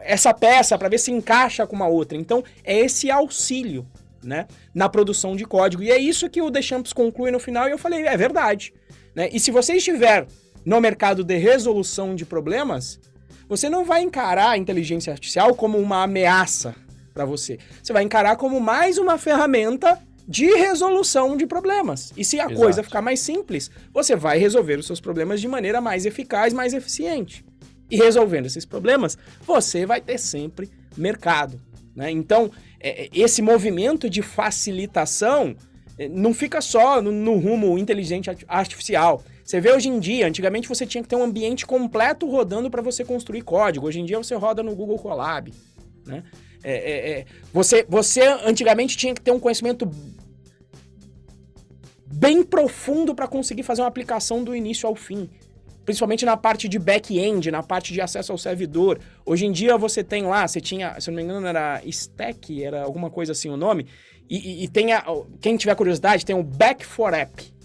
essa 0.00 0.32
peça 0.32 0.78
para 0.78 0.88
ver 0.88 0.98
se 0.98 1.10
encaixa 1.10 1.66
com 1.66 1.76
uma 1.76 1.88
outra. 1.88 2.16
Então, 2.16 2.44
é 2.64 2.78
esse 2.78 3.10
auxílio, 3.10 3.86
né, 4.22 4.46
na 4.74 4.88
produção 4.88 5.34
de 5.34 5.44
código. 5.44 5.82
E 5.82 5.90
é 5.90 5.98
isso 5.98 6.30
que 6.30 6.40
o 6.40 6.50
Deschamps 6.50 6.92
conclui 6.92 7.30
no 7.30 7.40
final 7.40 7.68
e 7.68 7.72
eu 7.72 7.78
falei, 7.78 8.06
é 8.06 8.16
verdade. 8.16 8.72
Né? 9.14 9.28
E 9.32 9.40
se 9.40 9.50
você 9.50 9.74
estiver 9.74 10.26
no 10.64 10.80
mercado 10.80 11.24
de 11.24 11.36
resolução 11.36 12.14
de 12.14 12.24
problemas, 12.24 13.00
você 13.48 13.68
não 13.68 13.84
vai 13.84 14.02
encarar 14.02 14.50
a 14.50 14.58
inteligência 14.58 15.12
artificial 15.12 15.54
como 15.54 15.76
uma 15.78 16.04
ameaça 16.04 16.74
para 17.12 17.24
você. 17.24 17.58
Você 17.82 17.92
vai 17.92 18.04
encarar 18.04 18.36
como 18.36 18.60
mais 18.60 18.96
uma 18.96 19.18
ferramenta 19.18 19.98
de 20.30 20.46
resolução 20.46 21.36
de 21.36 21.44
problemas. 21.44 22.12
E 22.16 22.24
se 22.24 22.38
a 22.38 22.44
Exato. 22.44 22.60
coisa 22.60 22.84
ficar 22.84 23.02
mais 23.02 23.18
simples, 23.18 23.68
você 23.92 24.14
vai 24.14 24.38
resolver 24.38 24.78
os 24.78 24.86
seus 24.86 25.00
problemas 25.00 25.40
de 25.40 25.48
maneira 25.48 25.80
mais 25.80 26.06
eficaz, 26.06 26.52
mais 26.52 26.72
eficiente. 26.72 27.44
E 27.90 27.96
resolvendo 27.96 28.46
esses 28.46 28.64
problemas, 28.64 29.18
você 29.44 29.84
vai 29.84 30.00
ter 30.00 30.18
sempre 30.18 30.70
mercado. 30.96 31.60
Né? 31.96 32.12
Então, 32.12 32.48
é, 32.78 33.06
é 33.06 33.08
esse 33.12 33.42
movimento 33.42 34.08
de 34.08 34.22
facilitação 34.22 35.56
é, 35.98 36.08
não 36.08 36.32
fica 36.32 36.60
só 36.60 37.02
no, 37.02 37.10
no 37.10 37.36
rumo 37.36 37.76
inteligente 37.76 38.30
artificial. 38.46 39.24
Você 39.44 39.60
vê 39.60 39.72
hoje 39.72 39.88
em 39.88 39.98
dia, 39.98 40.28
antigamente 40.28 40.68
você 40.68 40.86
tinha 40.86 41.02
que 41.02 41.08
ter 41.08 41.16
um 41.16 41.24
ambiente 41.24 41.66
completo 41.66 42.30
rodando 42.30 42.70
para 42.70 42.80
você 42.80 43.04
construir 43.04 43.42
código. 43.42 43.88
Hoje 43.88 43.98
em 43.98 44.04
dia 44.04 44.16
você 44.16 44.36
roda 44.36 44.62
no 44.62 44.76
Google 44.76 44.96
Colab. 44.96 45.52
Né? 46.06 46.22
É, 46.62 46.72
é, 46.72 47.10
é, 47.10 47.26
você, 47.52 47.84
você 47.88 48.22
antigamente 48.44 48.96
tinha 48.96 49.12
que 49.12 49.20
ter 49.20 49.32
um 49.32 49.40
conhecimento 49.40 49.90
bem 52.12 52.42
profundo 52.42 53.14
para 53.14 53.28
conseguir 53.28 53.62
fazer 53.62 53.82
uma 53.82 53.88
aplicação 53.88 54.42
do 54.42 54.54
início 54.54 54.88
ao 54.88 54.94
fim. 54.94 55.28
Principalmente 55.84 56.24
na 56.24 56.36
parte 56.36 56.68
de 56.68 56.78
back-end, 56.78 57.50
na 57.50 57.62
parte 57.62 57.92
de 57.92 58.00
acesso 58.00 58.32
ao 58.32 58.38
servidor. 58.38 59.00
Hoje 59.24 59.46
em 59.46 59.52
dia 59.52 59.76
você 59.76 60.04
tem 60.04 60.24
lá, 60.24 60.46
você 60.46 60.60
tinha, 60.60 61.00
se 61.00 61.10
não 61.10 61.16
me 61.16 61.22
engano, 61.22 61.46
era 61.46 61.80
Stack, 61.84 62.62
era 62.62 62.82
alguma 62.82 63.10
coisa 63.10 63.32
assim 63.32 63.48
o 63.48 63.56
nome. 63.56 63.86
E, 64.28 64.36
e, 64.36 64.64
e 64.64 64.68
tem 64.68 64.92
a, 64.92 65.04
quem 65.40 65.56
tiver 65.56 65.74
curiosidade, 65.74 66.24
tem 66.24 66.36
o 66.36 66.42
Back 66.42 66.84
for 66.84 67.14
App 67.14 67.60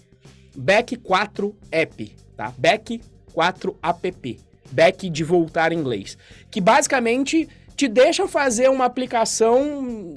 Back 0.56 0.96
4 0.96 1.54
App, 1.70 2.16
tá? 2.34 2.52
Back 2.56 3.00
4 3.34 3.76
App. 3.82 4.40
Back 4.72 5.10
de 5.10 5.22
voltar 5.22 5.70
em 5.70 5.78
inglês. 5.78 6.16
Que 6.50 6.60
basicamente 6.60 7.48
te 7.76 7.86
deixa 7.86 8.26
fazer 8.26 8.70
uma 8.70 8.86
aplicação 8.86 10.14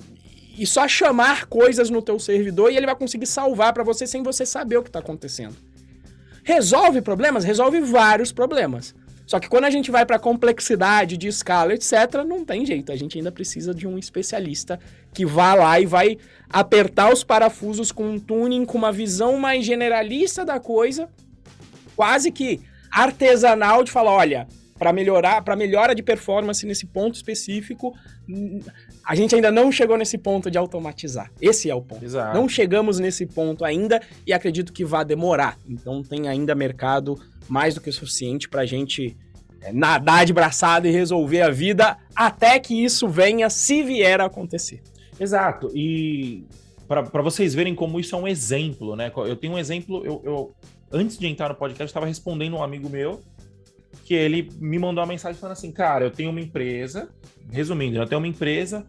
e 0.59 0.67
só 0.67 0.87
chamar 0.87 1.45
coisas 1.45 1.89
no 1.89 2.01
teu 2.01 2.19
servidor 2.19 2.71
e 2.71 2.75
ele 2.75 2.85
vai 2.85 2.95
conseguir 2.95 3.25
salvar 3.25 3.73
para 3.73 3.83
você 3.83 4.05
sem 4.05 4.21
você 4.21 4.45
saber 4.45 4.77
o 4.77 4.83
que 4.83 4.89
está 4.89 4.99
acontecendo. 4.99 5.55
Resolve 6.43 7.01
problemas? 7.01 7.45
Resolve 7.45 7.79
vários 7.79 8.31
problemas. 8.31 8.93
Só 9.25 9.39
que 9.39 9.47
quando 9.47 9.65
a 9.65 9.69
gente 9.69 9.91
vai 9.91 10.05
para 10.05 10.19
complexidade 10.19 11.15
de 11.15 11.27
escala, 11.27 11.73
etc, 11.73 12.25
não 12.27 12.43
tem 12.43 12.65
jeito, 12.65 12.91
a 12.91 12.95
gente 12.95 13.17
ainda 13.17 13.31
precisa 13.31 13.73
de 13.73 13.87
um 13.87 13.97
especialista 13.97 14.79
que 15.13 15.25
vá 15.25 15.53
lá 15.53 15.79
e 15.79 15.85
vai 15.85 16.17
apertar 16.49 17.13
os 17.13 17.23
parafusos 17.23 17.91
com 17.91 18.09
um 18.09 18.19
tuning, 18.19 18.65
com 18.65 18.77
uma 18.77 18.91
visão 18.91 19.37
mais 19.37 19.63
generalista 19.63 20.43
da 20.43 20.59
coisa, 20.59 21.07
quase 21.95 22.31
que 22.31 22.59
artesanal 22.91 23.83
de 23.83 23.91
falar, 23.91 24.11
olha, 24.11 24.47
para 24.79 24.93
melhorar, 24.93 25.43
para 25.43 25.57
melhora 25.57 25.93
de 25.93 26.01
performance 26.01 26.65
nesse 26.65 26.87
ponto 26.87 27.15
específico, 27.15 27.93
a 29.05 29.13
gente 29.13 29.35
ainda 29.35 29.51
não 29.51 29.69
chegou 29.71 29.97
nesse 29.97 30.17
ponto 30.17 30.49
de 30.49 30.57
automatizar. 30.57 31.29
Esse 31.41 31.69
é 31.69 31.75
o 31.75 31.81
ponto. 31.81 32.05
Exato. 32.05 32.35
Não 32.35 32.47
chegamos 32.47 32.97
nesse 32.97 33.25
ponto 33.25 33.65
ainda 33.65 34.01
e 34.25 34.31
acredito 34.31 34.71
que 34.71 34.85
vai 34.85 35.03
demorar. 35.03 35.57
Então 35.67 36.01
tem 36.01 36.29
ainda 36.29 36.55
mercado 36.55 37.19
mais 37.49 37.75
do 37.75 37.81
que 37.81 37.89
o 37.89 37.93
suficiente 37.93 38.47
para 38.47 38.61
a 38.61 38.65
gente 38.65 39.17
é, 39.61 39.73
nadar 39.73 40.25
de 40.25 40.31
braçada 40.31 40.87
e 40.87 40.91
resolver 40.91 41.41
a 41.41 41.49
vida 41.49 41.97
até 42.15 42.57
que 42.57 42.81
isso 42.81 43.07
venha, 43.09 43.49
se 43.49 43.83
vier 43.83 44.21
a 44.21 44.25
acontecer. 44.25 44.81
Exato. 45.19 45.69
E 45.75 46.45
para 46.87 47.21
vocês 47.21 47.53
verem 47.53 47.75
como 47.75 47.99
isso 47.99 48.15
é 48.15 48.17
um 48.17 48.27
exemplo, 48.27 48.95
né? 48.95 49.11
Eu 49.15 49.35
tenho 49.35 49.53
um 49.53 49.59
exemplo, 49.59 50.05
eu, 50.05 50.21
eu 50.23 50.55
antes 50.91 51.17
de 51.17 51.27
entrar 51.27 51.49
no 51.49 51.55
podcast, 51.55 51.89
estava 51.89 52.05
respondendo 52.05 52.55
um 52.55 52.63
amigo 52.63 52.89
meu 52.89 53.21
que 54.09 54.15
ele 54.15 54.49
me 54.59 54.79
mandou 54.79 55.03
uma 55.03 55.07
mensagem 55.07 55.39
falando 55.39 55.53
assim, 55.53 55.71
cara, 55.71 56.03
eu 56.03 56.09
tenho 56.09 56.31
uma 56.31 56.41
empresa, 56.41 57.09
resumindo, 57.51 57.99
eu 57.99 58.07
tenho 58.07 58.19
uma 58.19 58.27
empresa, 58.27 58.83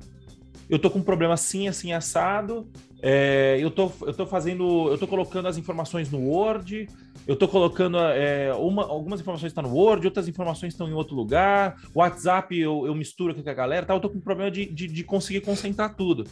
eu 0.66 0.78
tô 0.78 0.88
com 0.88 1.00
um 1.00 1.02
problema 1.02 1.34
assim, 1.34 1.68
assim, 1.68 1.92
assado, 1.92 2.66
é, 3.02 3.58
eu, 3.60 3.70
tô, 3.70 3.92
eu 4.00 4.14
tô 4.14 4.24
fazendo, 4.24 4.88
eu 4.88 4.96
tô 4.96 5.06
colocando 5.06 5.46
as 5.46 5.58
informações 5.58 6.10
no 6.10 6.20
Word, 6.20 6.88
eu 7.26 7.36
tô 7.36 7.46
colocando 7.46 7.98
é, 7.98 8.50
uma, 8.54 8.82
algumas 8.82 9.20
informações 9.20 9.50
estão 9.50 9.62
no 9.62 9.74
Word, 9.74 10.06
outras 10.06 10.26
informações 10.26 10.72
estão 10.72 10.88
em 10.88 10.94
outro 10.94 11.14
lugar, 11.14 11.76
o 11.94 11.98
WhatsApp 11.98 12.58
eu, 12.58 12.86
eu 12.86 12.94
misturo 12.94 13.32
aqui 13.32 13.42
com 13.42 13.50
a 13.50 13.52
galera, 13.52 13.84
tá, 13.84 13.92
eu 13.92 14.00
tô 14.00 14.08
com 14.08 14.16
um 14.16 14.22
problema 14.22 14.50
de, 14.50 14.64
de, 14.64 14.86
de 14.86 15.04
conseguir 15.04 15.42
concentrar 15.42 15.96
tudo. 15.96 16.24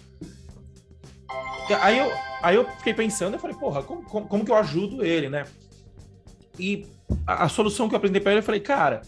Aí 1.82 1.98
eu, 1.98 2.10
aí 2.42 2.56
eu 2.56 2.64
fiquei 2.78 2.94
pensando, 2.94 3.34
eu 3.34 3.38
falei, 3.38 3.54
porra, 3.54 3.82
como, 3.82 4.02
como, 4.04 4.26
como 4.26 4.44
que 4.46 4.50
eu 4.50 4.56
ajudo 4.56 5.04
ele, 5.04 5.28
né? 5.28 5.44
E 6.58 6.86
a, 7.26 7.44
a 7.44 7.48
solução 7.48 7.88
que 7.88 7.94
eu 7.94 7.98
aprendi 7.98 8.20
para 8.20 8.32
ele, 8.32 8.40
eu 8.40 8.44
falei, 8.44 8.60
cara, 8.60 9.02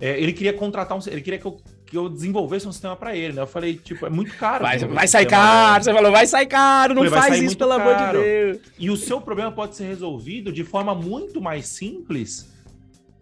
é, 0.00 0.20
ele 0.20 0.32
queria 0.32 0.52
contratar 0.52 0.96
um. 0.96 1.00
Ele 1.06 1.20
queria 1.20 1.38
que 1.38 1.46
eu, 1.46 1.56
que 1.86 1.96
eu 1.96 2.08
desenvolvesse 2.08 2.66
um 2.66 2.72
sistema 2.72 2.96
para 2.96 3.16
ele, 3.16 3.34
né? 3.34 3.42
Eu 3.42 3.46
falei, 3.46 3.74
tipo, 3.76 4.04
é 4.06 4.10
muito 4.10 4.36
caro. 4.36 4.64
Vai, 4.64 4.78
vai 4.78 5.08
sair 5.08 5.26
caro, 5.26 5.84
você 5.84 5.92
falou, 5.92 6.10
vai 6.10 6.26
sair 6.26 6.46
caro, 6.46 6.94
não 6.94 7.04
falei, 7.04 7.20
faz 7.20 7.42
isso, 7.42 7.56
pelo 7.56 7.70
caro. 7.70 7.82
amor 7.82 8.06
de 8.06 8.18
Deus. 8.18 8.58
E 8.78 8.90
o 8.90 8.96
seu 8.96 9.20
problema 9.20 9.52
pode 9.52 9.76
ser 9.76 9.84
resolvido 9.84 10.52
de 10.52 10.64
forma 10.64 10.94
muito 10.94 11.40
mais 11.40 11.66
simples, 11.68 12.52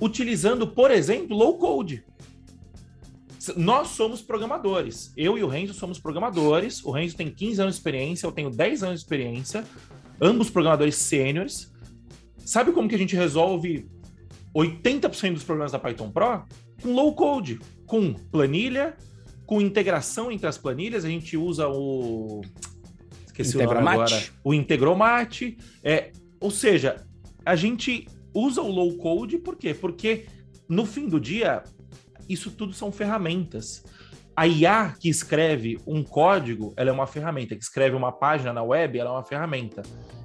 utilizando, 0.01 0.67
por 0.67 0.91
exemplo, 0.91 1.37
low 1.37 1.59
code. 1.59 2.05
Nós 3.57 3.89
somos 3.89 4.23
programadores. 4.23 5.13
Eu 5.17 5.37
e 5.37 5.43
o 5.43 5.49
Renzo 5.49 5.75
somos 5.75 5.99
programadores. 5.99 6.83
O 6.85 6.93
Renzo 6.93 7.17
tem 7.17 7.29
15 7.29 7.61
anos 7.61 7.75
de 7.75 7.81
experiência, 7.81 8.27
eu 8.27 8.33
tenho 8.33 8.51
10 8.51 8.85
anos 8.85 9.01
de 9.01 9.05
experiência. 9.05 9.65
Ambos 10.21 10.49
programadores 10.49 10.95
sêniores. 10.95 11.72
Sabe 12.45 12.73
como 12.73 12.89
que 12.89 12.95
a 12.95 12.99
gente 12.99 13.17
resolve 13.17 13.89
80% 14.55 15.35
dos 15.35 15.45
problemas 15.45 15.73
da 15.73 15.79
Python 15.79 16.11
Pro? 16.11 16.45
Com 16.83 16.93
low 16.93 17.15
code, 17.15 17.61
com 17.87 18.13
planilha, 18.13 18.97
com 19.47 19.61
integração 19.61 20.31
entre 20.31 20.47
as 20.47 20.59
planilhas. 20.59 21.05
A 21.05 21.09
gente 21.09 21.37
usa 21.37 21.69
o. 21.69 22.43
Esqueci 23.27 23.57
o 23.57 23.63
nome 23.63 23.89
agora. 23.89 24.23
O 24.45 24.53
Integromat. 24.53 25.43
É, 25.83 26.11
ou 26.41 26.51
seja, 26.51 27.05
a 27.45 27.57
gente 27.57 28.07
usa 28.35 28.61
o 28.61 28.71
low 28.71 28.97
code 28.97 29.39
por 29.39 29.57
quê? 29.57 29.75
Porque 29.75 30.27
no 30.69 30.87
fim 30.87 31.07
do 31.07 31.21
dia, 31.21 31.63
isso 32.29 32.51
tudo 32.51 32.73
são 32.73 32.91
ferramentas. 32.91 33.85
A 34.35 34.47
IA 34.47 34.95
que 34.99 35.09
escreve 35.09 35.79
um 35.87 36.03
código, 36.03 36.73
ela 36.77 36.91
é 36.91 36.93
uma 36.93 37.07
ferramenta. 37.07 37.55
Que 37.55 37.63
escreve 37.63 37.95
uma 37.95 38.11
página 38.11 38.53
na 38.53 38.63
web, 38.63 38.99
ela 38.99 39.11
é 39.11 39.13
uma 39.13 39.25
ferramenta. 39.25 39.83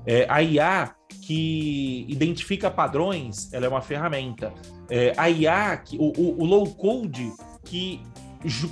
É, 0.07 0.25
a 0.29 0.41
IA 0.41 0.95
que 1.21 2.05
identifica 2.07 2.71
padrões, 2.71 3.51
ela 3.51 3.65
é 3.65 3.69
uma 3.69 3.81
ferramenta. 3.81 4.53
É, 4.89 5.13
a 5.17 5.29
IA, 5.29 5.75
que, 5.75 5.97
o, 5.97 6.13
o, 6.17 6.41
o 6.41 6.45
low 6.45 6.65
code 6.73 7.29
que 7.65 8.01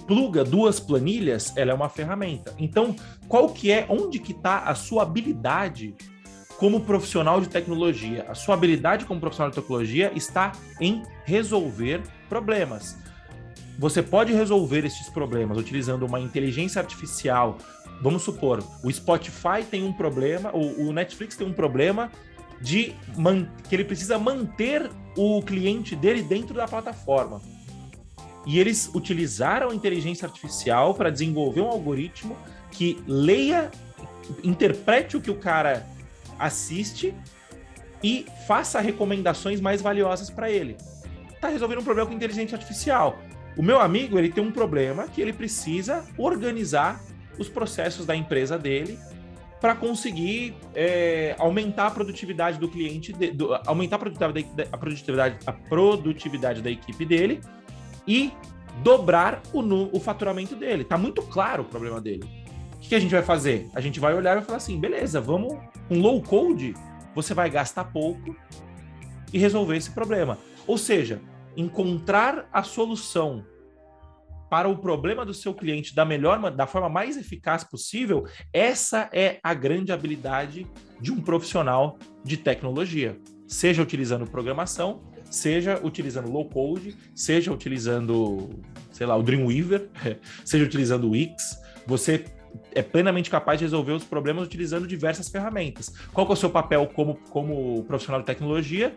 pluga 0.08 0.46
duas 0.46 0.80
planilhas, 0.80 1.52
ela 1.58 1.72
é 1.72 1.74
uma 1.74 1.90
ferramenta. 1.90 2.54
Então, 2.58 2.96
qual 3.28 3.50
que 3.50 3.72
é, 3.72 3.86
onde 3.90 4.20
que 4.20 4.32
está 4.32 4.60
a 4.60 4.76
sua 4.76 5.04
habilidade 5.04 5.94
como 6.58 6.82
profissional 6.82 7.42
de 7.42 7.50
tecnologia? 7.50 8.26
A 8.30 8.34
sua 8.36 8.56
habilidade 8.56 9.04
como 9.04 9.20
profissional 9.20 9.50
de 9.50 9.58
tecnologia 9.58 10.12
está 10.16 10.54
em 10.80 11.04
resolver 11.26 12.02
problemas. 12.30 12.98
Você 13.78 14.02
pode 14.02 14.32
resolver 14.32 14.86
esses 14.86 15.10
problemas 15.10 15.58
utilizando 15.58 16.06
uma 16.06 16.20
inteligência 16.20 16.80
artificial. 16.80 17.58
Vamos 18.02 18.24
supor, 18.24 18.64
o 18.84 18.92
Spotify 18.92 19.64
tem 19.70 19.84
um 19.84 19.94
problema, 19.94 20.52
o, 20.54 20.90
o 20.90 20.94
Netflix 20.94 21.36
tem 21.36 21.48
um 21.48 21.54
problema 21.54 22.12
de 22.62 22.96
que 23.68 23.76
ele 23.76 23.84
precisa 23.84 24.18
manter 24.18 24.90
o 25.16 25.42
cliente 25.42 25.96
dele 25.96 26.22
dentro 26.22 26.54
da 26.54 26.68
plataforma. 26.68 27.42
E 28.46 28.60
eles 28.60 28.90
utilizaram 28.94 29.72
a 29.72 29.76
inteligência 29.76 30.28
artificial 30.28 30.94
para 30.94 31.10
desenvolver 31.10 31.62
um 31.62 31.68
algoritmo 31.68 32.38
que 32.72 33.02
leia, 33.08 33.72
interprete 34.44 35.18
o 35.18 35.22
que 35.22 35.32
o 35.32 35.36
cara 35.36 35.86
assiste 36.38 37.14
e 38.04 38.26
faça 38.48 38.80
recomendações 38.80 39.60
mais 39.60 39.82
valiosas 39.82 40.30
para 40.30 40.52
ele. 40.52 40.78
Tá 41.42 41.48
resolvendo 41.48 41.80
um 41.80 41.84
problema 41.84 42.08
com 42.10 42.16
inteligência 42.16 42.56
artificial. 42.56 43.18
O 43.58 43.64
meu 43.64 43.80
amigo, 43.80 44.20
ele 44.20 44.32
tem 44.32 44.44
um 44.44 44.52
problema 44.52 45.08
que 45.08 45.22
ele 45.22 45.34
precisa 45.34 46.06
organizar 46.18 47.02
os 47.38 47.50
processos 47.50 48.06
da 48.06 48.16
empresa 48.16 48.58
dele 48.58 49.00
para 49.60 49.74
conseguir 49.74 50.56
é, 50.76 51.36
aumentar 51.40 51.88
a 51.88 51.92
produtividade 51.92 52.60
do 52.60 52.68
cliente, 52.68 53.12
de, 53.14 53.32
do, 53.32 53.54
aumentar 53.66 53.96
a 53.96 54.00
produtividade, 54.00 54.48
a 54.72 54.78
produtividade, 54.78 55.38
a 55.46 55.52
produtividade 55.52 56.62
da 56.62 56.70
equipe 56.70 57.06
dele 57.06 57.42
e 58.08 58.32
dobrar 58.84 59.42
o, 59.54 59.62
o 59.96 60.00
faturamento 60.00 60.56
dele. 60.56 60.84
Tá 60.84 60.98
muito 60.98 61.22
claro 61.24 61.64
o 61.64 61.66
problema 61.66 62.02
dele. 62.02 62.24
O 62.76 62.80
que, 62.80 62.90
que 62.90 62.96
a 62.96 63.00
gente 63.00 63.12
vai 63.12 63.24
fazer? 63.24 63.68
A 63.74 63.82
gente 63.82 64.00
vai 64.00 64.14
olhar 64.14 64.34
e 64.34 64.36
vai 64.36 64.44
falar 64.44 64.58
assim: 64.58 64.80
beleza, 64.80 65.20
vamos 65.20 65.58
com 65.88 66.00
low 66.00 66.22
code, 66.22 66.76
você 67.16 67.34
vai 67.34 67.50
gastar 67.50 67.86
pouco 67.86 68.36
e 69.34 69.40
resolver 69.40 69.78
esse 69.78 69.92
problema. 69.92 70.38
Ou 70.68 70.78
seja, 70.78 71.22
encontrar 71.58 72.48
a 72.52 72.62
solução 72.62 73.44
para 74.50 74.68
o 74.68 74.78
problema 74.78 75.26
do 75.26 75.34
seu 75.34 75.54
cliente 75.54 75.96
da 75.96 76.06
melhor, 76.06 76.40
da 76.52 76.68
forma 76.68 76.90
mais 76.90 77.18
eficaz 77.18 77.64
possível, 77.64 78.26
essa 78.54 79.10
é 79.12 79.40
a 79.44 79.54
grande 79.54 79.92
habilidade 79.92 80.68
de 81.00 81.12
um 81.12 81.22
profissional 81.22 81.98
de 82.24 82.38
tecnologia. 82.38 83.20
Seja 83.48 83.82
utilizando 83.82 84.30
programação, 84.30 85.04
seja 85.30 85.80
utilizando 85.84 86.30
low 86.30 86.48
code, 86.50 86.96
seja 87.14 87.52
utilizando, 87.52 88.50
sei 88.92 89.06
lá, 89.06 89.16
o 89.16 89.24
Dreamweaver, 89.24 89.90
seja 90.44 90.64
utilizando 90.64 91.08
o 91.08 91.12
Wix, 91.12 91.60
você 91.86 92.26
é 92.74 92.82
plenamente 92.82 93.30
capaz 93.30 93.60
de 93.60 93.66
resolver 93.66 93.92
os 93.92 94.04
problemas 94.04 94.46
utilizando 94.46 94.88
diversas 94.88 95.28
ferramentas. 95.30 95.94
Qual 96.14 96.28
é 96.28 96.32
o 96.32 96.36
seu 96.36 96.50
papel 96.50 96.88
como, 96.88 97.16
como 97.30 97.84
profissional 97.84 98.22
de 98.22 98.26
tecnologia? 98.26 98.96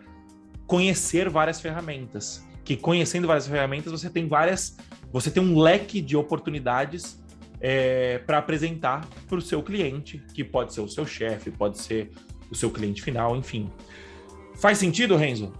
Conhecer 0.66 1.28
várias 1.28 1.60
ferramentas 1.60 2.46
que 2.68 2.76
conhecendo 2.76 3.26
várias 3.26 3.48
ferramentas, 3.48 3.90
você 3.90 4.10
tem 4.10 4.28
várias. 4.28 4.76
Você 5.10 5.30
tem 5.30 5.42
um 5.42 5.58
leque 5.58 6.02
de 6.02 6.14
oportunidades 6.18 7.18
é, 7.62 8.18
para 8.18 8.36
apresentar 8.36 9.08
para 9.26 9.38
o 9.38 9.40
seu 9.40 9.62
cliente, 9.62 10.22
que 10.34 10.44
pode 10.44 10.74
ser 10.74 10.82
o 10.82 10.88
seu 10.88 11.06
chefe, 11.06 11.50
pode 11.50 11.78
ser 11.78 12.10
o 12.50 12.54
seu 12.54 12.70
cliente 12.70 13.00
final, 13.00 13.34
enfim. 13.34 13.70
Faz 14.54 14.76
sentido, 14.76 15.16
Renzo? 15.16 15.50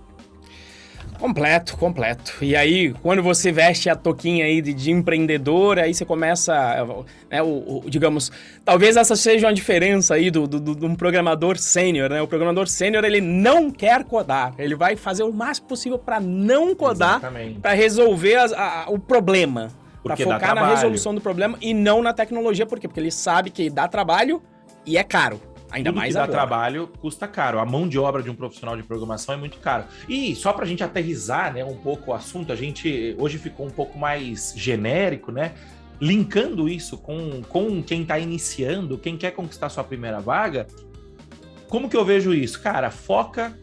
Completo, 1.19 1.77
completo. 1.77 2.37
E 2.41 2.55
aí, 2.55 2.93
quando 3.03 3.23
você 3.23 3.51
veste 3.51 3.89
a 3.89 3.97
toquinha 3.97 4.45
aí 4.45 4.61
de, 4.61 4.73
de 4.73 4.91
empreendedor, 4.91 5.79
aí 5.79 5.93
você 5.93 6.05
começa, 6.05 6.55
né, 7.31 7.43
o, 7.43 7.83
o, 7.85 7.91
digamos, 7.91 8.31
talvez 8.65 8.97
essa 8.97 9.17
seja 9.17 9.47
uma 9.47 9.53
diferença 9.53 10.15
aí 10.15 10.31
do, 10.31 10.47
do, 10.47 10.61
do, 10.61 10.75
de 10.75 10.87
um 10.87 10.95
programador 10.95 11.57
sênior, 11.59 12.11
né? 12.11 12.23
O 12.23 12.29
programador 12.29 12.69
sênior, 12.69 13.05
ele 13.05 13.21
não 13.21 13.71
quer 13.71 14.05
codar, 14.05 14.55
ele 14.59 14.75
vai 14.75 14.97
fazer 14.97 15.23
o 15.23 15.33
máximo 15.33 15.69
possível 15.69 15.99
para 15.99 16.21
não 16.21 16.75
codar, 16.75 17.21
para 17.61 17.73
resolver 17.73 18.37
as, 18.37 18.53
a, 18.53 18.87
o 18.89 18.99
problema, 18.99 19.69
para 20.03 20.17
focar 20.17 20.55
na 20.55 20.69
resolução 20.69 21.15
do 21.15 21.21
problema 21.21 21.59
e 21.61 21.75
não 21.75 22.03
na 22.03 22.13
tecnologia, 22.13 22.67
por 22.67 22.79
quê? 22.79 22.87
Porque 22.89 23.01
ele 23.01 23.11
sabe 23.11 23.51
que 23.51 23.69
dá 23.69 23.89
trabalho 23.89 24.43
e 24.87 24.97
é 24.97 25.05
caro. 25.05 25.41
Ainda 25.71 25.91
Tudo 25.91 25.99
mais 25.99 26.15
que 26.15 26.21
dá 26.21 26.27
trabalho 26.27 26.89
custa 26.99 27.29
caro. 27.29 27.59
A 27.59 27.67
mão 27.67 27.89
de 27.89 27.99
obra 27.99 28.23
de 28.23 28.31
um 28.31 28.35
profissional 28.35 28.77
de 28.77 28.83
programação 28.83 29.35
é 29.35 29.39
muito 29.39 29.59
caro. 29.59 29.85
E 30.09 30.35
só 30.35 30.53
para 30.53 30.65
a 30.65 30.67
gente 30.67 30.83
aterrizar 30.83 31.53
né, 31.53 31.65
um 31.65 31.77
pouco 31.77 32.11
o 32.11 32.15
assunto, 32.15 32.53
a 32.53 32.57
gente 32.57 33.15
hoje 33.19 33.39
ficou 33.39 33.67
um 33.67 33.71
pouco 33.71 33.99
mais 33.99 34.55
genérico, 34.57 35.31
né? 35.31 35.55
Linkando 36.01 36.69
isso 36.69 36.97
com, 36.97 37.43
com 37.49 37.83
quem 37.83 38.03
está 38.03 38.19
iniciando, 38.19 38.97
quem 38.97 39.17
quer 39.17 39.33
conquistar 39.33 39.69
sua 39.69 39.85
primeira 39.85 40.21
vaga, 40.21 40.67
como 41.69 41.89
que 41.89 41.97
eu 41.97 42.05
vejo 42.05 42.33
isso? 42.33 42.61
Cara, 42.63 42.91
foca 42.91 43.59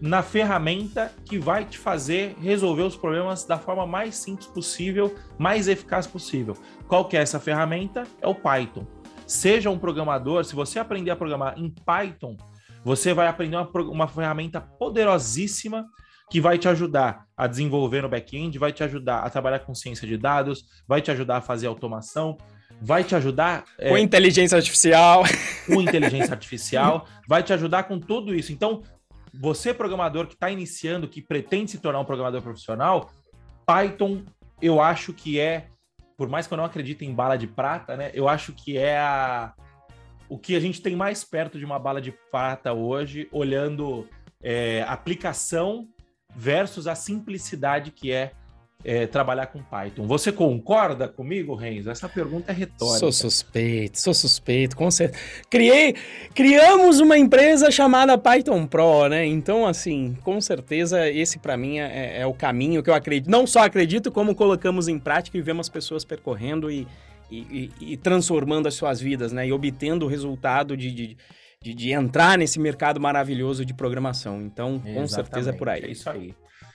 na 0.00 0.22
ferramenta 0.22 1.12
que 1.24 1.38
vai 1.38 1.64
te 1.64 1.78
fazer 1.78 2.34
resolver 2.40 2.82
os 2.82 2.96
problemas 2.96 3.44
da 3.44 3.58
forma 3.58 3.86
mais 3.86 4.16
simples 4.16 4.46
possível, 4.46 5.14
mais 5.38 5.68
eficaz 5.68 6.06
possível. 6.06 6.56
Qual 6.88 7.04
que 7.06 7.16
é 7.16 7.20
essa 7.20 7.38
ferramenta? 7.38 8.02
É 8.20 8.26
o 8.26 8.34
Python. 8.34 8.86
Seja 9.26 9.70
um 9.70 9.78
programador, 9.78 10.44
se 10.44 10.54
você 10.54 10.78
aprender 10.78 11.10
a 11.10 11.16
programar 11.16 11.54
em 11.58 11.70
Python, 11.70 12.36
você 12.84 13.14
vai 13.14 13.26
aprender 13.26 13.56
uma, 13.56 13.70
uma 13.90 14.08
ferramenta 14.08 14.60
poderosíssima 14.60 15.86
que 16.30 16.40
vai 16.40 16.58
te 16.58 16.68
ajudar 16.68 17.26
a 17.36 17.46
desenvolver 17.46 18.02
no 18.02 18.08
back-end, 18.08 18.58
vai 18.58 18.72
te 18.72 18.82
ajudar 18.82 19.20
a 19.20 19.30
trabalhar 19.30 19.60
com 19.60 19.74
ciência 19.74 20.06
de 20.06 20.16
dados, 20.16 20.64
vai 20.86 21.00
te 21.00 21.10
ajudar 21.10 21.38
a 21.38 21.40
fazer 21.40 21.66
automação, 21.66 22.36
vai 22.80 23.04
te 23.04 23.14
ajudar 23.14 23.64
com 23.78 23.96
é, 23.96 24.00
inteligência 24.00 24.56
artificial, 24.56 25.22
com 25.66 25.80
inteligência 25.80 26.32
artificial, 26.32 27.06
vai 27.28 27.42
te 27.42 27.52
ajudar 27.52 27.84
com 27.84 27.98
tudo 27.98 28.34
isso. 28.34 28.52
Então, 28.52 28.82
você 29.32 29.74
programador 29.74 30.26
que 30.26 30.34
está 30.34 30.50
iniciando, 30.50 31.08
que 31.08 31.22
pretende 31.22 31.70
se 31.70 31.78
tornar 31.78 32.00
um 32.00 32.04
programador 32.04 32.42
profissional, 32.42 33.10
Python, 33.66 34.22
eu 34.60 34.80
acho 34.80 35.12
que 35.12 35.40
é, 35.40 35.66
por 36.16 36.28
mais 36.28 36.46
que 36.46 36.54
eu 36.54 36.58
não 36.58 36.64
acredite 36.64 37.04
em 37.04 37.14
bala 37.14 37.36
de 37.36 37.46
prata, 37.46 37.96
né? 37.96 38.10
Eu 38.14 38.28
acho 38.28 38.52
que 38.52 38.78
é 38.78 38.98
a, 38.98 39.52
o 40.28 40.38
que 40.38 40.54
a 40.56 40.60
gente 40.60 40.80
tem 40.80 40.94
mais 40.96 41.24
perto 41.24 41.58
de 41.58 41.64
uma 41.64 41.78
bala 41.78 42.00
de 42.00 42.12
prata 42.30 42.72
hoje, 42.72 43.28
olhando 43.32 44.08
é, 44.42 44.82
aplicação 44.88 45.88
versus 46.34 46.86
a 46.86 46.94
simplicidade 46.94 47.90
que 47.90 48.12
é 48.12 48.32
é, 48.82 49.06
trabalhar 49.06 49.46
com 49.46 49.62
Python. 49.62 50.06
Você 50.06 50.30
concorda 50.30 51.08
comigo, 51.08 51.54
Renzo? 51.54 51.90
Essa 51.90 52.08
pergunta 52.08 52.52
é 52.52 52.54
retórica. 52.54 52.98
Sou 52.98 53.12
suspeito, 53.12 53.98
sou 53.98 54.12
suspeito, 54.12 54.76
com 54.76 54.90
certeza. 54.90 55.22
Criei, 55.48 55.94
criamos 56.34 57.00
uma 57.00 57.16
empresa 57.16 57.70
chamada 57.70 58.18
Python 58.18 58.66
Pro, 58.66 59.08
né? 59.08 59.24
Então, 59.24 59.66
assim, 59.66 60.16
com 60.22 60.40
certeza 60.40 61.08
esse 61.08 61.38
para 61.38 61.56
mim 61.56 61.78
é, 61.78 62.20
é, 62.20 62.26
o 62.26 62.34
caminho 62.34 62.82
que 62.82 62.90
eu 62.90 62.94
acredito. 62.94 63.30
Não 63.30 63.46
só 63.46 63.60
acredito, 63.60 64.12
como 64.12 64.34
colocamos 64.34 64.86
em 64.86 64.98
prática 64.98 65.38
e 65.38 65.42
vemos 65.42 65.68
pessoas 65.68 66.04
percorrendo 66.04 66.70
e, 66.70 66.86
e, 67.30 67.70
e, 67.80 67.92
e 67.92 67.96
transformando 67.96 68.66
as 68.66 68.74
suas 68.74 69.00
vidas, 69.00 69.32
né? 69.32 69.46
E 69.46 69.52
obtendo 69.52 70.04
o 70.04 70.08
resultado 70.08 70.76
de, 70.76 70.90
de 70.90 71.16
de, 71.62 71.72
de, 71.72 71.92
entrar 71.92 72.36
nesse 72.36 72.60
mercado 72.60 73.00
maravilhoso 73.00 73.64
de 73.64 73.72
programação. 73.72 74.42
Então, 74.42 74.78
com 74.78 75.02
Exatamente, 75.02 75.14
certeza 75.14 75.48
é 75.48 75.52
por 75.54 75.70
aí. 75.70 75.84
É 75.84 75.90
isso 75.90 76.10
aí. 76.10 76.34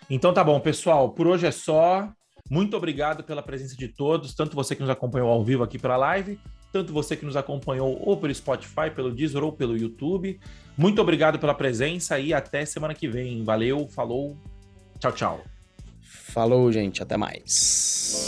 Então 0.09 0.33
tá 0.33 0.43
bom, 0.43 0.59
pessoal. 0.59 1.11
Por 1.11 1.27
hoje 1.27 1.45
é 1.45 1.51
só. 1.51 2.11
Muito 2.49 2.75
obrigado 2.75 3.23
pela 3.23 3.43
presença 3.43 3.75
de 3.75 3.87
todos, 3.87 4.33
tanto 4.33 4.55
você 4.55 4.75
que 4.75 4.81
nos 4.81 4.89
acompanhou 4.89 5.29
ao 5.29 5.43
vivo 5.43 5.61
aqui 5.61 5.77
pela 5.77 5.95
live, 5.97 6.39
tanto 6.71 6.91
você 6.91 7.15
que 7.15 7.23
nos 7.23 7.37
acompanhou 7.37 8.01
ou 8.03 8.17
pelo 8.17 8.33
Spotify, 8.33 8.89
pelo 8.93 9.11
Deezer 9.11 9.43
ou 9.43 9.51
pelo 9.51 9.77
YouTube. 9.77 10.39
Muito 10.75 10.99
obrigado 10.99 11.37
pela 11.37 11.53
presença 11.53 12.17
e 12.19 12.33
até 12.33 12.65
semana 12.65 12.95
que 12.95 13.07
vem. 13.07 13.43
Valeu, 13.43 13.87
falou, 13.87 14.35
tchau, 14.99 15.11
tchau. 15.11 15.43
Falou, 16.01 16.71
gente, 16.71 17.03
até 17.03 17.17
mais. 17.17 18.27